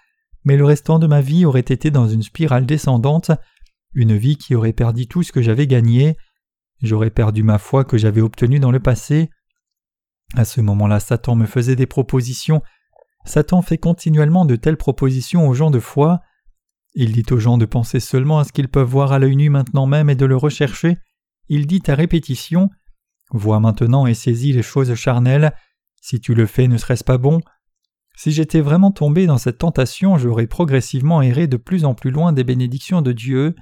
mais 0.44 0.58
le 0.58 0.66
restant 0.66 1.00
de 1.00 1.08
ma 1.08 1.22
vie 1.22 1.46
aurait 1.46 1.62
été 1.62 1.92
dans 1.92 2.10
une 2.10 2.24
spirale 2.24 2.66
descendante 2.66 3.32
une 3.96 4.16
vie 4.16 4.38
qui 4.38 4.54
aurait 4.54 4.74
perdu 4.74 5.08
tout 5.08 5.24
ce 5.24 5.32
que 5.32 5.42
j'avais 5.42 5.68
gagné, 5.68 6.18
j'aurais 6.82 7.10
perdu 7.10 7.42
ma 7.42 7.58
foi 7.58 7.84
que 7.84 7.98
j'avais 7.98 8.22
obtenue 8.22 8.60
dans 8.60 8.72
le 8.72 8.80
passé. 8.80 9.30
À 10.36 10.46
ce 10.46 10.62
moment-là, 10.62 11.00
Satan 11.00 11.36
me 11.36 11.46
faisait 11.46 11.76
des 11.76 11.86
propositions. 11.86 12.62
Satan 13.26 13.62
fait 13.62 13.78
continuellement 13.78 14.46
de 14.46 14.56
telles 14.56 14.78
propositions 14.78 15.48
aux 15.48 15.54
gens 15.54 15.72
de 15.72 15.80
foi. 15.80 16.22
Il 16.94 17.12
dit 17.12 17.26
aux 17.32 17.40
gens 17.40 17.58
de 17.58 17.66
penser 17.66 18.00
seulement 18.00 18.40
à 18.40 18.44
ce 18.44 18.52
qu'ils 18.52 18.70
peuvent 18.70 18.88
voir 18.88 19.12
à 19.12 19.20
l'œil 19.20 19.36
nu 19.36 19.50
maintenant 19.50 19.88
même 19.88 20.10
et 20.10 20.16
de 20.16 20.26
le 20.26 20.38
rechercher. 20.38 20.98
Il 21.50 21.68
dit 21.68 21.84
à 21.88 21.96
répétition 21.96 22.70
Vois 23.32 23.60
maintenant 23.60 24.06
et 24.06 24.14
saisis 24.14 24.54
les 24.54 24.62
choses 24.62 24.94
charnelles. 24.96 25.54
Si 26.02 26.20
tu 26.20 26.36
le 26.36 26.46
fais, 26.46 26.68
ne 26.68 26.78
serait-ce 26.78 27.04
pas 27.04 27.18
bon? 27.18 27.42
Si 28.16 28.32
j'étais 28.32 28.62
vraiment 28.62 28.92
tombé 28.92 29.26
dans 29.26 29.38
cette 29.38 29.58
tentation, 29.58 30.18
j'aurais 30.18 30.48
progressivement 30.48 31.22
erré 31.22 31.48
de 31.48 31.58
plus 31.58 31.84
en 31.84 31.94
plus 31.94 32.12
loin 32.12 32.32
des 32.32 32.44
bénédictions 32.44 33.02
de 33.02 33.12
Dieu. 33.12 33.56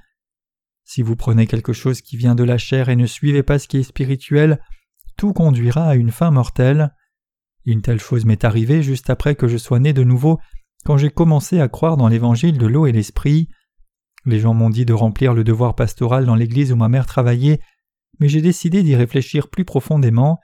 Si 0.84 1.02
vous 1.02 1.16
prenez 1.16 1.48
quelque 1.48 1.74
chose 1.74 2.02
qui 2.02 2.18
vient 2.18 2.36
de 2.36 2.44
la 2.44 2.58
chair 2.58 2.90
et 2.90 2.96
ne 2.96 3.06
suivez 3.06 3.44
pas 3.44 3.60
ce 3.60 3.68
qui 3.68 3.78
est 3.78 3.84
spirituel, 3.84 4.60
tout 5.18 5.34
conduira 5.34 5.86
à 5.88 5.96
une 5.96 6.12
fin 6.12 6.32
mortelle. 6.32 6.94
Une 7.66 7.82
telle 7.82 8.00
chose 8.00 8.26
m'est 8.26 8.44
arrivée 8.44 8.84
juste 8.84 9.10
après 9.10 9.36
que 9.36 9.48
je 9.48 9.58
sois 9.58 9.80
né 9.80 9.94
de 9.94 10.04
nouveau, 10.04 10.40
quand 10.86 10.98
j'ai 10.98 11.10
commencé 11.10 11.60
à 11.62 11.70
croire 11.70 11.98
dans 11.98 12.08
l'évangile 12.08 12.58
de 12.58 12.68
l'eau 12.68 12.86
et 12.88 12.92
l'esprit. 12.92 13.48
Les 14.26 14.40
gens 14.40 14.54
m'ont 14.54 14.70
dit 14.70 14.86
de 14.86 14.94
remplir 14.94 15.34
le 15.34 15.44
devoir 15.44 15.76
pastoral 15.76 16.26
dans 16.26 16.36
l'église 16.36 16.72
où 16.72 16.76
ma 16.76 16.90
mère 16.90 17.06
travaillait, 17.06 17.62
mais 18.20 18.28
j'ai 18.28 18.42
décidé 18.42 18.84
d'y 18.84 18.96
réfléchir 18.96 19.50
plus 19.50 19.66
profondément. 19.66 20.40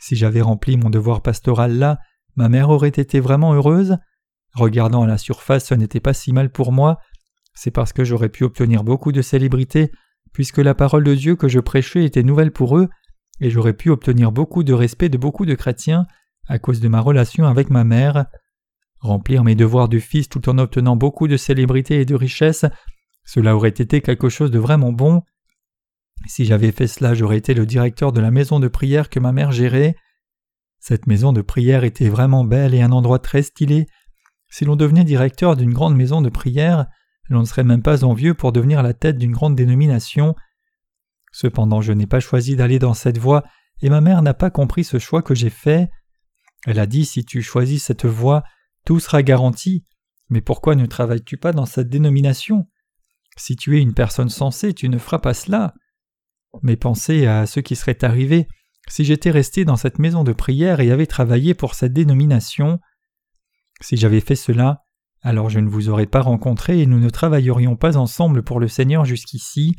Si 0.00 0.16
j'avais 0.16 0.42
rempli 0.42 0.76
mon 0.76 0.90
devoir 0.90 1.22
pastoral 1.22 1.78
là, 1.78 1.98
ma 2.36 2.48
mère 2.48 2.70
aurait 2.70 2.88
été 2.88 3.20
vraiment 3.20 3.54
heureuse. 3.54 3.96
Regardant 4.54 5.02
à 5.02 5.06
la 5.06 5.18
surface, 5.18 5.66
ce 5.66 5.74
n'était 5.74 6.00
pas 6.00 6.14
si 6.14 6.32
mal 6.32 6.50
pour 6.50 6.72
moi. 6.72 6.98
C'est 7.54 7.70
parce 7.70 7.92
que 7.92 8.04
j'aurais 8.04 8.28
pu 8.28 8.44
obtenir 8.44 8.84
beaucoup 8.84 9.12
de 9.12 9.22
célébrité, 9.22 9.90
puisque 10.32 10.58
la 10.58 10.74
parole 10.74 11.04
de 11.04 11.14
Dieu 11.14 11.36
que 11.36 11.48
je 11.48 11.60
prêchais 11.60 12.04
était 12.04 12.22
nouvelle 12.22 12.50
pour 12.50 12.76
eux, 12.76 12.88
et 13.40 13.50
j'aurais 13.50 13.72
pu 13.72 13.90
obtenir 13.90 14.32
beaucoup 14.32 14.62
de 14.62 14.72
respect 14.72 15.08
de 15.08 15.18
beaucoup 15.18 15.46
de 15.46 15.54
chrétiens 15.54 16.06
à 16.46 16.58
cause 16.58 16.80
de 16.80 16.88
ma 16.88 17.00
relation 17.00 17.46
avec 17.46 17.70
ma 17.70 17.84
mère. 17.84 18.26
Remplir 19.00 19.44
mes 19.44 19.54
devoirs 19.54 19.88
de 19.88 19.98
fils 19.98 20.28
tout 20.28 20.48
en 20.48 20.58
obtenant 20.58 20.96
beaucoup 20.96 21.28
de 21.28 21.36
célébrité 21.36 22.00
et 22.00 22.04
de 22.04 22.14
richesse, 22.14 22.64
cela 23.24 23.56
aurait 23.56 23.70
été 23.70 24.00
quelque 24.00 24.28
chose 24.28 24.50
de 24.50 24.58
vraiment 24.58 24.92
bon. 24.92 25.22
Si 26.26 26.44
j'avais 26.44 26.72
fait 26.72 26.86
cela, 26.86 27.14
j'aurais 27.14 27.38
été 27.38 27.54
le 27.54 27.66
directeur 27.66 28.12
de 28.12 28.20
la 28.20 28.30
maison 28.30 28.60
de 28.60 28.68
prière 28.68 29.10
que 29.10 29.20
ma 29.20 29.32
mère 29.32 29.52
gérait. 29.52 29.94
Cette 30.78 31.06
maison 31.06 31.32
de 31.32 31.42
prière 31.42 31.84
était 31.84 32.08
vraiment 32.08 32.44
belle 32.44 32.74
et 32.74 32.82
un 32.82 32.92
endroit 32.92 33.18
très 33.18 33.42
stylé. 33.42 33.86
Si 34.50 34.64
l'on 34.64 34.76
devenait 34.76 35.04
directeur 35.04 35.56
d'une 35.56 35.72
grande 35.72 35.96
maison 35.96 36.20
de 36.20 36.28
prière, 36.28 36.86
l'on 37.28 37.40
ne 37.40 37.44
serait 37.44 37.64
même 37.64 37.82
pas 37.82 38.04
envieux 38.04 38.34
pour 38.34 38.52
devenir 38.52 38.82
la 38.82 38.94
tête 38.94 39.18
d'une 39.18 39.32
grande 39.32 39.56
dénomination. 39.56 40.34
Cependant, 41.32 41.80
je 41.80 41.92
n'ai 41.92 42.06
pas 42.06 42.20
choisi 42.20 42.56
d'aller 42.56 42.78
dans 42.78 42.94
cette 42.94 43.18
voie, 43.18 43.44
et 43.80 43.88
ma 43.88 44.00
mère 44.00 44.22
n'a 44.22 44.34
pas 44.34 44.50
compris 44.50 44.84
ce 44.84 44.98
choix 44.98 45.22
que 45.22 45.34
j'ai 45.34 45.50
fait. 45.50 45.90
Elle 46.66 46.78
a 46.78 46.86
dit 46.86 47.04
si 47.04 47.24
tu 47.24 47.42
choisis 47.42 47.82
cette 47.82 48.06
voie, 48.06 48.44
tout 48.84 49.00
sera 49.00 49.22
garanti. 49.22 49.84
Mais 50.28 50.40
pourquoi 50.40 50.74
ne 50.74 50.86
travailles-tu 50.86 51.36
pas 51.36 51.52
dans 51.52 51.66
cette 51.66 51.88
dénomination? 51.88 52.68
Si 53.36 53.56
tu 53.56 53.76
es 53.76 53.82
une 53.82 53.94
personne 53.94 54.28
sensée, 54.28 54.74
tu 54.74 54.88
ne 54.88 54.98
feras 54.98 55.18
pas 55.18 55.34
cela. 55.34 55.74
Mais 56.62 56.76
pensez 56.76 57.26
à 57.26 57.46
ce 57.46 57.60
qui 57.60 57.74
serait 57.74 58.04
arrivé 58.04 58.46
si 58.88 59.04
j'étais 59.04 59.30
resté 59.30 59.64
dans 59.64 59.76
cette 59.76 59.98
maison 59.98 60.24
de 60.24 60.32
prière 60.32 60.80
et 60.80 60.90
avais 60.90 61.06
travaillé 61.06 61.54
pour 61.54 61.74
cette 61.74 61.92
dénomination. 61.92 62.80
Si 63.80 63.96
j'avais 63.96 64.20
fait 64.20 64.36
cela, 64.36 64.83
alors 65.24 65.48
je 65.48 65.58
ne 65.58 65.68
vous 65.68 65.88
aurais 65.88 66.06
pas 66.06 66.20
rencontré 66.20 66.80
et 66.80 66.86
nous 66.86 67.00
ne 67.00 67.08
travaillerions 67.08 67.76
pas 67.76 67.96
ensemble 67.96 68.42
pour 68.42 68.60
le 68.60 68.68
Seigneur 68.68 69.06
jusqu'ici. 69.06 69.74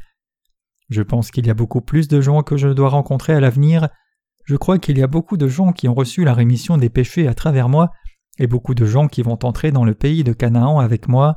Je 0.90 1.04
pense 1.04 1.30
qu'il 1.30 1.46
y 1.46 1.52
a 1.52 1.54
beaucoup 1.54 1.82
plus 1.82 2.08
de 2.08 2.20
gens 2.20 2.42
que 2.42 2.58
je 2.58 2.68
dois 2.68 2.90
rencontrer 2.90 3.34
à 3.34 3.40
l'avenir. 3.40 3.88
Je 4.44 4.56
crois 4.56 4.80
qu'il 4.80 4.98
y 4.98 5.04
a 5.04 5.08
beaucoup 5.08 5.38
de 5.38 5.48
gens 5.48 5.72
qui 5.72 5.88
ont 5.88 5.94
reçu 5.94 6.24
la 6.24 6.34
rémission 6.34 6.78
des 6.78 6.90
péchés 6.90 7.28
à 7.28 7.36
travers 7.36 7.70
moi, 7.70 7.92
et 8.40 8.48
beaucoup 8.48 8.74
de 8.74 8.86
gens 8.86 9.08
qui 9.08 9.22
vont 9.22 9.38
entrer 9.44 9.72
dans 9.72 9.86
le 9.86 9.94
pays 9.94 10.24
de 10.24 10.34
Canaan 10.34 10.80
avec 10.80 11.08
moi. 11.08 11.36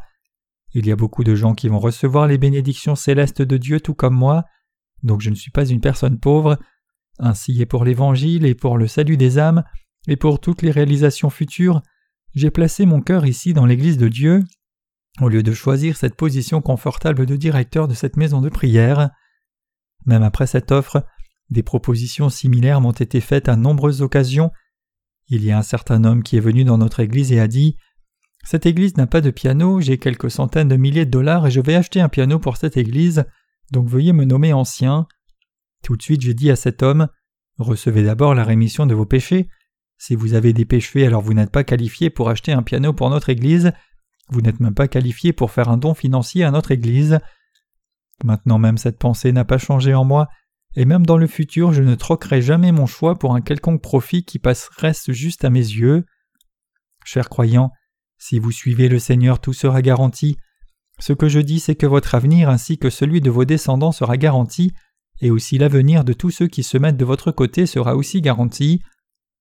Il 0.73 0.87
y 0.87 0.93
a 0.93 0.97
beaucoup 0.97 1.23
de 1.23 1.35
gens 1.35 1.55
qui 1.55 1.69
vont 1.69 1.79
recevoir 1.79 2.27
les 2.27 2.39
bénédictions 2.39 2.97
célestes 2.97 3.43
de 3.43 3.57
Dieu 3.59 3.81
tout 3.81 3.95
comme 3.95 4.17
moi, 4.17 4.45
donc 5.03 5.21
je 5.21 5.31
ne 5.31 5.35
suis 5.35 5.51
pas 5.51 5.67
une 5.67 5.81
personne 5.81 6.19
pauvre. 6.19 6.59
Ainsi 7.19 7.61
et 7.61 7.67
pour 7.67 7.85
l'Évangile 7.85 8.47
et 8.47 8.55
pour 8.55 8.79
le 8.79 8.87
salut 8.87 9.19
des 9.19 9.39
âmes, 9.39 9.65
et 10.07 10.17
pour 10.17 10.41
toutes 10.41 10.63
les 10.63 10.71
réalisations 10.71 11.31
futures, 11.31 11.83
j'ai 12.39 12.51
placé 12.51 12.87
mon 12.87 13.01
cœur 13.01 13.27
ici 13.27 13.53
dans 13.53 13.67
l'Église 13.67 13.99
de 13.99 14.09
Dieu, 14.09 14.45
au 15.21 15.29
lieu 15.29 15.43
de 15.43 15.53
choisir 15.53 15.97
cette 15.97 16.15
position 16.15 16.61
confortable 16.61 17.27
de 17.27 17.35
directeur 17.35 17.89
de 17.89 17.95
cette 17.95 18.17
maison 18.17 18.41
de 18.41 18.49
prière. 18.49 19.11
Même 20.07 20.23
après 20.23 20.47
cette 20.47 20.71
offre, 20.71 21.05
des 21.51 21.65
propositions 21.65 22.29
similaires 22.29 22.81
m'ont 22.81 22.93
été 22.93 23.21
faites 23.21 23.49
à 23.49 23.57
nombreuses 23.57 24.03
occasions. 24.03 24.53
Il 25.27 25.45
y 25.45 25.51
a 25.51 25.59
un 25.59 25.63
certain 25.63 26.05
homme 26.05 26.23
qui 26.23 26.37
est 26.37 26.41
venu 26.41 26.63
dans 26.63 26.79
notre 26.79 27.01
Église 27.01 27.33
et 27.33 27.41
a 27.41 27.49
dit 27.49 27.77
Cette 28.45 28.67
Église 28.67 28.97
n'a 28.97 29.09
pas 29.09 29.21
de 29.21 29.31
piano, 29.31 29.81
j'ai 29.81 29.99
quelques 29.99 30.31
centaines 30.31 30.69
de 30.69 30.77
milliers 30.77 31.07
de 31.07 31.11
dollars 31.11 31.49
et 31.49 31.51
je 31.51 31.61
vais 31.61 31.75
acheter 31.75 32.01
un 32.01 32.09
piano 32.09 32.39
pour 32.39 32.57
cette 32.57 32.77
Église, 32.77 33.25
donc 33.73 33.89
veuillez 33.89 34.13
me 34.13 34.25
nommer 34.25 34.53
ancien. 34.53 35.09
Tout 35.83 35.97
de 35.97 36.03
suite 36.03 36.21
j'ai 36.21 36.35
dit 36.35 36.51
à 36.51 36.57
cet 36.57 36.83
homme 36.83 37.09
Recevez 37.59 38.05
d'abord 38.05 38.37
la 38.37 38.45
rémission 38.45 38.87
de 38.87 38.95
vos 38.95 39.07
péchés, 39.07 39.49
si 39.99 40.15
vous 40.15 40.35
avez 40.35 40.53
des 40.53 40.65
péchés, 40.65 41.05
alors 41.07 41.23
vous 41.23 41.35
n'êtes 41.35 41.51
pas 41.51 41.65
qualifié 41.65 42.09
pour 42.09 42.31
acheter 42.31 42.53
un 42.53 42.63
piano 42.63 42.93
pour 42.93 43.11
notre 43.11 43.29
Église, 43.29 43.73
vous 44.31 44.41
n'êtes 44.41 44.61
même 44.61 44.75
pas 44.75 44.89
qualifié 44.89 45.33
pour 45.33 45.51
faire 45.51 45.69
un 45.69 45.77
don 45.77 45.95
financier 45.95 46.45
à 46.45 46.51
notre 46.51 46.71
Église. 46.71 47.19
Maintenant 48.25 48.59
même 48.59 48.79
cette 48.79 48.99
pensée 48.99 49.33
n'a 49.33 49.45
pas 49.45 49.59
changé 49.59 49.95
en 49.95 50.05
moi, 50.05 50.29
et 50.77 50.85
même 50.85 51.05
dans 51.05 51.17
le 51.17 51.27
futur 51.27 51.73
je 51.73 51.83
ne 51.83 51.95
troquerai 51.95 52.43
jamais 52.43 52.73
mon 52.73 52.87
choix 52.87 53.19
pour 53.19 53.35
un 53.35 53.41
quelconque 53.41 53.83
profit 53.83 54.25
qui 54.25 54.39
passe 54.39 54.69
reste 54.77 55.13
juste 55.13 55.45
à 55.45 55.51
mes 55.51 55.59
yeux. 55.59 56.05
Chers 57.05 57.29
croyants, 57.29 57.73
si 58.19 58.39
vous 58.39 58.53
suivez 58.53 58.89
le 58.89 58.99
Seigneur 58.99 59.41
tout 59.41 59.53
sera 59.53 59.83
garanti. 59.83 60.37
Ce 61.01 61.13
que 61.13 61.29
je 61.29 61.41
dis 61.41 61.59
c'est 61.59 61.77
que 61.77 61.87
votre 61.87 62.15
avenir 62.15 62.51
ainsi 62.51 62.79
que 62.79 62.91
celui 62.91 63.21
de 63.21 63.31
vos 63.31 63.45
descendants 63.45 63.93
sera 63.93 64.17
garanti, 64.17 64.73
et 65.21 65.31
aussi 65.31 65.59
l'avenir 65.59 66.05
de 66.05 66.13
tous 66.13 66.31
ceux 66.31 66.47
qui 66.47 66.63
se 66.63 66.79
mettent 66.79 66.97
de 66.97 67.05
votre 67.05 67.33
côté 67.33 67.67
sera 67.67 67.97
aussi 67.97 68.21
garanti. 68.21 68.81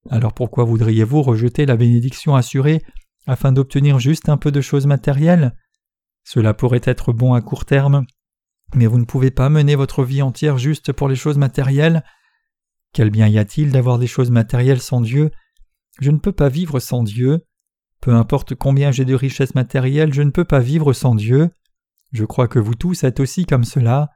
Alors 0.10 0.34
pourquoi 0.34 0.64
voudriez-vous 0.64 1.22
rejeter 1.22 1.66
la 1.66 1.76
bénédiction 1.76 2.36
assurée 2.36 2.82
afin 3.26 3.52
d'obtenir 3.52 4.00
juste 4.00 4.30
un 4.30 4.38
peu 4.38 4.52
de 4.52 4.62
choses 4.62 4.86
matérielles? 4.86 5.56
Cela 6.24 6.54
pourrait 6.54 6.82
être 6.84 7.14
bon 7.14 7.34
à 7.34 7.42
court 7.42 7.66
terme, 7.66 8.06
mais 8.76 8.88
vous 8.88 9.00
ne 9.00 9.06
pouvez 9.06 9.32
pas 9.32 9.50
mener 9.50 9.76
votre 9.76 10.04
vie 10.04 10.22
entière 10.22 10.58
juste 10.58 10.92
pour 10.92 11.10
les 11.10 11.16
choses 11.16 11.38
matérielles. 11.38 12.04
Quel 12.94 13.10
bien 13.10 13.28
y 13.28 13.38
a-t-il 13.38 13.72
d'avoir 13.72 14.00
des 14.00 14.08
choses 14.08 14.32
matérielles 14.32 14.82
sans 14.82 15.02
Dieu? 15.02 15.32
Je 16.00 16.12
ne 16.12 16.18
peux 16.18 16.32
pas 16.32 16.50
vivre 16.50 16.80
sans 16.80 17.04
Dieu. 17.04 17.46
Peu 18.02 18.14
importe 18.14 18.56
combien 18.56 18.92
j'ai 18.92 19.06
de 19.06 19.16
richesses 19.16 19.56
matérielles, 19.56 20.14
je 20.14 20.22
ne 20.22 20.32
peux 20.32 20.46
pas 20.46 20.60
vivre 20.60 20.94
sans 20.94 21.16
Dieu. 21.16 21.50
Je 22.14 22.24
crois 22.24 22.48
que 22.48 22.60
vous 22.60 22.76
tous 22.76 23.04
êtes 23.04 23.20
aussi 23.20 23.46
comme 23.46 23.64
cela. 23.64 24.10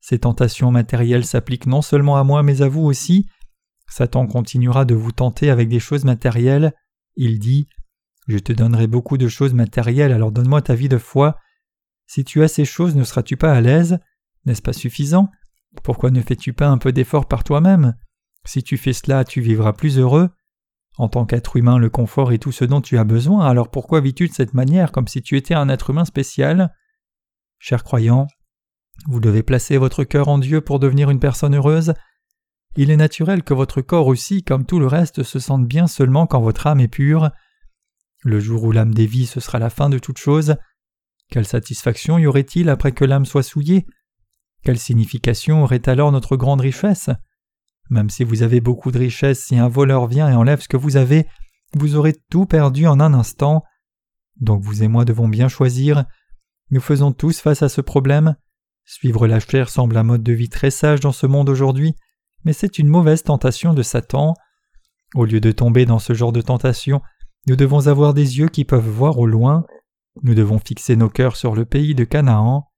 Ces 0.00 0.20
tentations 0.20 0.72
matérielles 0.72 1.24
s'appliquent 1.24 1.66
non 1.66 1.82
seulement 1.82 2.16
à 2.16 2.24
moi 2.24 2.42
mais 2.42 2.62
à 2.62 2.68
vous 2.68 2.82
aussi, 2.82 3.28
Satan 3.88 4.26
continuera 4.26 4.84
de 4.84 4.94
vous 4.94 5.12
tenter 5.12 5.50
avec 5.50 5.68
des 5.68 5.80
choses 5.80 6.04
matérielles. 6.04 6.72
Il 7.16 7.38
dit 7.38 7.68
Je 8.28 8.38
te 8.38 8.52
donnerai 8.52 8.86
beaucoup 8.86 9.18
de 9.18 9.28
choses 9.28 9.54
matérielles, 9.54 10.12
alors 10.12 10.32
donne-moi 10.32 10.62
ta 10.62 10.74
vie 10.74 10.88
de 10.88 10.98
foi. 10.98 11.38
Si 12.06 12.24
tu 12.24 12.42
as 12.42 12.48
ces 12.48 12.64
choses, 12.64 12.96
ne 12.96 13.04
seras-tu 13.04 13.36
pas 13.36 13.52
à 13.52 13.60
l'aise? 13.60 13.98
N'est-ce 14.44 14.62
pas 14.62 14.72
suffisant? 14.72 15.30
Pourquoi 15.82 16.10
ne 16.10 16.20
fais-tu 16.20 16.52
pas 16.52 16.68
un 16.68 16.78
peu 16.78 16.92
d'effort 16.92 17.26
par 17.26 17.44
toi-même? 17.44 17.94
Si 18.44 18.62
tu 18.62 18.76
fais 18.76 18.92
cela, 18.92 19.24
tu 19.24 19.40
vivras 19.40 19.72
plus 19.72 19.98
heureux. 19.98 20.30
En 20.98 21.08
tant 21.08 21.24
qu'être 21.24 21.56
humain, 21.56 21.78
le 21.78 21.88
confort 21.88 22.32
est 22.32 22.38
tout 22.38 22.52
ce 22.52 22.64
dont 22.64 22.82
tu 22.82 22.98
as 22.98 23.04
besoin, 23.04 23.46
alors 23.46 23.70
pourquoi 23.70 24.00
vis-tu 24.00 24.28
de 24.28 24.32
cette 24.34 24.52
manière 24.52 24.92
comme 24.92 25.08
si 25.08 25.22
tu 25.22 25.36
étais 25.36 25.54
un 25.54 25.68
être 25.68 25.90
humain 25.90 26.04
spécial? 26.04 26.74
Chers 27.58 27.84
croyants, 27.84 28.26
vous 29.06 29.20
devez 29.20 29.42
placer 29.42 29.78
votre 29.78 30.04
cœur 30.04 30.28
en 30.28 30.38
Dieu 30.38 30.60
pour 30.60 30.78
devenir 30.78 31.10
une 31.10 31.20
personne 31.20 31.54
heureuse. 31.54 31.94
Il 32.74 32.90
est 32.90 32.96
naturel 32.96 33.42
que 33.42 33.52
votre 33.52 33.82
corps 33.82 34.06
aussi, 34.06 34.42
comme 34.42 34.64
tout 34.64 34.78
le 34.78 34.86
reste, 34.86 35.22
se 35.22 35.38
sente 35.38 35.66
bien 35.66 35.86
seulement 35.86 36.26
quand 36.26 36.40
votre 36.40 36.66
âme 36.66 36.80
est 36.80 36.88
pure. 36.88 37.30
Le 38.22 38.40
jour 38.40 38.64
où 38.64 38.72
l'âme 38.72 38.94
dévie, 38.94 39.26
ce 39.26 39.40
sera 39.40 39.58
la 39.58 39.68
fin 39.68 39.90
de 39.90 39.98
toute 39.98 40.18
chose. 40.18 40.56
Quelle 41.28 41.46
satisfaction 41.46 42.18
y 42.18 42.26
aurait-il 42.26 42.70
après 42.70 42.92
que 42.92 43.04
l'âme 43.04 43.26
soit 43.26 43.42
souillée? 43.42 43.84
Quelle 44.64 44.78
signification 44.78 45.62
aurait 45.64 45.86
alors 45.88 46.12
notre 46.12 46.36
grande 46.36 46.62
richesse? 46.62 47.10
Même 47.90 48.08
si 48.08 48.24
vous 48.24 48.42
avez 48.42 48.60
beaucoup 48.60 48.90
de 48.90 48.98
richesse, 48.98 49.44
si 49.44 49.58
un 49.58 49.68
voleur 49.68 50.06
vient 50.06 50.30
et 50.30 50.34
enlève 50.34 50.62
ce 50.62 50.68
que 50.68 50.76
vous 50.78 50.96
avez, 50.96 51.26
vous 51.74 51.96
aurez 51.96 52.14
tout 52.30 52.46
perdu 52.46 52.86
en 52.86 53.00
un 53.00 53.12
instant. 53.12 53.64
Donc 54.40 54.62
vous 54.62 54.82
et 54.82 54.88
moi 54.88 55.04
devons 55.04 55.28
bien 55.28 55.48
choisir. 55.48 56.04
Nous 56.70 56.80
faisons 56.80 57.12
tous 57.12 57.40
face 57.40 57.62
à 57.62 57.68
ce 57.68 57.82
problème. 57.82 58.36
Suivre 58.84 59.26
la 59.26 59.40
chair 59.40 59.68
semble 59.68 59.96
un 59.98 60.04
mode 60.04 60.22
de 60.22 60.32
vie 60.32 60.48
très 60.48 60.70
sage 60.70 61.00
dans 61.00 61.12
ce 61.12 61.26
monde 61.26 61.50
aujourd'hui 61.50 61.96
mais 62.44 62.52
c'est 62.52 62.78
une 62.78 62.88
mauvaise 62.88 63.22
tentation 63.22 63.74
de 63.74 63.82
Satan. 63.82 64.34
Au 65.14 65.24
lieu 65.24 65.40
de 65.40 65.52
tomber 65.52 65.84
dans 65.86 65.98
ce 65.98 66.14
genre 66.14 66.32
de 66.32 66.40
tentation, 66.40 67.00
nous 67.46 67.56
devons 67.56 67.86
avoir 67.86 68.14
des 68.14 68.38
yeux 68.38 68.48
qui 68.48 68.64
peuvent 68.64 68.88
voir 68.88 69.18
au 69.18 69.26
loin, 69.26 69.64
nous 70.22 70.34
devons 70.34 70.58
fixer 70.58 70.96
nos 70.96 71.08
cœurs 71.08 71.36
sur 71.36 71.54
le 71.54 71.64
pays 71.64 71.94
de 71.94 72.04
Canaan, 72.04 72.68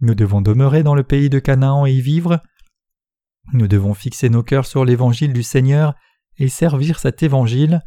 nous 0.00 0.14
devons 0.14 0.40
demeurer 0.40 0.82
dans 0.82 0.94
le 0.94 1.02
pays 1.02 1.28
de 1.28 1.38
Canaan 1.38 1.86
et 1.86 1.92
y 1.92 2.00
vivre, 2.00 2.40
nous 3.52 3.68
devons 3.68 3.94
fixer 3.94 4.30
nos 4.30 4.42
cœurs 4.42 4.66
sur 4.66 4.84
l'évangile 4.84 5.32
du 5.32 5.42
Seigneur 5.42 5.94
et 6.38 6.48
servir 6.48 6.98
cet 6.98 7.22
évangile, 7.22 7.82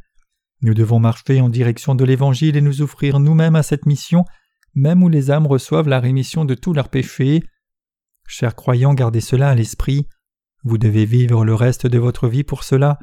nous 0.62 0.74
devons 0.74 1.00
marcher 1.00 1.42
en 1.42 1.50
direction 1.50 1.96
de 1.96 2.06
l'évangile 2.06 2.56
et 2.56 2.62
nous 2.62 2.82
offrir 2.82 3.20
nous-mêmes 3.20 3.56
à 3.56 3.64
cette 3.64 3.86
mission, 3.86 4.26
même 4.74 5.04
où 5.04 5.10
les 5.10 5.32
âmes 5.32 5.48
reçoivent 5.48 5.88
la 5.88 6.00
rémission 6.00 6.46
de 6.46 6.56
tous 6.56 6.74
leurs 6.74 6.90
péchés. 6.90 7.44
Chers 8.28 8.56
croyants, 8.56 8.94
gardez 8.94 9.22
cela 9.22 9.50
à 9.50 9.56
l'esprit. 9.56 10.08
Vous 10.66 10.80
devez 10.80 11.06
vivre 11.06 11.46
le 11.46 11.54
reste 11.54 11.86
de 11.86 12.00
votre 12.00 12.28
vie 12.28 12.44
pour 12.44 12.64
cela. 12.64 12.98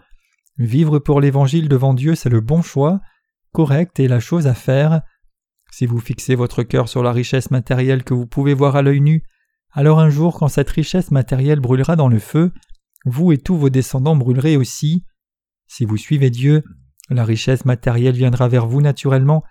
Vivre 0.59 0.99
pour 0.99 1.21
l'Évangile 1.21 1.69
devant 1.69 1.95
Dieu, 1.95 2.17
c'est 2.17 2.29
le 2.29 2.41
bon 2.41 2.61
choix, 2.61 3.01
correct 3.53 4.01
et 4.01 4.09
la 4.09 4.19
chose 4.19 4.49
à 4.49 4.55
faire. 4.55 5.03
Si 5.71 5.87
vous 5.87 6.01
fixez 6.01 6.35
votre 6.35 6.65
cœur 6.65 6.89
sur 6.89 7.05
la 7.05 7.13
richesse 7.13 7.53
matérielle 7.53 8.03
que 8.03 8.15
vous 8.15 8.27
pouvez 8.27 8.53
voir 8.53 8.75
à 8.75 8.83
l'œil 8.83 9.01
nu, 9.01 9.23
alors 9.71 10.01
un 10.01 10.11
jour 10.11 10.39
quand 10.39 10.49
cette 10.49 10.71
richesse 10.71 11.13
matérielle 11.13 11.61
brûlera 11.61 11.95
dans 11.95 12.09
le 12.09 12.19
feu, 12.19 12.53
vous 13.07 13.31
et 13.31 13.39
tous 13.39 13.57
vos 13.57 13.71
descendants 13.71 14.17
brûlerez 14.17 14.57
aussi. 14.57 15.05
Si 15.69 15.85
vous 15.85 15.97
suivez 15.97 16.31
Dieu, 16.31 16.65
la 17.11 17.25
richesse 17.25 17.65
matérielle 17.65 18.17
viendra 18.17 18.49
vers 18.49 18.67
vous 18.67 18.81
naturellement, 18.81 19.45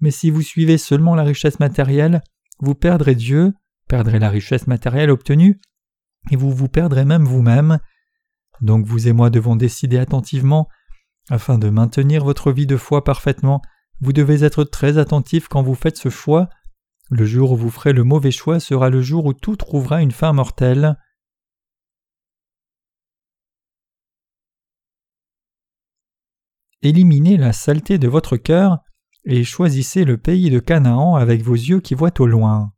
mais 0.00 0.10
si 0.10 0.30
vous 0.30 0.42
suivez 0.42 0.78
seulement 0.78 1.14
la 1.14 1.22
richesse 1.22 1.60
matérielle, 1.60 2.22
vous 2.60 2.74
perdrez 2.74 3.14
Dieu, 3.14 3.52
perdrez 3.88 4.18
la 4.18 4.30
richesse 4.30 4.66
matérielle 4.66 5.10
obtenue, 5.10 5.60
et 6.30 6.36
vous 6.36 6.52
vous 6.52 6.68
perdrez 6.68 7.04
même 7.04 7.24
vous-même. 7.24 7.78
Donc 8.60 8.86
vous 8.86 9.08
et 9.08 9.12
moi 9.12 9.30
devons 9.30 9.56
décider 9.56 9.98
attentivement. 9.98 10.68
Afin 11.30 11.58
de 11.58 11.68
maintenir 11.68 12.24
votre 12.24 12.52
vie 12.52 12.66
de 12.66 12.76
foi 12.76 13.04
parfaitement, 13.04 13.60
vous 14.00 14.12
devez 14.12 14.44
être 14.44 14.64
très 14.64 14.98
attentif 14.98 15.48
quand 15.48 15.62
vous 15.62 15.74
faites 15.74 15.96
ce 15.96 16.08
choix. 16.08 16.48
Le 17.10 17.24
jour 17.24 17.52
où 17.52 17.56
vous 17.56 17.70
ferez 17.70 17.92
le 17.92 18.04
mauvais 18.04 18.30
choix 18.30 18.60
sera 18.60 18.90
le 18.90 19.02
jour 19.02 19.26
où 19.26 19.32
tout 19.32 19.56
trouvera 19.56 20.02
une 20.02 20.12
fin 20.12 20.32
mortelle. 20.32 20.96
Éliminez 26.82 27.36
la 27.36 27.52
saleté 27.52 27.98
de 27.98 28.08
votre 28.08 28.36
cœur 28.36 28.78
et 29.24 29.42
choisissez 29.42 30.04
le 30.04 30.16
pays 30.16 30.48
de 30.48 30.60
Canaan 30.60 31.16
avec 31.16 31.42
vos 31.42 31.54
yeux 31.54 31.80
qui 31.80 31.94
voient 31.94 32.20
au 32.20 32.26
loin. 32.26 32.72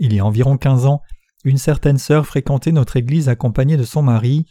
Il 0.00 0.14
y 0.14 0.18
a 0.18 0.24
environ 0.24 0.56
quinze 0.56 0.86
ans, 0.86 1.02
une 1.44 1.58
certaine 1.58 1.98
sœur 1.98 2.26
fréquentait 2.26 2.72
notre 2.72 2.96
église 2.96 3.28
accompagnée 3.28 3.76
de 3.76 3.84
son 3.84 4.02
mari. 4.02 4.46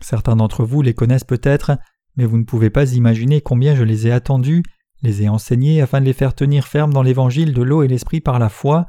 Certains 0.00 0.36
d'entre 0.36 0.64
vous 0.64 0.80
les 0.80 0.94
connaissent 0.94 1.24
peut-être, 1.24 1.78
mais 2.16 2.24
vous 2.24 2.38
ne 2.38 2.44
pouvez 2.44 2.70
pas 2.70 2.94
imaginer 2.94 3.42
combien 3.42 3.74
je 3.74 3.84
les 3.84 4.06
ai 4.06 4.12
attendus, 4.12 4.62
les 5.02 5.22
ai 5.22 5.28
enseignés 5.28 5.82
afin 5.82 6.00
de 6.00 6.06
les 6.06 6.14
faire 6.14 6.34
tenir 6.34 6.66
fermes 6.66 6.94
dans 6.94 7.02
l'évangile 7.02 7.52
de 7.52 7.62
l'eau 7.62 7.82
et 7.82 7.88
l'esprit 7.88 8.22
par 8.22 8.38
la 8.38 8.48
foi. 8.48 8.86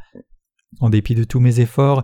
En 0.79 0.89
dépit 0.89 1.13
de 1.13 1.25
tous 1.25 1.41
mes 1.41 1.59
efforts, 1.59 2.03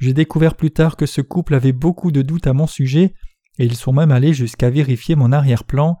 j'ai 0.00 0.12
découvert 0.12 0.56
plus 0.56 0.72
tard 0.72 0.96
que 0.96 1.06
ce 1.06 1.20
couple 1.20 1.54
avait 1.54 1.72
beaucoup 1.72 2.10
de 2.10 2.22
doutes 2.22 2.48
à 2.48 2.52
mon 2.52 2.66
sujet, 2.66 3.14
et 3.60 3.64
ils 3.64 3.76
sont 3.76 3.92
même 3.92 4.10
allés 4.10 4.34
jusqu'à 4.34 4.68
vérifier 4.68 5.14
mon 5.14 5.30
arrière-plan. 5.30 5.96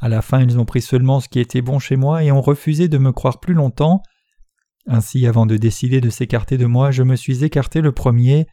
À 0.00 0.08
la 0.08 0.22
fin, 0.22 0.42
ils 0.42 0.58
ont 0.58 0.64
pris 0.64 0.82
seulement 0.82 1.20
ce 1.20 1.28
qui 1.28 1.38
était 1.38 1.62
bon 1.62 1.78
chez 1.78 1.96
moi 1.96 2.24
et 2.24 2.32
ont 2.32 2.40
refusé 2.40 2.88
de 2.88 2.98
me 2.98 3.12
croire 3.12 3.38
plus 3.38 3.54
longtemps. 3.54 4.02
Ainsi, 4.86 5.26
avant 5.26 5.46
de 5.46 5.56
décider 5.56 6.00
de 6.00 6.10
s'écarter 6.10 6.58
de 6.58 6.66
moi, 6.66 6.90
je 6.90 7.02
me 7.02 7.16
suis 7.16 7.44
écarté 7.44 7.80
le 7.80 7.92
premier. 7.92 8.46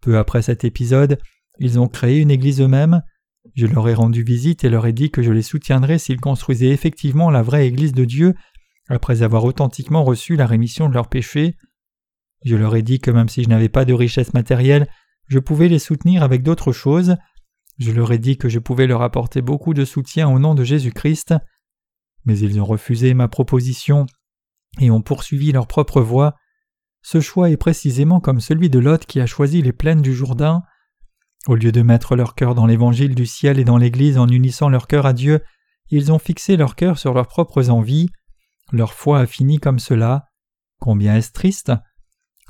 Peu 0.00 0.16
après 0.16 0.42
cet 0.42 0.64
épisode, 0.64 1.18
ils 1.58 1.80
ont 1.80 1.88
créé 1.88 2.18
une 2.18 2.30
église 2.30 2.60
eux-mêmes. 2.60 3.02
Je 3.54 3.66
leur 3.66 3.88
ai 3.88 3.94
rendu 3.94 4.22
visite 4.22 4.62
et 4.62 4.68
leur 4.68 4.86
ai 4.86 4.92
dit 4.92 5.10
que 5.10 5.22
je 5.22 5.32
les 5.32 5.42
soutiendrais 5.42 5.98
s'ils 5.98 6.20
construisaient 6.20 6.68
effectivement 6.68 7.30
la 7.30 7.42
vraie 7.42 7.66
église 7.66 7.92
de 7.92 8.04
Dieu, 8.04 8.34
après 8.88 9.22
avoir 9.22 9.44
authentiquement 9.44 10.04
reçu 10.04 10.36
la 10.36 10.46
rémission 10.46 10.88
de 10.88 10.94
leurs 10.94 11.08
péchés. 11.08 11.56
Je 12.44 12.56
leur 12.56 12.76
ai 12.76 12.82
dit 12.82 13.00
que 13.00 13.10
même 13.10 13.28
si 13.28 13.42
je 13.42 13.48
n'avais 13.48 13.68
pas 13.68 13.84
de 13.84 13.92
richesse 13.92 14.34
matérielle, 14.34 14.86
je 15.26 15.40
pouvais 15.40 15.68
les 15.68 15.80
soutenir 15.80 16.22
avec 16.22 16.42
d'autres 16.42 16.72
choses. 16.72 17.16
Je 17.78 17.90
leur 17.90 18.12
ai 18.12 18.18
dit 18.18 18.38
que 18.38 18.48
je 18.48 18.58
pouvais 18.58 18.86
leur 18.86 19.02
apporter 19.02 19.42
beaucoup 19.42 19.74
de 19.74 19.84
soutien 19.84 20.28
au 20.28 20.38
nom 20.38 20.54
de 20.54 20.64
Jésus-Christ. 20.64 21.34
Mais 22.24 22.38
ils 22.38 22.60
ont 22.60 22.64
refusé 22.64 23.14
ma 23.14 23.28
proposition 23.28 24.06
et 24.78 24.90
ont 24.90 25.02
poursuivi 25.02 25.52
leur 25.52 25.66
propre 25.66 26.00
voie. 26.00 26.34
Ce 27.02 27.20
choix 27.20 27.50
est 27.50 27.56
précisément 27.56 28.20
comme 28.20 28.40
celui 28.40 28.70
de 28.70 28.78
Lot 28.78 29.04
qui 29.06 29.20
a 29.20 29.26
choisi 29.26 29.62
les 29.62 29.72
plaines 29.72 30.02
du 30.02 30.14
Jourdain. 30.14 30.62
Au 31.46 31.54
lieu 31.54 31.72
de 31.72 31.82
mettre 31.82 32.16
leur 32.16 32.34
cœur 32.34 32.54
dans 32.54 32.66
l'évangile 32.66 33.14
du 33.14 33.26
ciel 33.26 33.58
et 33.58 33.64
dans 33.64 33.78
l'Église 33.78 34.18
en 34.18 34.28
unissant 34.28 34.68
leur 34.68 34.86
cœur 34.86 35.06
à 35.06 35.12
Dieu, 35.12 35.40
ils 35.90 36.12
ont 36.12 36.18
fixé 36.18 36.56
leur 36.56 36.76
cœur 36.76 36.98
sur 36.98 37.14
leurs 37.14 37.28
propres 37.28 37.70
envies. 37.70 38.08
Leur 38.72 38.92
foi 38.92 39.20
a 39.20 39.26
fini 39.26 39.58
comme 39.58 39.78
cela. 39.78 40.26
Combien 40.80 41.16
est-ce 41.16 41.32
triste? 41.32 41.72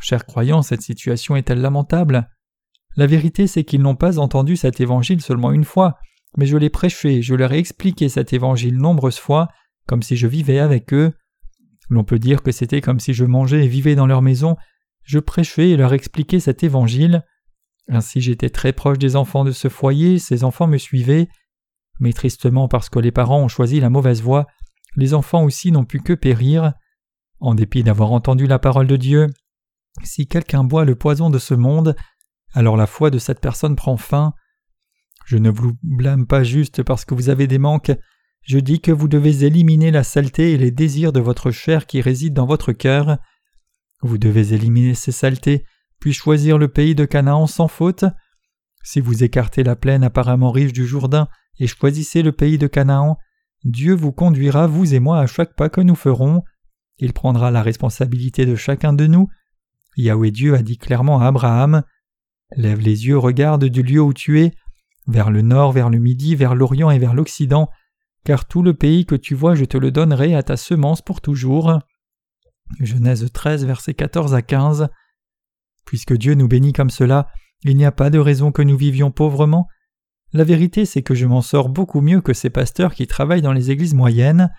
Chers 0.00 0.26
croyants, 0.26 0.62
cette 0.62 0.82
situation 0.82 1.36
est-elle 1.36 1.60
lamentable? 1.60 2.28
La 2.96 3.06
vérité, 3.06 3.46
c'est 3.46 3.64
qu'ils 3.64 3.82
n'ont 3.82 3.94
pas 3.94 4.18
entendu 4.18 4.56
cet 4.56 4.80
évangile 4.80 5.20
seulement 5.20 5.52
une 5.52 5.64
fois, 5.64 5.98
mais 6.36 6.46
je 6.46 6.56
l'ai 6.56 6.70
prêché, 6.70 7.22
je 7.22 7.34
leur 7.34 7.52
ai 7.52 7.58
expliqué 7.58 8.08
cet 8.08 8.32
évangile 8.32 8.76
nombreuses 8.76 9.18
fois, 9.18 9.48
comme 9.86 10.02
si 10.02 10.16
je 10.16 10.26
vivais 10.26 10.58
avec 10.58 10.92
eux. 10.92 11.12
L'on 11.88 12.04
peut 12.04 12.18
dire 12.18 12.42
que 12.42 12.52
c'était 12.52 12.80
comme 12.80 13.00
si 13.00 13.14
je 13.14 13.24
mangeais 13.24 13.64
et 13.64 13.68
vivais 13.68 13.94
dans 13.94 14.06
leur 14.06 14.22
maison, 14.22 14.56
je 15.02 15.18
prêchais 15.18 15.70
et 15.70 15.76
leur 15.76 15.94
expliquais 15.94 16.40
cet 16.40 16.62
évangile. 16.62 17.24
Ainsi 17.88 18.20
j'étais 18.20 18.50
très 18.50 18.72
proche 18.72 18.98
des 18.98 19.16
enfants 19.16 19.44
de 19.44 19.52
ce 19.52 19.68
foyer, 19.68 20.18
ces 20.18 20.44
enfants 20.44 20.66
me 20.66 20.78
suivaient. 20.78 21.28
Mais 22.00 22.12
tristement 22.12 22.68
parce 22.68 22.90
que 22.90 22.98
les 22.98 23.10
parents 23.10 23.42
ont 23.42 23.48
choisi 23.48 23.80
la 23.80 23.90
mauvaise 23.90 24.22
voie, 24.22 24.46
les 24.96 25.14
enfants 25.14 25.44
aussi 25.44 25.72
n'ont 25.72 25.84
pu 25.84 26.00
que 26.00 26.12
périr. 26.12 26.74
En 27.40 27.54
dépit 27.54 27.82
d'avoir 27.82 28.12
entendu 28.12 28.46
la 28.46 28.58
parole 28.58 28.86
de 28.86 28.96
Dieu, 28.96 29.28
si 30.02 30.26
quelqu'un 30.26 30.64
boit 30.64 30.84
le 30.84 30.96
poison 30.96 31.30
de 31.30 31.38
ce 31.38 31.54
monde, 31.54 31.94
alors 32.52 32.76
la 32.76 32.86
foi 32.86 33.10
de 33.10 33.18
cette 33.18 33.40
personne 33.40 33.76
prend 33.76 33.96
fin. 33.96 34.32
Je 35.24 35.36
ne 35.36 35.50
vous 35.50 35.72
blâme 35.82 36.26
pas 36.26 36.42
juste 36.42 36.82
parce 36.82 37.04
que 37.04 37.14
vous 37.14 37.28
avez 37.28 37.46
des 37.46 37.58
manques, 37.58 37.92
je 38.42 38.58
dis 38.58 38.80
que 38.80 38.92
vous 38.92 39.08
devez 39.08 39.44
éliminer 39.44 39.90
la 39.90 40.04
saleté 40.04 40.52
et 40.52 40.58
les 40.58 40.70
désirs 40.70 41.12
de 41.12 41.20
votre 41.20 41.50
chair 41.50 41.86
qui 41.86 42.00
résident 42.00 42.42
dans 42.42 42.46
votre 42.46 42.72
cœur. 42.72 43.18
Vous 44.02 44.18
devez 44.18 44.54
éliminer 44.54 44.94
ces 44.94 45.12
saletés, 45.12 45.64
puis 46.00 46.12
choisir 46.12 46.58
le 46.58 46.68
pays 46.68 46.94
de 46.94 47.04
Canaan 47.04 47.46
sans 47.46 47.68
faute. 47.68 48.04
Si 48.82 49.00
vous 49.00 49.24
écartez 49.24 49.62
la 49.62 49.76
plaine 49.76 50.04
apparemment 50.04 50.50
riche 50.50 50.72
du 50.72 50.86
Jourdain 50.86 51.28
et 51.58 51.66
choisissez 51.66 52.22
le 52.22 52.32
pays 52.32 52.58
de 52.58 52.66
Canaan, 52.66 53.18
Dieu 53.64 53.94
vous 53.94 54.12
conduira, 54.12 54.66
vous 54.66 54.94
et 54.94 55.00
moi, 55.00 55.18
à 55.18 55.26
chaque 55.26 55.54
pas 55.54 55.68
que 55.68 55.80
nous 55.80 55.96
ferons. 55.96 56.42
Il 56.98 57.12
prendra 57.12 57.50
la 57.50 57.62
responsabilité 57.62 58.46
de 58.46 58.54
chacun 58.54 58.92
de 58.92 59.06
nous. 59.06 59.28
Yahweh 59.96 60.30
Dieu 60.30 60.54
a 60.54 60.62
dit 60.62 60.78
clairement 60.78 61.20
à 61.20 61.26
Abraham 61.26 61.82
Lève 62.56 62.80
les 62.80 63.06
yeux, 63.06 63.18
regarde 63.18 63.64
du 63.66 63.82
lieu 63.82 64.00
où 64.00 64.14
tu 64.14 64.40
es, 64.40 64.52
vers 65.06 65.30
le 65.30 65.42
nord, 65.42 65.72
vers 65.72 65.90
le 65.90 65.98
midi, 65.98 66.34
vers 66.34 66.54
l'orient 66.54 66.90
et 66.90 66.98
vers 66.98 67.14
l'occident, 67.14 67.68
car 68.24 68.46
tout 68.46 68.62
le 68.62 68.74
pays 68.74 69.06
que 69.06 69.14
tu 69.14 69.34
vois 69.34 69.54
je 69.54 69.64
te 69.64 69.76
le 69.76 69.90
donnerai 69.90 70.34
à 70.34 70.42
ta 70.42 70.56
semence 70.56 71.02
pour 71.02 71.20
toujours. 71.20 71.78
Genèse 72.80 73.30
13, 73.32 73.64
versets 73.64 73.94
14 73.94 74.34
à 74.34 74.42
15. 74.42 74.88
Puisque 75.84 76.14
Dieu 76.14 76.34
nous 76.34 76.48
bénit 76.48 76.72
comme 76.72 76.90
cela, 76.90 77.28
il 77.64 77.76
n'y 77.76 77.84
a 77.84 77.92
pas 77.92 78.10
de 78.10 78.18
raison 78.18 78.52
que 78.52 78.62
nous 78.62 78.76
vivions 78.76 79.10
pauvrement. 79.10 79.68
La 80.32 80.44
vérité, 80.44 80.84
c'est 80.84 81.02
que 81.02 81.14
je 81.14 81.26
m'en 81.26 81.40
sors 81.40 81.70
beaucoup 81.70 82.02
mieux 82.02 82.20
que 82.20 82.34
ces 82.34 82.50
pasteurs 82.50 82.94
qui 82.94 83.06
travaillent 83.06 83.42
dans 83.42 83.54
les 83.54 83.70
églises 83.70 83.94
moyennes. 83.94 84.52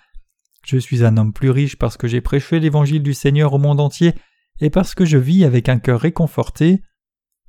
Je 0.65 0.77
suis 0.77 1.05
un 1.05 1.15
homme 1.17 1.31
plus 1.31 1.51
riche 1.51 1.77
parce 1.77 1.97
que 1.97 2.07
j'ai 2.07 2.21
prêché 2.21 2.59
l'évangile 2.59 3.03
du 3.03 3.13
Seigneur 3.13 3.53
au 3.53 3.59
monde 3.59 3.79
entier 3.79 4.13
et 4.59 4.69
parce 4.69 4.95
que 4.95 5.05
je 5.05 5.17
vis 5.17 5.45
avec 5.45 5.69
un 5.69 5.79
cœur 5.79 5.99
réconforté. 6.01 6.81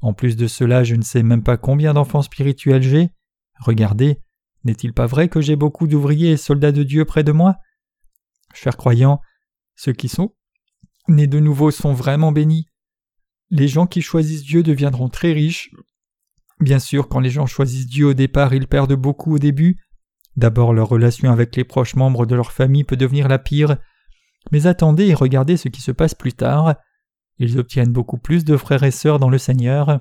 En 0.03 0.13
plus 0.13 0.37
de 0.37 0.47
cela, 0.47 0.85
je 0.85 0.95
ne 0.95 1.03
sais 1.03 1.23
même 1.23 1.43
pas 1.43 1.57
combien 1.57 1.95
d'enfants 1.95 2.23
spirituels 2.23 2.83
j'ai. 2.83 3.11
Regardez, 3.59 4.21
n'est-il 4.65 4.93
pas 4.93 5.07
vrai 5.07 5.29
que 5.29 5.41
j'ai 5.41 5.57
beaucoup 5.57 5.87
d'ouvriers 5.87 6.33
et 6.33 6.37
soldats 6.37 6.73
de 6.73 6.83
Dieu 6.83 7.05
près 7.05 7.25
de 7.25 7.33
moi? 7.33 7.57
Chers 8.55 8.77
croyants, 8.77 9.21
ceux 9.77 9.93
qui 9.93 10.09
sont 10.09 10.35
nés 11.09 11.27
de 11.27 11.41
nouveau 11.41 11.71
sont 11.71 11.93
vraiment 11.93 12.33
bénis. 12.33 12.67
Les 13.51 13.69
gens 13.69 13.87
qui 13.87 14.03
choisissent 14.03 14.45
Dieu 14.45 14.63
deviendront 14.63 15.09
très 15.09 15.33
riches. 15.33 15.71
Bien 16.61 16.79
sûr, 16.79 17.09
quand 17.09 17.21
les 17.21 17.31
gens 17.31 17.47
choisissent 17.47 17.87
Dieu 17.87 18.07
au 18.07 18.15
départ, 18.15 18.55
ils 18.55 18.69
perdent 18.69 18.95
beaucoup 18.95 19.35
au 19.35 19.39
début. 19.39 19.79
D'abord, 20.37 20.73
leur 20.73 20.89
relation 20.89 21.33
avec 21.33 21.57
les 21.57 21.65
proches 21.65 21.97
membres 21.97 22.27
de 22.27 22.35
leur 22.35 22.53
famille 22.53 22.85
peut 22.85 22.97
devenir 22.97 23.29
la 23.29 23.39
pire. 23.39 23.77
Mais 24.53 24.67
attendez 24.67 25.07
et 25.07 25.15
regardez 25.15 25.57
ce 25.57 25.69
qui 25.69 25.81
se 25.81 25.91
passe 25.91 26.15
plus 26.15 26.33
tard. 26.33 26.77
Ils 27.39 27.59
obtiennent 27.59 27.93
beaucoup 27.93 28.19
plus 28.19 28.45
de 28.45 28.57
frères 28.57 28.85
et 28.85 28.91
sœurs 28.91 29.19
dans 29.19 29.31
le 29.31 29.39
Seigneur. 29.39 29.99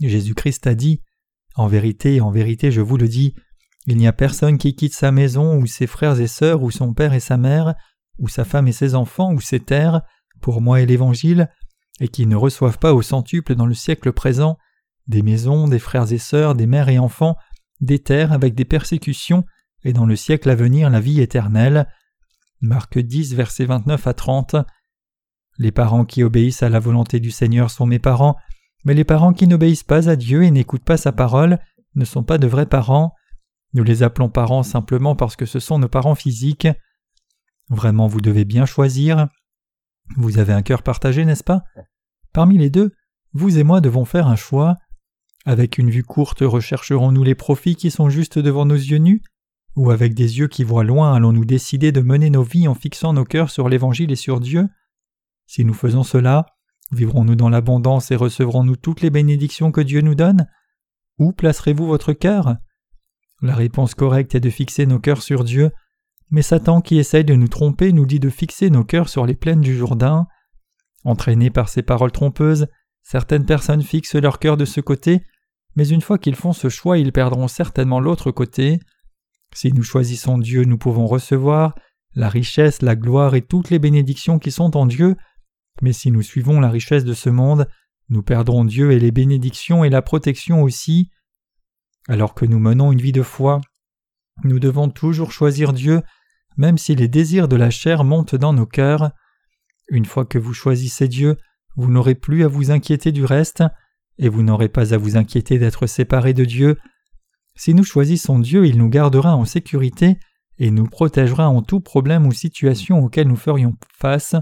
Jésus-Christ 0.00 0.66
a 0.66 0.74
dit 0.74 1.02
En 1.54 1.66
vérité, 1.66 2.20
en 2.20 2.30
vérité, 2.30 2.72
je 2.72 2.80
vous 2.80 2.96
le 2.96 3.08
dis, 3.08 3.34
il 3.86 3.96
n'y 3.96 4.06
a 4.06 4.12
personne 4.12 4.58
qui 4.58 4.74
quitte 4.74 4.94
sa 4.94 5.10
maison, 5.10 5.56
ou 5.56 5.66
ses 5.66 5.86
frères 5.86 6.20
et 6.20 6.26
sœurs, 6.26 6.62
ou 6.62 6.70
son 6.70 6.92
père 6.92 7.14
et 7.14 7.20
sa 7.20 7.36
mère, 7.36 7.74
ou 8.18 8.28
sa 8.28 8.44
femme 8.44 8.68
et 8.68 8.72
ses 8.72 8.94
enfants, 8.94 9.32
ou 9.32 9.40
ses 9.40 9.60
terres, 9.60 10.02
pour 10.40 10.60
moi 10.60 10.80
et 10.80 10.86
l'Évangile, 10.86 11.50
et 12.00 12.08
qui 12.08 12.26
ne 12.26 12.36
reçoivent 12.36 12.78
pas 12.78 12.94
au 12.94 13.02
centuple 13.02 13.54
dans 13.54 13.66
le 13.66 13.74
siècle 13.74 14.12
présent 14.12 14.58
des 15.06 15.22
maisons, 15.22 15.66
des 15.66 15.80
frères 15.80 16.12
et 16.12 16.18
sœurs, 16.18 16.54
des 16.54 16.66
mères 16.66 16.88
et 16.88 16.98
enfants, 16.98 17.36
des 17.80 17.98
terres 17.98 18.32
avec 18.32 18.54
des 18.54 18.64
persécutions, 18.64 19.44
et 19.82 19.92
dans 19.92 20.06
le 20.06 20.16
siècle 20.16 20.48
à 20.50 20.54
venir 20.54 20.88
la 20.88 21.00
vie 21.00 21.20
éternelle. 21.20 21.88
Marc 22.60 22.98
10, 22.98 23.34
versets 23.34 23.64
29 23.64 24.06
à 24.06 24.14
30. 24.14 24.56
Les 25.58 25.72
parents 25.72 26.04
qui 26.04 26.22
obéissent 26.22 26.62
à 26.62 26.68
la 26.68 26.78
volonté 26.78 27.18
du 27.18 27.30
Seigneur 27.30 27.70
sont 27.70 27.86
mes 27.86 27.98
parents, 27.98 28.36
mais 28.84 28.94
les 28.94 29.04
parents 29.04 29.32
qui 29.32 29.46
n'obéissent 29.46 29.82
pas 29.82 30.08
à 30.08 30.16
Dieu 30.16 30.44
et 30.44 30.50
n'écoutent 30.50 30.84
pas 30.84 30.96
sa 30.96 31.12
parole 31.12 31.58
ne 31.96 32.04
sont 32.04 32.22
pas 32.22 32.38
de 32.38 32.46
vrais 32.46 32.66
parents. 32.66 33.12
Nous 33.72 33.84
les 33.84 34.02
appelons 34.02 34.28
parents 34.28 34.62
simplement 34.62 35.14
parce 35.14 35.36
que 35.36 35.46
ce 35.46 35.60
sont 35.60 35.78
nos 35.78 35.88
parents 35.88 36.14
physiques. 36.14 36.68
Vraiment, 37.68 38.08
vous 38.08 38.20
devez 38.20 38.44
bien 38.44 38.66
choisir. 38.66 39.28
Vous 40.16 40.38
avez 40.38 40.52
un 40.52 40.62
cœur 40.62 40.82
partagé, 40.82 41.24
n'est-ce 41.24 41.44
pas? 41.44 41.62
Parmi 42.32 42.58
les 42.58 42.70
deux, 42.70 42.92
vous 43.32 43.58
et 43.58 43.62
moi 43.62 43.80
devons 43.80 44.04
faire 44.04 44.26
un 44.26 44.36
choix. 44.36 44.76
Avec 45.46 45.78
une 45.78 45.90
vue 45.90 46.02
courte, 46.02 46.40
rechercherons-nous 46.40 47.22
les 47.22 47.36
profits 47.36 47.76
qui 47.76 47.90
sont 47.90 48.10
juste 48.10 48.38
devant 48.38 48.66
nos 48.66 48.74
yeux 48.74 48.98
nus? 48.98 49.22
Ou 49.76 49.90
avec 49.90 50.14
des 50.14 50.38
yeux 50.38 50.48
qui 50.48 50.64
voient 50.64 50.84
loin, 50.84 51.14
allons-nous 51.14 51.44
décider 51.44 51.92
de 51.92 52.00
mener 52.00 52.28
nos 52.28 52.42
vies 52.42 52.66
en 52.66 52.74
fixant 52.74 53.12
nos 53.12 53.24
cœurs 53.24 53.50
sur 53.50 53.68
l'Évangile 53.68 54.10
et 54.10 54.16
sur 54.16 54.40
Dieu? 54.40 54.68
Si 55.46 55.64
nous 55.64 55.74
faisons 55.74 56.02
cela, 56.02 56.46
vivrons-nous 56.90 57.36
dans 57.36 57.48
l'abondance 57.48 58.10
et 58.10 58.16
recevrons-nous 58.16 58.76
toutes 58.76 59.00
les 59.00 59.10
bénédictions 59.10 59.70
que 59.70 59.80
Dieu 59.80 60.00
nous 60.00 60.16
donne? 60.16 60.48
Où 61.18 61.32
placerez-vous 61.32 61.86
votre 61.86 62.12
cœur? 62.12 62.56
La 63.42 63.54
réponse 63.54 63.94
correcte 63.94 64.34
est 64.34 64.40
de 64.40 64.50
fixer 64.50 64.86
nos 64.86 64.98
cœurs 64.98 65.22
sur 65.22 65.44
Dieu, 65.44 65.70
mais 66.30 66.42
Satan 66.42 66.80
qui 66.80 66.98
essaye 66.98 67.24
de 67.24 67.34
nous 67.34 67.48
tromper 67.48 67.92
nous 67.92 68.06
dit 68.06 68.20
de 68.20 68.30
fixer 68.30 68.70
nos 68.70 68.84
cœurs 68.84 69.08
sur 69.08 69.26
les 69.26 69.34
plaines 69.34 69.60
du 69.60 69.76
Jourdain. 69.76 70.26
Entraînés 71.04 71.50
par 71.50 71.68
ces 71.68 71.82
paroles 71.82 72.12
trompeuses, 72.12 72.68
certaines 73.02 73.46
personnes 73.46 73.82
fixent 73.82 74.14
leur 74.14 74.38
cœur 74.38 74.56
de 74.56 74.64
ce 74.64 74.80
côté, 74.80 75.22
mais 75.74 75.88
une 75.88 76.02
fois 76.02 76.18
qu'ils 76.18 76.36
font 76.36 76.52
ce 76.52 76.68
choix, 76.68 76.98
ils 76.98 77.12
perdront 77.12 77.48
certainement 77.48 78.00
l'autre 78.00 78.30
côté. 78.30 78.78
Si 79.54 79.72
nous 79.72 79.82
choisissons 79.82 80.38
Dieu, 80.38 80.64
nous 80.64 80.78
pouvons 80.78 81.06
recevoir 81.06 81.74
la 82.14 82.28
richesse, 82.28 82.82
la 82.82 82.96
gloire 82.96 83.34
et 83.34 83.42
toutes 83.42 83.70
les 83.70 83.78
bénédictions 83.78 84.38
qui 84.38 84.50
sont 84.50 84.76
en 84.76 84.86
Dieu, 84.86 85.16
mais 85.80 85.92
si 85.92 86.10
nous 86.10 86.22
suivons 86.22 86.60
la 86.60 86.68
richesse 86.68 87.04
de 87.04 87.14
ce 87.14 87.30
monde, 87.30 87.68
nous 88.08 88.22
perdrons 88.22 88.64
Dieu 88.64 88.92
et 88.92 88.98
les 88.98 89.12
bénédictions 89.12 89.84
et 89.84 89.90
la 89.90 90.02
protection 90.02 90.62
aussi. 90.62 91.10
Alors 92.10 92.34
que 92.34 92.44
nous 92.44 92.58
menons 92.58 92.90
une 92.90 93.00
vie 93.00 93.12
de 93.12 93.22
foi, 93.22 93.60
nous 94.42 94.58
devons 94.58 94.88
toujours 94.88 95.30
choisir 95.30 95.72
Dieu, 95.72 96.02
même 96.56 96.76
si 96.76 96.96
les 96.96 97.06
désirs 97.06 97.46
de 97.46 97.54
la 97.54 97.70
chair 97.70 98.02
montent 98.02 98.34
dans 98.34 98.52
nos 98.52 98.66
cœurs. 98.66 99.12
Une 99.90 100.04
fois 100.04 100.24
que 100.24 100.36
vous 100.36 100.52
choisissez 100.52 101.06
Dieu, 101.06 101.36
vous 101.76 101.88
n'aurez 101.88 102.16
plus 102.16 102.42
à 102.42 102.48
vous 102.48 102.72
inquiéter 102.72 103.12
du 103.12 103.24
reste, 103.24 103.62
et 104.18 104.28
vous 104.28 104.42
n'aurez 104.42 104.68
pas 104.68 104.92
à 104.92 104.98
vous 104.98 105.16
inquiéter 105.16 105.60
d'être 105.60 105.86
séparés 105.86 106.34
de 106.34 106.44
Dieu. 106.44 106.78
Si 107.54 107.74
nous 107.74 107.84
choisissons 107.84 108.40
Dieu, 108.40 108.66
il 108.66 108.76
nous 108.76 108.88
gardera 108.88 109.36
en 109.36 109.44
sécurité 109.44 110.18
et 110.58 110.72
nous 110.72 110.88
protégera 110.88 111.48
en 111.48 111.62
tout 111.62 111.78
problème 111.78 112.26
ou 112.26 112.32
situation 112.32 113.04
auquel 113.04 113.28
nous 113.28 113.36
ferions 113.36 113.76
face. 113.96 114.34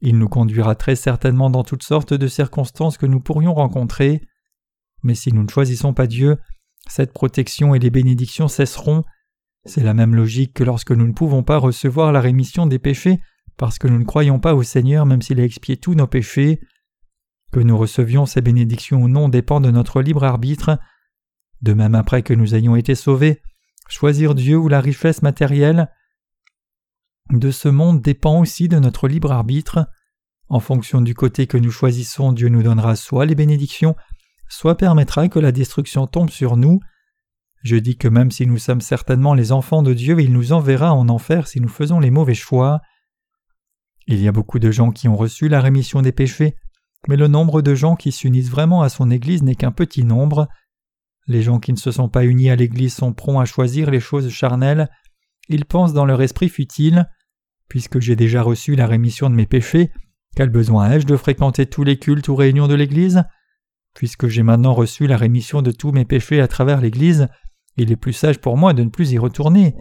Il 0.00 0.16
nous 0.16 0.28
conduira 0.28 0.76
très 0.76 0.94
certainement 0.94 1.50
dans 1.50 1.64
toutes 1.64 1.82
sortes 1.82 2.14
de 2.14 2.28
circonstances 2.28 2.98
que 2.98 3.06
nous 3.06 3.20
pourrions 3.20 3.52
rencontrer. 3.52 4.22
Mais 5.02 5.16
si 5.16 5.32
nous 5.32 5.42
ne 5.42 5.50
choisissons 5.50 5.92
pas 5.92 6.06
Dieu, 6.06 6.38
cette 6.88 7.12
protection 7.12 7.74
et 7.74 7.78
les 7.78 7.90
bénédictions 7.90 8.48
cesseront. 8.48 9.04
C'est 9.64 9.82
la 9.82 9.94
même 9.94 10.14
logique 10.14 10.54
que 10.54 10.64
lorsque 10.64 10.90
nous 10.90 11.06
ne 11.06 11.12
pouvons 11.12 11.42
pas 11.42 11.58
recevoir 11.58 12.12
la 12.12 12.20
rémission 12.20 12.66
des 12.66 12.78
péchés 12.78 13.20
parce 13.56 13.78
que 13.78 13.88
nous 13.88 13.98
ne 13.98 14.04
croyons 14.04 14.38
pas 14.38 14.54
au 14.54 14.62
Seigneur 14.62 15.06
même 15.06 15.22
s'il 15.22 15.40
a 15.40 15.44
expié 15.44 15.76
tous 15.76 15.94
nos 15.94 16.06
péchés. 16.06 16.60
Que 17.52 17.60
nous 17.60 17.78
recevions 17.78 18.26
ces 18.26 18.40
bénédictions 18.40 19.02
ou 19.02 19.08
non 19.08 19.28
dépend 19.28 19.60
de 19.60 19.70
notre 19.70 20.02
libre 20.02 20.24
arbitre. 20.24 20.78
De 21.62 21.72
même 21.72 21.94
après 21.94 22.22
que 22.22 22.34
nous 22.34 22.54
ayons 22.54 22.76
été 22.76 22.94
sauvés, 22.94 23.40
choisir 23.88 24.34
Dieu 24.34 24.58
ou 24.58 24.68
la 24.68 24.80
richesse 24.80 25.22
matérielle 25.22 25.88
de 27.30 27.50
ce 27.50 27.68
monde 27.68 28.02
dépend 28.02 28.40
aussi 28.40 28.68
de 28.68 28.78
notre 28.78 29.08
libre 29.08 29.32
arbitre. 29.32 29.88
En 30.48 30.60
fonction 30.60 31.00
du 31.00 31.14
côté 31.14 31.46
que 31.46 31.56
nous 31.56 31.70
choisissons, 31.70 32.32
Dieu 32.32 32.48
nous 32.48 32.62
donnera 32.62 32.96
soit 32.96 33.24
les 33.24 33.34
bénédictions, 33.34 33.96
soit 34.54 34.76
permettra 34.76 35.28
que 35.28 35.38
la 35.38 35.52
destruction 35.52 36.06
tombe 36.06 36.30
sur 36.30 36.56
nous. 36.56 36.80
Je 37.62 37.76
dis 37.76 37.96
que 37.96 38.08
même 38.08 38.30
si 38.30 38.46
nous 38.46 38.58
sommes 38.58 38.80
certainement 38.80 39.34
les 39.34 39.52
enfants 39.52 39.82
de 39.82 39.94
Dieu, 39.94 40.20
il 40.20 40.32
nous 40.32 40.52
enverra 40.52 40.92
en 40.92 41.08
enfer 41.08 41.46
si 41.46 41.60
nous 41.60 41.68
faisons 41.68 42.00
les 42.00 42.10
mauvais 42.10 42.34
choix. 42.34 42.80
Il 44.06 44.20
y 44.20 44.28
a 44.28 44.32
beaucoup 44.32 44.58
de 44.58 44.70
gens 44.70 44.90
qui 44.90 45.08
ont 45.08 45.16
reçu 45.16 45.48
la 45.48 45.60
rémission 45.60 46.02
des 46.02 46.12
péchés, 46.12 46.56
mais 47.08 47.16
le 47.16 47.28
nombre 47.28 47.62
de 47.62 47.74
gens 47.74 47.96
qui 47.96 48.12
s'unissent 48.12 48.50
vraiment 48.50 48.82
à 48.82 48.88
son 48.88 49.10
Église 49.10 49.42
n'est 49.42 49.54
qu'un 49.54 49.72
petit 49.72 50.04
nombre. 50.04 50.48
Les 51.26 51.42
gens 51.42 51.58
qui 51.58 51.72
ne 51.72 51.78
se 51.78 51.90
sont 51.90 52.08
pas 52.08 52.24
unis 52.24 52.50
à 52.50 52.56
l'Église 52.56 52.94
sont 52.94 53.14
prompts 53.14 53.40
à 53.40 53.46
choisir 53.46 53.90
les 53.90 54.00
choses 54.00 54.28
charnelles, 54.28 54.90
ils 55.48 55.64
pensent 55.64 55.92
dans 55.92 56.06
leur 56.06 56.22
esprit 56.22 56.48
futile 56.48 57.08
Puisque 57.68 57.98
j'ai 57.98 58.16
déjà 58.16 58.42
reçu 58.42 58.76
la 58.76 58.86
rémission 58.86 59.30
de 59.30 59.34
mes 59.34 59.46
péchés, 59.46 59.90
quel 60.36 60.50
besoin 60.50 60.90
ai-je 60.90 61.06
de 61.06 61.16
fréquenter 61.16 61.66
tous 61.66 61.84
les 61.84 61.98
cultes 61.98 62.28
ou 62.28 62.36
réunions 62.36 62.68
de 62.68 62.74
l'Église? 62.74 63.24
Puisque 63.94 64.26
j'ai 64.26 64.42
maintenant 64.42 64.74
reçu 64.74 65.06
la 65.06 65.16
rémission 65.16 65.62
de 65.62 65.70
tous 65.70 65.92
mes 65.92 66.04
péchés 66.04 66.40
à 66.40 66.48
travers 66.48 66.80
l'Église, 66.80 67.28
il 67.76 67.92
est 67.92 67.96
plus 67.96 68.12
sage 68.12 68.40
pour 68.40 68.56
moi 68.56 68.72
de 68.72 68.82
ne 68.82 68.90
plus 68.90 69.12
y 69.12 69.18
retourner. 69.18 69.74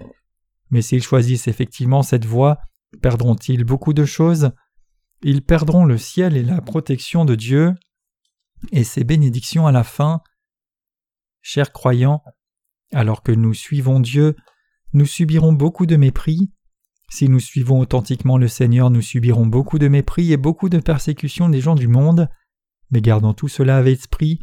Mais 0.70 0.82
s'ils 0.82 1.03
choisissent 1.03 1.47
effectivement 1.47 2.03
cette 2.03 2.26
voie, 2.26 2.59
perdront-ils 3.01 3.64
beaucoup 3.64 3.93
de 3.93 4.05
choses? 4.05 4.51
Ils 5.24 5.43
perdront 5.43 5.86
le 5.86 5.97
ciel 5.97 6.38
et 6.38 6.43
la 6.43 6.61
protection 6.61 7.26
de 7.26 7.36
Dieu 7.36 7.74
et 8.72 8.84
ses 8.84 9.03
bénédictions 9.03 9.68
à 9.68 9.72
la 9.72 9.84
fin. 9.84 10.22
Chers 11.41 11.72
croyants, 11.72 12.24
alors 12.93 13.24
que 13.24 13.32
nous 13.32 13.53
suivons 13.53 13.99
Dieu, 13.99 14.36
nous 14.93 15.05
subirons 15.05 15.53
beaucoup 15.53 15.86
de 15.86 15.95
mépris. 15.95 16.51
Si 17.09 17.30
nous 17.30 17.39
suivons 17.39 17.80
authentiquement 17.80 18.38
le 18.38 18.47
Seigneur, 18.47 18.89
nous 18.89 19.01
subirons 19.01 19.45
beaucoup 19.45 19.80
de 19.80 19.88
mépris 19.88 20.32
et 20.32 20.38
beaucoup 20.38 20.70
de 20.70 20.80
persécutions 20.80 21.49
des 21.49 21.61
gens 21.61 21.76
du 21.76 21.88
monde. 21.88 22.30
Mais 22.94 23.02
gardons 23.02 23.34
tout 23.34 23.48
cela 23.48 23.78
avec 23.78 23.98
esprit. 23.98 24.39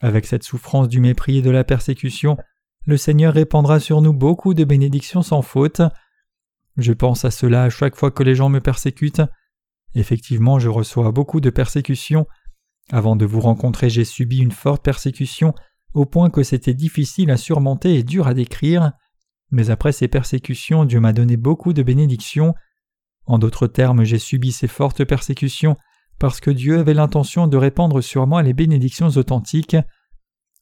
Avec 0.00 0.24
cette 0.24 0.44
souffrance 0.44 0.88
du 0.88 1.00
mépris 1.00 1.38
et 1.38 1.42
de 1.42 1.50
la 1.50 1.64
persécution, 1.64 2.38
le 2.86 2.96
Seigneur 2.96 3.34
répandra 3.34 3.80
sur 3.80 4.00
nous 4.00 4.14
beaucoup 4.14 4.54
de 4.54 4.64
bénédictions 4.64 5.22
sans 5.22 5.42
faute. 5.42 5.82
Je 6.76 6.92
pense 6.92 7.24
à 7.24 7.32
cela 7.32 7.64
à 7.64 7.68
chaque 7.68 7.96
fois 7.96 8.12
que 8.12 8.22
les 8.22 8.36
gens 8.36 8.48
me 8.48 8.60
persécutent. 8.60 9.22
Effectivement, 9.96 10.60
je 10.60 10.68
reçois 10.68 11.10
beaucoup 11.10 11.40
de 11.40 11.50
persécutions. 11.50 12.26
Avant 12.92 13.16
de 13.16 13.26
vous 13.26 13.40
rencontrer, 13.40 13.90
j'ai 13.90 14.04
subi 14.04 14.38
une 14.38 14.52
forte 14.52 14.84
persécution, 14.84 15.52
au 15.92 16.06
point 16.06 16.30
que 16.30 16.44
c'était 16.44 16.74
difficile 16.74 17.32
à 17.32 17.36
surmonter 17.36 17.96
et 17.96 18.04
dur 18.04 18.28
à 18.28 18.34
décrire. 18.34 18.92
Mais 19.50 19.70
après 19.70 19.90
ces 19.90 20.06
persécutions, 20.06 20.84
Dieu 20.84 21.00
m'a 21.00 21.12
donné 21.12 21.36
beaucoup 21.36 21.72
de 21.72 21.82
bénédictions. 21.82 22.54
En 23.26 23.38
d'autres 23.38 23.66
termes, 23.66 24.04
j'ai 24.04 24.20
subi 24.20 24.52
ces 24.52 24.68
fortes 24.68 25.04
persécutions 25.04 25.76
parce 26.20 26.38
que 26.38 26.50
Dieu 26.50 26.78
avait 26.78 26.94
l'intention 26.94 27.46
de 27.46 27.56
répandre 27.56 28.02
sur 28.02 28.26
moi 28.26 28.42
les 28.42 28.52
bénédictions 28.52 29.08
authentiques. 29.08 29.76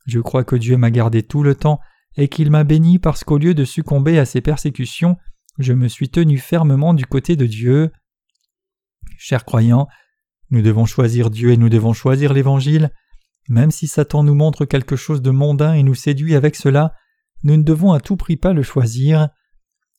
Je 0.06 0.20
crois 0.20 0.44
que 0.44 0.56
Dieu 0.56 0.76
m'a 0.78 0.92
gardé 0.92 1.24
tout 1.24 1.42
le 1.42 1.56
temps 1.56 1.80
et 2.16 2.28
qu'il 2.28 2.50
m'a 2.50 2.62
béni 2.62 3.00
parce 3.00 3.24
qu'au 3.24 3.38
lieu 3.38 3.54
de 3.54 3.64
succomber 3.64 4.20
à 4.20 4.24
ces 4.24 4.40
persécutions, 4.40 5.16
je 5.58 5.72
me 5.72 5.88
suis 5.88 6.10
tenu 6.10 6.38
fermement 6.38 6.94
du 6.94 7.06
côté 7.06 7.34
de 7.34 7.44
Dieu. 7.44 7.90
Chers 9.18 9.44
croyants, 9.44 9.88
nous 10.50 10.62
devons 10.62 10.86
choisir 10.86 11.28
Dieu 11.28 11.50
et 11.50 11.56
nous 11.56 11.68
devons 11.68 11.92
choisir 11.92 12.32
l'Évangile. 12.32 12.90
Même 13.48 13.72
si 13.72 13.88
Satan 13.88 14.22
nous 14.22 14.36
montre 14.36 14.64
quelque 14.64 14.94
chose 14.94 15.22
de 15.22 15.30
mondain 15.30 15.74
et 15.74 15.82
nous 15.82 15.96
séduit 15.96 16.36
avec 16.36 16.54
cela, 16.54 16.94
nous 17.42 17.56
ne 17.56 17.64
devons 17.64 17.92
à 17.92 18.00
tout 18.00 18.16
prix 18.16 18.36
pas 18.36 18.52
le 18.52 18.62
choisir. 18.62 19.28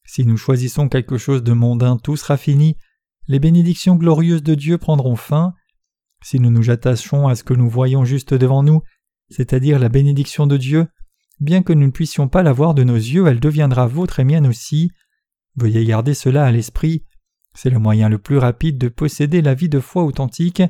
Si 0.06 0.26
nous 0.26 0.38
choisissons 0.38 0.88
quelque 0.88 1.18
chose 1.18 1.44
de 1.44 1.52
mondain, 1.52 1.98
tout 1.98 2.16
sera 2.16 2.38
fini, 2.38 2.78
les 3.30 3.40
bénédictions 3.40 3.96
glorieuses 3.96 4.42
de 4.42 4.56
Dieu 4.56 4.80
prendront 4.80 5.16
fin. 5.16 5.54
Si 6.24 6.40
nous 6.40 6.50
nous 6.50 6.72
attachons 6.72 7.28
à 7.28 7.36
ce 7.36 7.44
que 7.44 7.54
nous 7.54 7.70
voyons 7.70 8.04
juste 8.04 8.34
devant 8.34 8.64
nous, 8.64 8.82
c'est-à-dire 9.30 9.78
la 9.78 9.88
bénédiction 9.88 10.48
de 10.48 10.58
Dieu, 10.58 10.88
bien 11.40 11.62
que 11.62 11.72
nous 11.72 11.86
ne 11.86 11.92
puissions 11.92 12.28
pas 12.28 12.42
la 12.42 12.52
voir 12.52 12.74
de 12.74 12.84
nos 12.84 12.96
yeux, 12.96 13.28
elle 13.28 13.40
deviendra 13.40 13.86
vôtre 13.86 14.20
et 14.20 14.24
mienne 14.24 14.48
aussi. 14.48 14.92
Veuillez 15.56 15.86
garder 15.86 16.16
cela 16.16 16.44
à 16.44 16.52
l'esprit. 16.52 17.06
C'est 17.54 17.70
le 17.70 17.78
moyen 17.78 18.10
le 18.10 18.18
plus 18.18 18.40
rapide 18.40 18.80
de 18.80 18.90
posséder 18.90 19.44
la 19.44 19.54
vie 19.54 19.70
de 19.70 19.80
foi 19.80 20.04
authentique. 20.04 20.64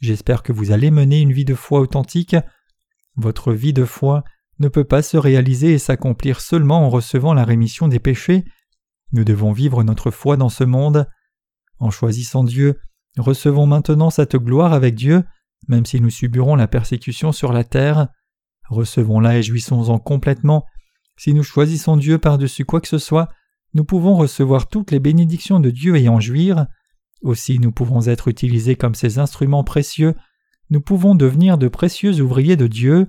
J'espère 0.00 0.42
que 0.42 0.52
vous 0.52 0.72
allez 0.72 0.90
mener 0.90 1.20
une 1.20 1.32
vie 1.32 1.44
de 1.44 1.54
foi 1.54 1.78
authentique. 1.78 2.36
Votre 3.14 3.52
vie 3.52 3.72
de 3.72 3.84
foi 3.84 4.24
ne 4.58 4.66
peut 4.66 4.84
pas 4.84 5.02
se 5.02 5.16
réaliser 5.16 5.74
et 5.74 5.78
s'accomplir 5.78 6.40
seulement 6.40 6.84
en 6.84 6.90
recevant 6.90 7.34
la 7.34 7.44
rémission 7.44 7.86
des 7.86 8.00
péchés. 8.00 8.44
Nous 9.12 9.22
devons 9.22 9.52
vivre 9.52 9.84
notre 9.84 10.10
foi 10.10 10.36
dans 10.36 10.48
ce 10.48 10.64
monde. 10.64 11.06
En 11.78 11.90
choisissant 11.90 12.44
Dieu, 12.44 12.80
recevons 13.16 13.66
maintenant 13.66 14.10
cette 14.10 14.36
gloire 14.36 14.72
avec 14.72 14.94
Dieu, 14.94 15.24
même 15.68 15.86
si 15.86 16.00
nous 16.00 16.10
subirons 16.10 16.54
la 16.54 16.68
persécution 16.68 17.32
sur 17.32 17.52
la 17.52 17.64
terre. 17.64 18.08
Recevons-la 18.68 19.38
et 19.38 19.42
jouissons-en 19.42 19.98
complètement. 19.98 20.64
Si 21.16 21.34
nous 21.34 21.42
choisissons 21.42 21.96
Dieu 21.96 22.18
par-dessus 22.18 22.64
quoi 22.64 22.80
que 22.80 22.88
ce 22.88 22.98
soit, 22.98 23.28
nous 23.74 23.84
pouvons 23.84 24.16
recevoir 24.16 24.68
toutes 24.68 24.90
les 24.90 25.00
bénédictions 25.00 25.60
de 25.60 25.70
Dieu 25.70 25.96
et 25.96 26.08
en 26.08 26.20
jouir. 26.20 26.66
Aussi 27.22 27.58
nous 27.58 27.72
pouvons 27.72 28.06
être 28.06 28.28
utilisés 28.28 28.76
comme 28.76 28.94
ces 28.94 29.18
instruments 29.18 29.64
précieux, 29.64 30.14
nous 30.70 30.80
pouvons 30.80 31.14
devenir 31.14 31.58
de 31.58 31.68
précieux 31.68 32.20
ouvriers 32.20 32.56
de 32.56 32.66
Dieu, 32.66 33.08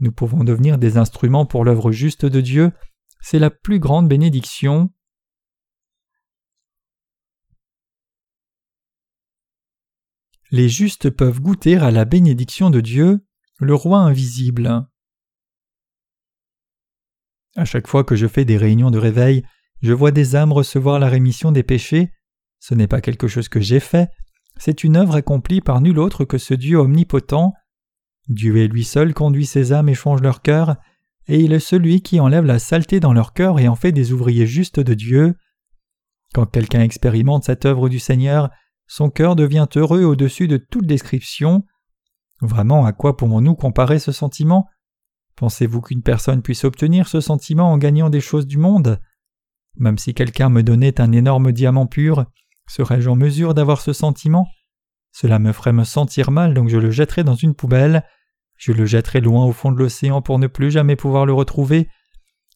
nous 0.00 0.12
pouvons 0.12 0.44
devenir 0.44 0.76
des 0.76 0.98
instruments 0.98 1.46
pour 1.46 1.64
l'œuvre 1.64 1.92
juste 1.92 2.26
de 2.26 2.40
Dieu, 2.40 2.72
c'est 3.20 3.38
la 3.38 3.50
plus 3.50 3.78
grande 3.78 4.08
bénédiction. 4.08 4.90
Les 10.52 10.68
justes 10.68 11.10
peuvent 11.10 11.40
goûter 11.40 11.76
à 11.76 11.90
la 11.90 12.04
bénédiction 12.04 12.70
de 12.70 12.80
Dieu, 12.80 13.24
le 13.58 13.74
roi 13.74 13.98
invisible. 13.98 14.86
À 17.56 17.64
chaque 17.64 17.88
fois 17.88 18.04
que 18.04 18.16
je 18.16 18.26
fais 18.26 18.44
des 18.44 18.56
réunions 18.56 18.90
de 18.90 18.98
réveil, 18.98 19.42
je 19.82 19.92
vois 19.92 20.10
des 20.10 20.36
âmes 20.36 20.52
recevoir 20.52 20.98
la 20.98 21.08
rémission 21.08 21.52
des 21.52 21.62
péchés. 21.62 22.12
Ce 22.60 22.74
n'est 22.74 22.86
pas 22.86 23.00
quelque 23.00 23.28
chose 23.28 23.48
que 23.48 23.60
j'ai 23.60 23.80
fait, 23.80 24.10
c'est 24.58 24.84
une 24.84 24.96
œuvre 24.96 25.16
accomplie 25.16 25.60
par 25.60 25.80
nul 25.80 25.98
autre 25.98 26.24
que 26.24 26.38
ce 26.38 26.54
Dieu 26.54 26.78
omnipotent. 26.78 27.52
Dieu 28.28 28.56
est 28.58 28.68
lui 28.68 28.84
seul 28.84 29.14
conduit 29.14 29.46
ces 29.46 29.72
âmes 29.72 29.88
et 29.88 29.94
change 29.94 30.22
leur 30.22 30.42
cœur, 30.42 30.76
et 31.28 31.40
il 31.40 31.52
est 31.52 31.60
celui 31.60 32.02
qui 32.02 32.20
enlève 32.20 32.44
la 32.44 32.58
saleté 32.58 33.00
dans 33.00 33.12
leur 33.12 33.32
cœur 33.32 33.58
et 33.58 33.68
en 33.68 33.74
fait 33.74 33.92
des 33.92 34.12
ouvriers 34.12 34.46
justes 34.46 34.80
de 34.80 34.94
Dieu. 34.94 35.34
Quand 36.34 36.46
quelqu'un 36.46 36.82
expérimente 36.82 37.44
cette 37.44 37.66
œuvre 37.66 37.88
du 37.88 37.98
Seigneur, 37.98 38.50
son 38.86 39.10
cœur 39.10 39.36
devient 39.36 39.66
heureux 39.74 40.04
au-dessus 40.04 40.48
de 40.48 40.56
toute 40.56 40.86
description. 40.86 41.64
Vraiment, 42.40 42.84
à 42.84 42.92
quoi 42.92 43.16
pourrons-nous 43.16 43.54
comparer 43.54 43.98
ce 43.98 44.12
sentiment? 44.12 44.68
Pensez-vous 45.36 45.80
qu'une 45.80 46.02
personne 46.02 46.42
puisse 46.42 46.64
obtenir 46.64 47.08
ce 47.08 47.20
sentiment 47.20 47.72
en 47.72 47.78
gagnant 47.78 48.10
des 48.10 48.20
choses 48.20 48.46
du 48.46 48.58
monde? 48.58 49.00
Même 49.76 49.98
si 49.98 50.14
quelqu'un 50.14 50.48
me 50.48 50.62
donnait 50.62 51.00
un 51.00 51.12
énorme 51.12 51.52
diamant 51.52 51.86
pur, 51.86 52.26
serais-je 52.68 53.10
en 53.10 53.16
mesure 53.16 53.52
d'avoir 53.54 53.80
ce 53.80 53.92
sentiment? 53.92 54.46
Cela 55.12 55.38
me 55.38 55.52
ferait 55.52 55.72
me 55.72 55.84
sentir 55.84 56.30
mal, 56.30 56.54
donc 56.54 56.68
je 56.68 56.78
le 56.78 56.90
jetterais 56.90 57.24
dans 57.24 57.34
une 57.34 57.54
poubelle. 57.54 58.04
Je 58.56 58.72
le 58.72 58.86
jetterais 58.86 59.20
loin 59.20 59.44
au 59.44 59.52
fond 59.52 59.72
de 59.72 59.78
l'océan 59.78 60.22
pour 60.22 60.38
ne 60.38 60.46
plus 60.46 60.70
jamais 60.70 60.96
pouvoir 60.96 61.26
le 61.26 61.32
retrouver. 61.32 61.88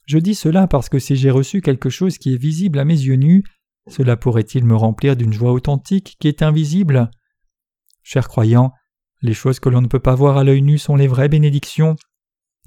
Je 0.06 0.18
dis 0.18 0.34
cela 0.34 0.66
parce 0.66 0.88
que 0.88 0.98
si 0.98 1.16
j'ai 1.16 1.30
reçu 1.30 1.60
quelque 1.60 1.90
chose 1.90 2.18
qui 2.18 2.34
est 2.34 2.38
visible 2.38 2.78
à 2.78 2.84
mes 2.84 2.98
yeux 2.98 3.16
nus, 3.16 3.44
cela 3.88 4.16
pourrait-il 4.16 4.64
me 4.64 4.76
remplir 4.76 5.16
d'une 5.16 5.32
joie 5.32 5.52
authentique 5.52 6.16
qui 6.20 6.28
est 6.28 6.42
invisible? 6.42 7.10
Chers 8.02 8.28
croyants, 8.28 8.72
les 9.22 9.34
choses 9.34 9.60
que 9.60 9.68
l'on 9.68 9.82
ne 9.82 9.86
peut 9.86 10.00
pas 10.00 10.14
voir 10.14 10.36
à 10.36 10.44
l'œil 10.44 10.62
nu 10.62 10.78
sont 10.78 10.96
les 10.96 11.06
vraies 11.06 11.28
bénédictions, 11.28 11.96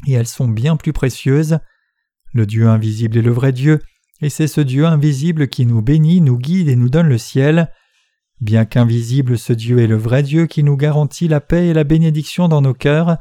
et 0.07 0.13
elles 0.13 0.27
sont 0.27 0.47
bien 0.47 0.75
plus 0.75 0.93
précieuses. 0.93 1.59
Le 2.33 2.45
Dieu 2.45 2.67
invisible 2.67 3.17
est 3.17 3.23
le 3.23 3.31
vrai 3.31 3.51
Dieu, 3.51 3.79
et 4.21 4.29
c'est 4.29 4.47
ce 4.47 4.61
Dieu 4.61 4.85
invisible 4.85 5.47
qui 5.47 5.65
nous 5.65 5.81
bénit, 5.81 6.21
nous 6.21 6.37
guide 6.37 6.67
et 6.67 6.75
nous 6.75 6.89
donne 6.89 7.07
le 7.07 7.17
ciel. 7.17 7.71
Bien 8.41 8.65
qu'invisible, 8.65 9.37
ce 9.37 9.53
Dieu 9.53 9.79
est 9.79 9.87
le 9.87 9.97
vrai 9.97 10.23
Dieu 10.23 10.47
qui 10.47 10.63
nous 10.63 10.77
garantit 10.77 11.27
la 11.27 11.41
paix 11.41 11.67
et 11.67 11.73
la 11.73 11.83
bénédiction 11.83 12.47
dans 12.47 12.61
nos 12.61 12.73
cœurs. 12.73 13.17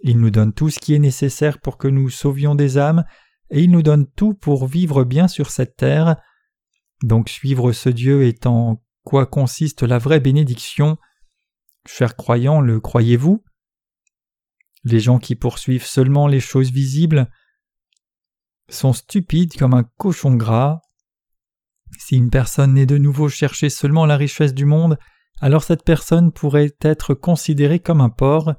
Il 0.00 0.18
nous 0.18 0.30
donne 0.30 0.52
tout 0.52 0.70
ce 0.70 0.78
qui 0.78 0.94
est 0.94 0.98
nécessaire 0.98 1.58
pour 1.60 1.78
que 1.78 1.88
nous 1.88 2.10
sauvions 2.10 2.54
des 2.54 2.78
âmes, 2.78 3.04
et 3.50 3.62
il 3.62 3.70
nous 3.70 3.82
donne 3.82 4.06
tout 4.06 4.34
pour 4.34 4.66
vivre 4.66 5.04
bien 5.04 5.28
sur 5.28 5.50
cette 5.50 5.76
terre. 5.76 6.16
Donc 7.04 7.28
suivre 7.28 7.72
ce 7.72 7.90
Dieu 7.90 8.26
est 8.26 8.46
en 8.46 8.82
quoi 9.02 9.26
consiste 9.26 9.82
la 9.82 9.98
vraie 9.98 10.20
bénédiction. 10.20 10.96
Chers 11.86 12.16
croyants, 12.16 12.62
le 12.62 12.80
croyez-vous? 12.80 13.44
Les 14.84 15.00
gens 15.00 15.18
qui 15.18 15.34
poursuivent 15.34 15.84
seulement 15.84 16.26
les 16.26 16.40
choses 16.40 16.70
visibles 16.70 17.30
sont 18.70 18.94
stupides 18.94 19.54
comme 19.54 19.74
un 19.74 19.84
cochon 19.98 20.34
gras. 20.34 20.80
Si 21.98 22.16
une 22.16 22.30
personne 22.30 22.72
n'est 22.72 22.86
de 22.86 22.96
nouveau 22.96 23.28
chercher 23.28 23.68
seulement 23.68 24.06
la 24.06 24.16
richesse 24.16 24.54
du 24.54 24.64
monde, 24.64 24.98
alors 25.42 25.62
cette 25.62 25.84
personne 25.84 26.32
pourrait 26.32 26.74
être 26.80 27.12
considérée 27.12 27.80
comme 27.80 28.00
un 28.00 28.08
porc. 28.08 28.54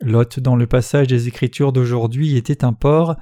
Lot 0.00 0.40
dans 0.40 0.56
le 0.56 0.66
passage 0.66 1.08
des 1.08 1.28
Écritures 1.28 1.74
d'aujourd'hui 1.74 2.38
était 2.38 2.64
un 2.64 2.72
porc, 2.72 3.16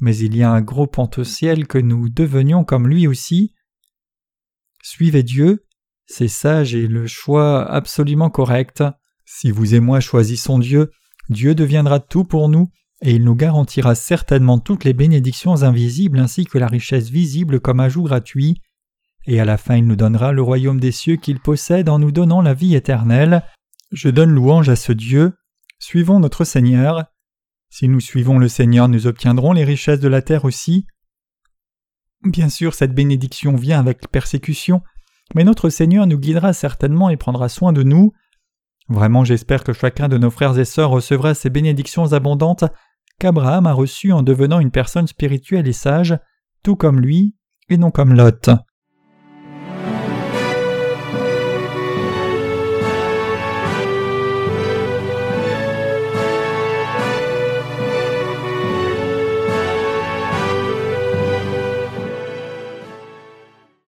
mais 0.00 0.16
il 0.16 0.36
y 0.36 0.42
a 0.42 0.50
un 0.50 0.60
gros 0.60 0.86
potentiel 0.86 1.66
que 1.66 1.78
nous 1.78 2.08
devenions 2.08 2.64
comme 2.64 2.88
lui 2.88 3.06
aussi. 3.06 3.54
Suivez 4.82 5.22
Dieu, 5.22 5.66
c'est 6.06 6.28
sage 6.28 6.74
et 6.74 6.86
le 6.86 7.06
choix 7.06 7.70
absolument 7.70 8.30
correct. 8.30 8.82
Si 9.24 9.50
vous 9.50 9.74
et 9.74 9.80
moi 9.80 10.00
choisissons 10.00 10.58
Dieu, 10.58 10.90
Dieu 11.28 11.54
deviendra 11.54 12.00
tout 12.00 12.24
pour 12.24 12.48
nous, 12.48 12.70
et 13.02 13.12
il 13.12 13.24
nous 13.24 13.34
garantira 13.34 13.94
certainement 13.94 14.58
toutes 14.58 14.84
les 14.84 14.94
bénédictions 14.94 15.62
invisibles 15.62 16.18
ainsi 16.18 16.46
que 16.46 16.58
la 16.58 16.66
richesse 16.66 17.10
visible 17.10 17.60
comme 17.60 17.80
ajout 17.80 18.04
gratuit, 18.04 18.62
et 19.26 19.40
à 19.40 19.44
la 19.44 19.58
fin 19.58 19.76
il 19.76 19.86
nous 19.86 19.96
donnera 19.96 20.32
le 20.32 20.42
royaume 20.42 20.80
des 20.80 20.92
cieux 20.92 21.16
qu'il 21.16 21.40
possède 21.40 21.88
en 21.88 21.98
nous 21.98 22.12
donnant 22.12 22.40
la 22.40 22.54
vie 22.54 22.74
éternelle. 22.74 23.44
Je 23.92 24.08
donne 24.08 24.30
louange 24.30 24.70
à 24.70 24.76
ce 24.76 24.92
Dieu. 24.92 25.34
Suivons 25.78 26.18
notre 26.18 26.44
Seigneur. 26.44 27.04
Si 27.70 27.88
nous 27.88 28.00
suivons 28.00 28.38
le 28.38 28.48
Seigneur, 28.48 28.88
nous 28.88 29.06
obtiendrons 29.06 29.52
les 29.52 29.64
richesses 29.64 30.00
de 30.00 30.08
la 30.08 30.22
terre 30.22 30.44
aussi. 30.44 30.86
Bien 32.24 32.48
sûr, 32.48 32.74
cette 32.74 32.94
bénédiction 32.94 33.54
vient 33.54 33.78
avec 33.78 34.08
persécution, 34.10 34.82
mais 35.34 35.44
notre 35.44 35.68
Seigneur 35.68 36.06
nous 36.06 36.18
guidera 36.18 36.52
certainement 36.52 37.10
et 37.10 37.16
prendra 37.16 37.48
soin 37.48 37.72
de 37.72 37.82
nous. 37.82 38.12
Vraiment, 38.88 39.24
j'espère 39.24 39.64
que 39.64 39.72
chacun 39.72 40.08
de 40.08 40.18
nos 40.18 40.30
frères 40.30 40.58
et 40.58 40.64
sœurs 40.64 40.90
recevra 40.90 41.34
ces 41.34 41.50
bénédictions 41.50 42.12
abondantes 42.12 42.64
qu'Abraham 43.18 43.66
a 43.66 43.72
reçues 43.72 44.12
en 44.12 44.22
devenant 44.22 44.60
une 44.60 44.70
personne 44.70 45.06
spirituelle 45.06 45.68
et 45.68 45.72
sage, 45.72 46.18
tout 46.62 46.76
comme 46.76 47.00
lui, 47.00 47.36
et 47.68 47.76
non 47.76 47.90
comme 47.90 48.14
Lot. 48.14 48.50